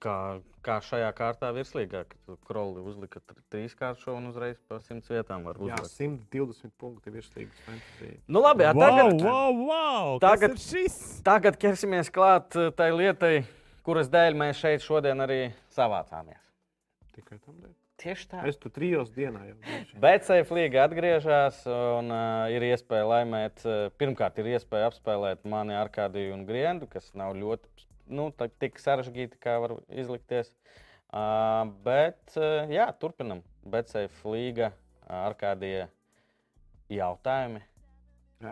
[0.00, 3.20] Kā, kā šajā kārtā virslīgā, kad kroli uzlika
[3.52, 5.90] trīskāršo un uzreiz pa simts vietām var uzlikt.
[6.00, 8.14] Jā, 120 punkti virslīgas fantasy.
[8.32, 9.20] Nu labi, jā, tagad...
[9.20, 10.16] Wow, wow, wow!
[10.24, 10.56] Tagad,
[11.26, 13.34] tagad ķersimies klāt eh, tai lietai,
[13.84, 15.40] kuras dēļ mēs šeit šodien arī
[15.76, 16.40] savācāmies.
[17.12, 17.74] Tikai tam dēļ.
[18.00, 18.40] Tieši tā.
[18.48, 19.98] Es tur trijos dienā jau biju.
[20.02, 23.62] Bet Seifa līga atgriežas un uh, ir iespēja laimēt.
[23.62, 27.70] Uh, pirmkārt, ir iespēja apspēlēt mani ar kādiju un griendu, kas nav ļoti
[28.06, 30.52] nu, tā, tik sarežģīti, kā var izlikties.
[31.14, 33.44] Uh, bet uh, jā, turpinam.
[33.64, 34.72] Betseif līga
[35.08, 35.88] ar kādiem
[36.92, 37.62] jautājumiem.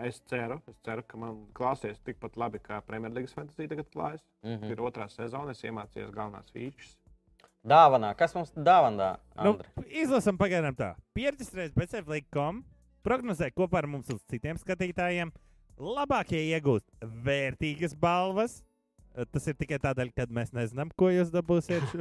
[0.01, 4.23] Es ceru, es ceru, ka man klāsies tikpat labi, kā Premjerlīgas fantasy tagad klājas.
[4.41, 4.71] Mm -hmm.
[4.71, 6.97] Ir otrā sezona, es iemācījos galvenās features.
[7.63, 9.17] Dāvanā, kas mums dāvanā?
[9.35, 9.69] Nu, Andri?
[9.75, 10.95] Nu, izlasam pagaidām tā.
[11.13, 12.63] Pieredzes reizes BCFLIG.com
[13.03, 15.31] prognozē kopā ar mums uz citiem skatītājiem.
[15.77, 16.85] Labākie iegūst
[17.25, 18.61] vērtīgas balvas,
[19.13, 21.83] Eh, tas ir tikai tādēļ, ka mēs nezinām, ko jūs dabūsiet.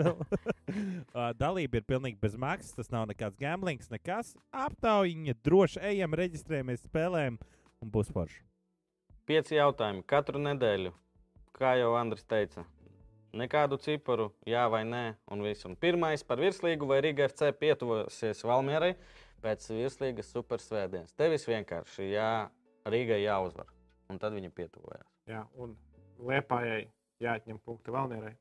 [1.12, 2.72] Ah, dalība ir pilnīgi bez maksas.
[2.72, 4.30] Tas nav nekāds gamblings, nekas.
[4.56, 7.36] Aptaujiņa droši ejam, reģistrējamies, spēlējam
[7.84, 8.38] un būs forši.
[9.28, 10.94] Pieci jautājumi katru nedēļu.
[11.58, 12.64] Kā jau Andris teica,
[13.36, 15.02] nekādu ciparu, jā vai nē,
[15.34, 15.66] un viss.
[15.68, 18.94] Un pirmais par virslīgu vai Riga FC pietuvosies Valmierai
[19.44, 21.12] pēc virslīgas supersvētdienas.
[21.20, 22.32] Tevis vienkārši jā,
[22.88, 23.68] Riga jāuzvar,
[24.08, 25.12] un tad viņa pietuvojās.
[25.28, 25.76] Jā, un
[26.22, 26.86] Liepājai
[27.22, 28.32] jāatņem punkti Valnērai.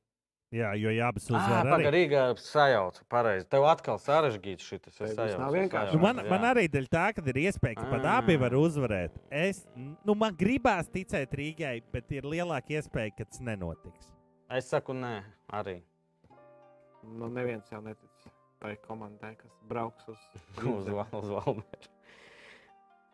[0.52, 1.60] Jā, jo jābūt uzvarai.
[1.64, 3.46] Tā kā Rīgā sajauca pareizi.
[3.54, 5.38] Tev atkal sarežģīts šis sajaucis.
[5.40, 5.96] Nav vienkārši.
[5.96, 6.26] Nu, man, jā.
[6.28, 9.16] man arī dēļ tā, ka ir iespēja, ka pat abi var uzvarēt.
[9.32, 14.12] Es, nu, man gribās ticēt Rīgai, bet ir lielāka iespēja, ka tas nenotiks.
[14.52, 15.14] Es saku, nē,
[15.56, 15.78] arī.
[17.08, 18.28] Nu, neviens jau netic
[18.62, 20.26] tai komandai, kas brauks uz,
[20.74, 21.94] uz, val, uz Valmēru.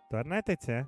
[0.08, 0.82] Tu arī netici, ja?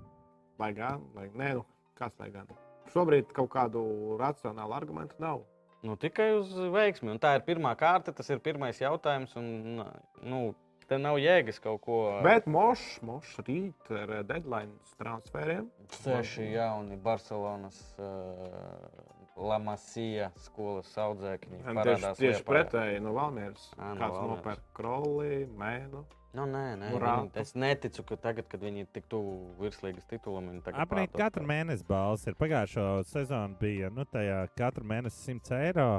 [0.60, 1.64] Lai gan, lai nē, nu,
[2.00, 2.50] kas lai gan
[2.94, 3.84] šobrīd kaut kādu
[4.20, 5.44] racionālu argumentu nav.
[5.86, 7.14] Nu, tikai uz veiksmi.
[7.14, 9.36] Un tā ir pirmā kārta, tas ir pirmais jautājums.
[9.40, 9.86] Un,
[10.28, 10.42] nu,
[10.90, 11.96] Te nav jēgas kaut ko.
[12.26, 15.68] Bet Mošs moš rīt ir deadline transferiem.
[16.00, 21.62] Seši jauni Barcelonas eh, uh, Lamasija skolas audzēkņi.
[21.62, 23.70] Tieši, tieši pretēji nu, no Valmieras.
[23.78, 26.02] Nu, Kāds nopērk Krolli, Mēnu.
[26.38, 30.52] Nu, nē, nē, viņi, es neticu, ka tagad, kad viņi ir tik tuvu virslīgas titulam,
[30.52, 31.16] viņi tagad apgūst.
[31.18, 35.90] Katru mēnesi balss ir pagājušo sezonu bija nu, tajā katru mēnesi 100 eiro.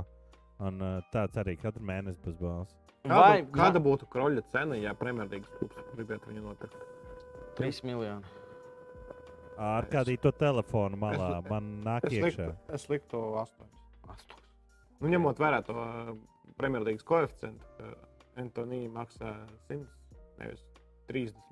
[0.60, 2.78] Un uh, tāds arī katru mēnesi būs balss.
[3.08, 6.88] Vai kāda, kāda būtu kroļa cena, ja Premjerlīgas klubs gribētu viņu nopirkt?
[7.58, 8.34] 3 miljoni.
[9.60, 12.50] Ar kādī to telefonu malā es, man nāk es iekšā.
[12.52, 13.70] Liktu, es liktu 8.
[14.14, 14.42] 8.
[15.00, 16.12] Nu, ņemot vērā to uh,
[16.60, 17.96] Premjerlīgas koeficientu,
[18.38, 19.34] Antoni maksā
[19.66, 19.88] 100
[20.40, 20.64] nevis
[21.10, 21.46] 30.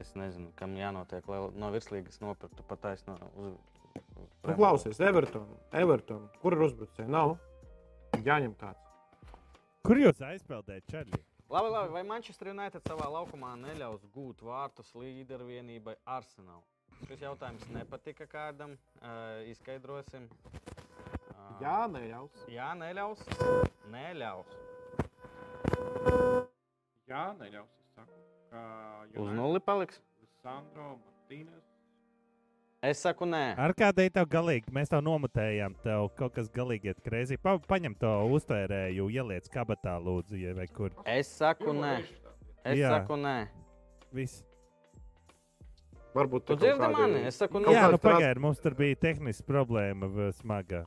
[0.00, 3.56] Es nezinu, kam jānotiek, lai no virslīgas nopirktu pat taisno uz.
[4.44, 6.28] Nu, klausies, Everton, Everton.
[6.40, 7.10] Kur ir uzbrucēji?
[7.10, 7.34] Nav.
[8.24, 8.86] Jāņem kāds.
[9.86, 11.20] Kur jūs aizpeldējat, Čārli?
[11.50, 16.62] Labi, labi, vai Manchester United savā laukumā neļaus gūt vārtus līdervienībai Arsenal?
[17.08, 18.76] Šis jautājums nepatika kādam.
[19.00, 20.28] Uh, izskaidrosim.
[21.32, 22.44] Uh, jā, neļaus.
[22.52, 23.26] Jā, neļaus.
[23.90, 24.54] Neļaus.
[27.10, 27.70] Jā, neļaus.
[27.74, 28.18] Es saku,
[28.52, 28.60] ka
[29.18, 29.96] Uz nulli paliks.
[30.44, 31.64] Sandro, Martīnes.
[32.86, 33.56] Es saku, nē.
[33.60, 34.70] Ar kādēļ tev galīgi?
[34.72, 37.36] Mēs tev nomutējām, tev kaut kas galīgi iet krēsī.
[37.42, 40.94] Pa, paņem to uztvērēju, ieliec kabatā, lūdzu, ja vai kur.
[41.02, 41.96] Es saku, nē.
[42.62, 42.94] Es Jā.
[42.94, 43.36] saku, nē.
[44.14, 44.46] Viss.
[46.14, 46.94] Varbūt tu dzirdi kādi...
[46.94, 47.26] mani?
[47.26, 47.74] Es saku, nē.
[47.74, 50.86] Jā, nu pagaidi, mums tur bija tehniska problēma smagā.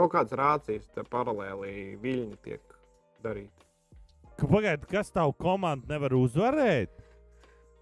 [0.00, 2.78] Kaut kāds rācijas paralēli viļņi tiek
[3.20, 3.69] darīti.
[4.40, 6.88] Ka Pagaidi, kas tavu komandu nevar uzvarēt?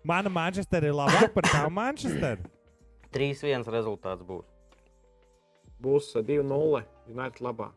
[0.06, 2.38] Mana Manchester ir labāka par tavu Manchester.
[3.14, 4.46] 3-1 rezultāts būs.
[5.82, 6.82] Būs eh, 2-0
[7.14, 7.70] United labā.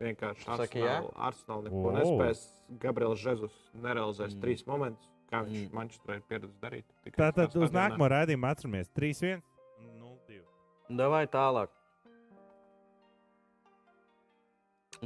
[0.00, 0.46] Vienkārši?
[0.48, 1.96] Arsenal, Arsenal neko Wow.
[1.98, 2.44] nespēs.
[2.80, 4.40] Gabriels Žezus nerealizēs Mm.
[4.44, 5.74] trīs momentus, kā viņš Mm.
[5.76, 6.84] Manchesterā ir pieredzējis darīt.
[7.04, 9.42] tikai Tātad uz nākamo raidījumu atceramies 3-1.
[9.98, 10.40] 0-2.
[10.90, 11.68] Davai tālāk.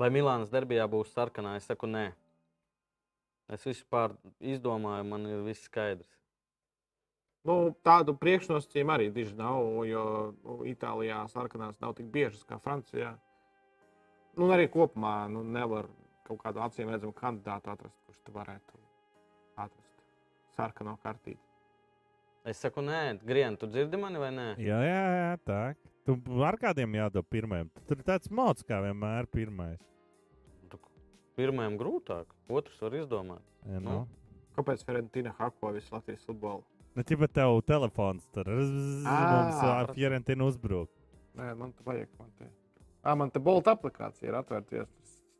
[0.01, 1.55] Vai Milānas derbijā būs sarkanā?
[1.59, 2.09] Es saku, nē.
[3.55, 6.11] Es vispār izdomāju, man ir viss skaidrs.
[7.45, 10.05] Nu, tādu priekšnosacījumu arī diži nav, jo
[10.38, 13.12] nu, Itālijā sarkanās nav tik biežas kā Francijā.
[14.34, 15.90] Nu, arī kopumā nu, nevar
[16.24, 18.80] kaut kādu acīm redzamu kandidātu atrast, kurš tu varētu
[19.61, 20.01] atrast
[20.57, 21.42] sarkano kartīti.
[22.49, 24.49] Es saku, nē, Grien, tu dzirdi mani vai nē?
[24.61, 25.61] Jā, jā, jā, tā.
[26.05, 27.70] Tu ar kādiem jādod pirmajam?
[27.88, 29.78] Tur ir tāds mods, kā vienmēr pirmais.
[30.70, 30.80] Tu-
[31.38, 33.40] Pirmajam grūtāk, otrs var izdomāt.
[33.66, 33.90] Ja, Nu.
[33.90, 34.09] nu.
[34.57, 36.62] Kāpēc Fiorentīna hako visu Latvijas futbolu?
[36.94, 40.88] Nu, ķipa tev telefons tur Ā, mums ā, Fiorentina uzbruk.
[41.34, 42.09] Nē, man te vajag.
[42.20, 42.44] Man te,
[43.02, 44.86] à, man te bolta aplikācija ir atvērta.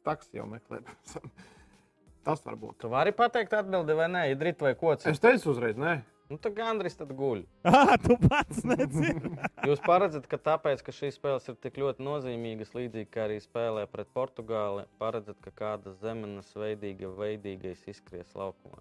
[0.05, 0.81] Taksi jau meklē.
[2.25, 2.79] Tas var būt.
[2.81, 5.07] Tu vari pateikt atbildi vai nē, idrit vai kods.
[5.07, 5.99] Es teicu uzreiz, nē.
[6.33, 7.43] Nu, tad gandrīz tad guļ.
[7.69, 9.35] Ah, tu pats nezini.
[9.69, 13.85] Jūs paredzat, ka tāpēc, ka šīs spēles ir tik ļoti nozīmīgas, līdzīgi kā arī spēlē
[13.93, 18.81] pret Portugāli, paredzat, ka kāda zemes veidīga veidīgais izskries laukumā.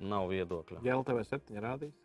[0.00, 0.80] Nav viedokļa.
[0.84, 1.96] Jā, LTV 7 rādīs.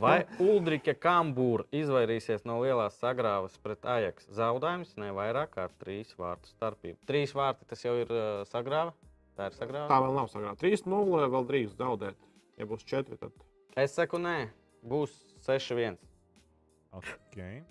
[0.00, 4.26] Vai Ulrika Kambūra izvairīsies no lielās sagrāvas pret Ajax?
[4.36, 7.00] Zaudējums ne vairāk kā trīs vārtu starpība.
[7.08, 8.92] Trīs vārti tas jau ir uh, sagrāva.
[9.38, 9.86] Tā ir sagrāva.
[9.90, 10.60] Tā vēl nav sagrāta.
[10.66, 12.18] 3-0 vēl drīz zaudēt.
[12.60, 13.46] Ja būs 4, tad
[13.78, 14.50] Es saku, nē,
[14.82, 15.12] būs
[15.46, 15.98] 6-1.
[16.92, 17.62] okay.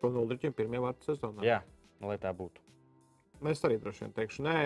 [0.00, 1.42] to Nulričiem pirmie vārti sezonā.
[1.46, 1.62] Jā,
[2.04, 2.60] lai tā būtu.
[3.48, 4.58] Es arī droši vien teikšu, nē,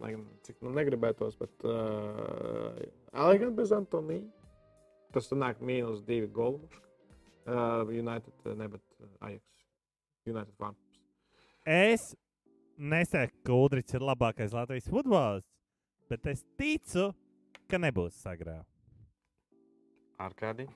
[0.00, 2.72] lai gan cik nu negribētos, bet uh,
[3.12, 4.24] arī gan bez Antonija.
[5.14, 6.80] Tas nāk mīnus divi golmuši.
[7.44, 9.44] Uh, United, uh, ne, bet uh, Ajax.
[10.26, 10.80] United vārds.
[11.68, 12.14] Es
[12.78, 15.50] nesaku, ka Udrichs ir labākais Latvijas futbolists,
[16.10, 17.12] bet es ticu,
[17.70, 18.70] ka nebūs sagrāvts.
[20.18, 20.66] Ar kādi?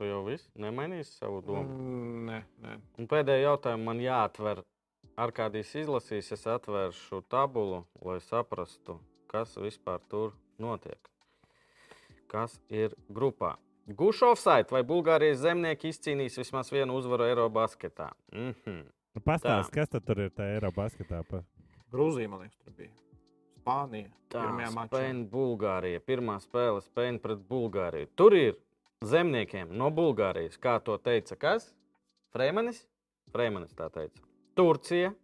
[0.00, 1.76] Tu jau viss nemainīsi savu domu.
[1.76, 2.76] Mm, nē, nē.
[3.00, 4.62] Un pēdējā jautājumā man jāatver.
[5.20, 8.96] Ar kādīs izlasīs, es atvēršu tabulu, lai saprastu,
[9.28, 11.10] kas vispār tur notiek.
[12.30, 13.56] Kas ir grupā?
[13.90, 18.10] Offside vai Bulgārijas zemnieki izcīnīs vismaz vienu uzvaru Eirobasketā?
[18.32, 18.84] Mm -hmm.
[19.14, 21.22] Nu, Pastāst, kas tad tur ir tajā Eirobasketā?
[21.26, 21.42] Pa?
[21.90, 22.92] Grūzija, man liekas, tur bija.
[23.58, 24.10] Spānija.
[24.30, 24.86] Tā mačā.
[24.88, 26.02] Spēņa, Bulgārija.
[26.06, 28.10] Pirmā spēle Spēņa pret Bulgāriju.
[28.16, 28.58] Tur ir
[29.04, 31.70] zemniekiem no Bulgārijas, kā to teica kas?
[32.34, 32.84] Freimanis?
[33.34, 34.22] Freimanis tā teica.
[34.58, 35.14] Turcija,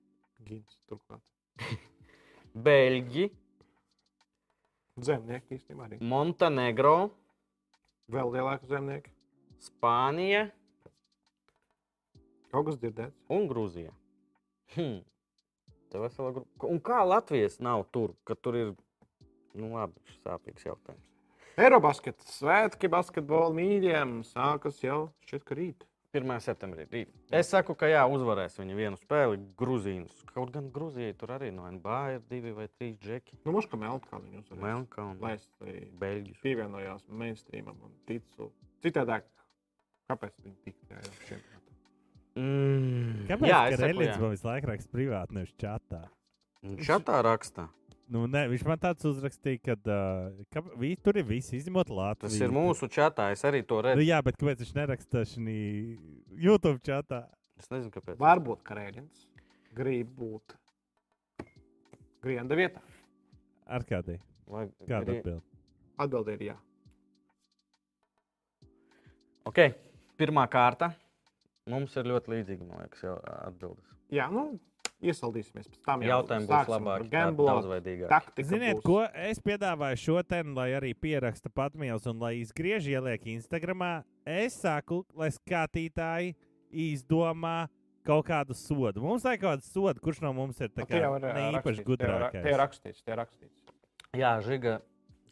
[0.46, 1.22] Gins turklāt.
[2.66, 3.30] Beļģi,
[5.06, 5.98] Zemnieki īstenībā arī.
[6.00, 7.10] Montenegro,
[8.06, 9.10] Vēl lielāki zemnieki.
[9.58, 10.44] Spānija
[12.56, 13.18] Kaut kas dzirdēts.
[13.36, 13.92] un Grūzija.
[14.74, 15.02] Hmm.
[15.92, 16.66] Tā vesela grupa.
[16.72, 18.70] Un kā Latvijas nav tur, ka tur ir
[19.56, 21.04] nu, labi, sāpīgs jautājums.
[21.56, 25.86] Eirobaskets, svētki basketbola mīļiem sākas jau šķiet, ka rīt.
[26.16, 26.32] 1.
[26.40, 26.86] septembrī.
[26.92, 27.10] Rīt.
[27.34, 30.22] Es saku, ka jā, uzvarēs viņa vienu spēli, Grūzīnus.
[30.32, 33.40] Kaut gan Grūzijai tur arī no NBA ir divi vai trīs džeki.
[33.44, 34.62] Nu, Moškā Melnkalna viņus uzvarēs.
[34.64, 36.40] Melnkalna, Lai es tai Beļģis.
[36.44, 38.48] pievienojos mainstreamam un ticu.
[38.84, 39.28] Citādāk,
[40.08, 41.55] kāpēc viņi tik tajā čempionātā?
[42.36, 43.24] Mm.
[43.30, 44.16] Kāpēc jā, jā.
[44.20, 46.02] man visu laiku raksta privāti, nevis čatā?
[46.66, 47.68] Viņš šatā raksta.
[48.12, 52.28] Nu, ne, viņš man tāds uzrakstīja, ka, uh, ka vi, tur ir viss izņemot Latviju.
[52.28, 53.32] Tas ir mūsu čatā.
[53.34, 54.04] Es arī to Nu, redzu.
[54.06, 55.56] jā, bet kāpēc viņš neraksta šī
[56.44, 57.24] YouTube čatā?
[57.58, 58.20] Es nezinu, kāpēc.
[58.20, 59.24] Varbūt Karēļins
[59.74, 60.54] grib būt
[62.22, 62.82] Grienda vietā.
[63.66, 64.20] Ar kādai?
[64.46, 65.40] Vai Kāda atbilde?
[65.98, 66.56] Atbilde ir jā.
[69.46, 69.60] Ok,
[70.18, 70.92] pirmā kārta.
[71.66, 73.04] Mums ir ļoti līdzīga, man liekas,
[73.42, 73.86] atbildes.
[74.14, 74.44] Jā, nu,
[75.02, 76.02] iesaldīsimies pēc tam.
[76.04, 78.10] jau Jautājumi būs gamblo, daudzveidīgāki.
[78.12, 78.84] Taktika Ziniet, būs.
[78.86, 84.04] ko es piedāvāju šo tēmu, lai arī pieraksta patmīls un lai izgriež ieliek Instagramā.
[84.24, 86.36] Es saku, lai skatītāji
[86.70, 87.66] izdomā
[88.06, 89.02] kaut kādu sodu.
[89.02, 91.88] Mums vajag kaut kādu sodu, kurš no mums ir tā Nu, īpaši rakstīts, tie ir
[91.90, 92.58] gudrākais.
[92.62, 93.72] rakstīts, tie ir rakstīts.
[94.16, 94.78] Jā, Žiga,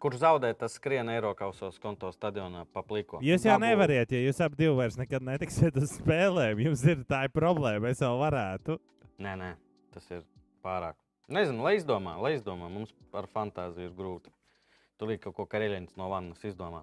[0.05, 3.23] Kurš zaudē, tas skrien Eiropausos konto stadionā pa pliko.
[3.25, 6.61] Jūs jau Dabu- nevariet, ja jūs abi divi vairs nekad netiksiet uz spēlēm.
[6.61, 7.89] Jums ir tā ir problēma.
[7.89, 8.77] Es vēl varētu.
[9.25, 9.55] Nē, nē,
[9.95, 10.21] tas ir
[10.63, 10.99] pārāk.
[11.33, 12.69] Nezinu, lai izdomā, lai izdomā.
[12.69, 14.29] Mums ar fantāziju ir grūti.
[15.01, 16.83] Tur kaut ko karjeļņš no vannas izdomā.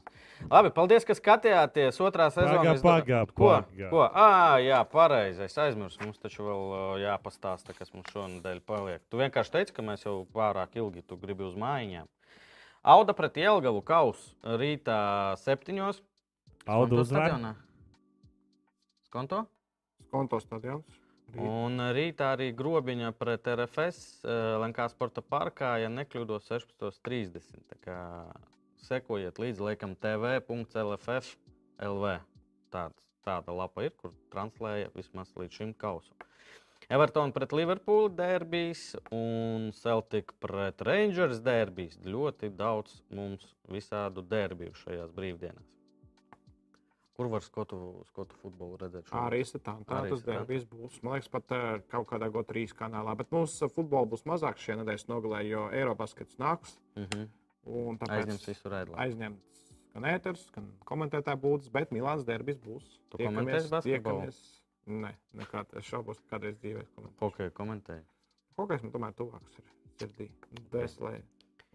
[0.49, 2.73] Labi, paldies, ka skatījāties otrā sezonā.
[2.73, 4.02] Es do- paga, Ko?
[4.10, 5.45] À, jā, pareizi.
[5.45, 6.02] Es aizmirsu.
[6.03, 8.99] Mums taču vēl jāpastāsta, kas mums šonadēļ paliek.
[9.10, 12.10] Tu vienkārši teici, ka mēs jau pārāk ilgi tu gribi uz mājiņām.
[12.81, 15.99] Auda pret Jelgavu kausu rītā septiņos.
[16.65, 17.27] Audu Skonto uzvar.
[17.27, 17.51] stadionā.
[19.05, 19.41] Skonto?
[20.09, 20.97] Konto stadions.
[21.31, 21.43] Rīt.
[21.45, 27.61] Un rītā arī grobiņa pret RFS eh, Lankā sporta parkā, ja nekļūdos, 16.30.
[27.69, 27.99] Tā kā
[28.81, 31.37] sekojiet līdzi, liekam, tv.lff.
[31.81, 32.17] LV.
[32.73, 36.17] Tāds, tāda lapa ir, kur translēja vismaz līdz šim kausam.
[36.89, 41.99] Everton pret Liverpool derbijas un Celtic pret Rangers derbijas.
[42.03, 45.67] Ļoti daudz mums visādu derbiju šajās brīvdienās.
[47.15, 47.77] Kur var skotu,
[48.09, 49.05] skotu futbolu redzēt?
[49.05, 49.27] šogad?
[49.27, 51.01] Arī tā, tā Arī tas derbijas būs.
[51.03, 53.13] Man liekas, pat eh, kaut kādā GO3 kanālā.
[53.19, 56.77] Bet mums eh, futbola būs mazāk šajā nedēļas nogalē, jo Eiropas skats nāks.
[56.97, 57.27] Mhm.
[57.71, 58.97] Un tāpēc Aizņems visu redzējumu.
[59.03, 59.59] aizņemts
[59.93, 62.87] gan ēters, gan komentētāja būdas, bet Milāns derbijas būs.
[63.11, 64.23] Tu komentēsi basketbolu?
[64.25, 65.77] tiekamies- Nē, nekādā.
[65.77, 67.19] Es šaubos, ka kādreiz dzīvē komentēšu.
[67.21, 68.03] Hokeja komentēja.
[68.57, 70.27] Hokejs man tomēr tuvāks ir sirdī,
[70.71, 71.21] dvēselē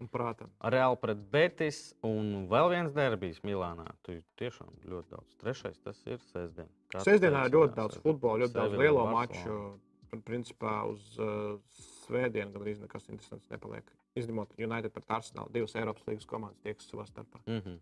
[0.01, 0.51] un prātam.
[0.75, 3.87] Reāli pret Betis un vēl viens derbijs Milānā.
[4.05, 5.35] Tu tiešām ļoti daudz.
[5.41, 6.69] Trešais tas ir sestdien.
[6.91, 9.59] Kā tu Sestdienā ir ļoti daudz futbola, ļoti daudz Sevilla, lielo Barcelona.
[9.73, 10.21] maču.
[10.23, 11.57] Principā uz uh,
[12.05, 13.89] svētdienu gandrīz nekas interesants nepaliek.
[14.17, 17.41] Izņemot United pret Arsenal, divas Eiropas līngas komandas tiekas savā starpā.
[17.45, 17.79] Mm -hmm.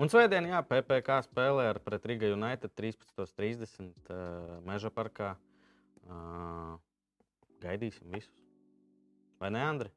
[0.00, 5.34] Un svētdien, jā, PPC spēlē ar pret Riga United 13.30 uh, Meža parkā.
[6.06, 6.76] Uh,
[7.62, 8.32] gaidīsim visus.
[9.40, 9.92] Vai ne, Andri?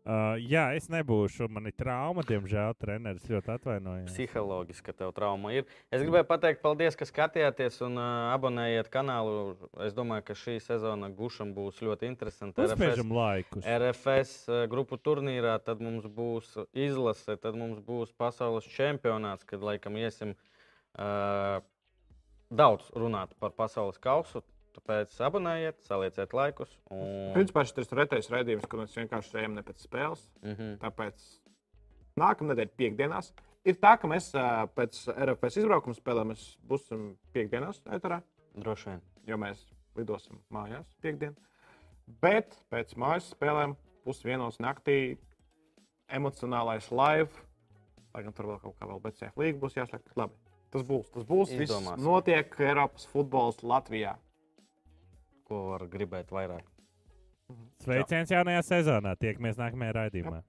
[0.00, 1.44] Uh, jā, es nebūšu.
[1.52, 2.72] Man ir trauma, diemžēl.
[2.80, 4.08] Treneris ļoti atvainojas.
[4.08, 5.66] Psiholoģiski, tev trauma ir.
[5.92, 9.58] Es gribēju pateikt, paldies, ka skatījāties un uh, abonējiet kanālu.
[9.84, 12.64] Es domāju, ka šī sezona gušam būs ļoti interesanta.
[12.64, 13.66] Uzspiežam laikus.
[13.68, 20.00] RFS eh, grupu turnīrā, tad mums būs izlase, tad mums būs pasaules čempionāts, kad laikam
[20.00, 21.60] iesim uh,
[22.48, 24.40] daudz runāt par pasaules kausu.
[24.76, 26.72] Tāpēc abonējiet, salieciet laikus.
[26.94, 27.32] Un...
[27.34, 30.22] Principā šis ir retais raidījums, kur mēs vienkārši ejam ne pēc spēles.
[30.44, 30.76] Mm -hmm.
[30.84, 31.24] Tāpēc
[32.20, 33.32] nākamā nedēļa, piekdienās,
[33.66, 34.30] ir tā, ka mēs
[34.76, 36.34] pēc RFS izbraukuma spēlēm
[36.70, 38.22] būsim piekdienās, eterā,
[38.54, 39.02] Droši vien.
[39.26, 39.66] jo mēs
[39.96, 41.36] lidosim mājās piekdien.
[42.22, 45.18] Bet pēc mājas spēlēm pusdienos naktī
[46.10, 47.30] emocionālais live,
[48.14, 50.16] lai gan tur vēl kaut kā vēl BCF līga būs jāslēdz.
[50.18, 50.34] Labi,
[50.74, 51.10] tas būs.
[51.14, 51.52] Tas būs.
[51.54, 52.04] Viss Izdomāsim.
[52.04, 54.16] notiek Eiropas futbols Latvijā.
[55.50, 56.66] Ko var gribēt vairāk?
[57.82, 59.16] Sveiciens jaunajā sezonā.
[59.18, 60.44] Tiekamies nākamajā raidījumā.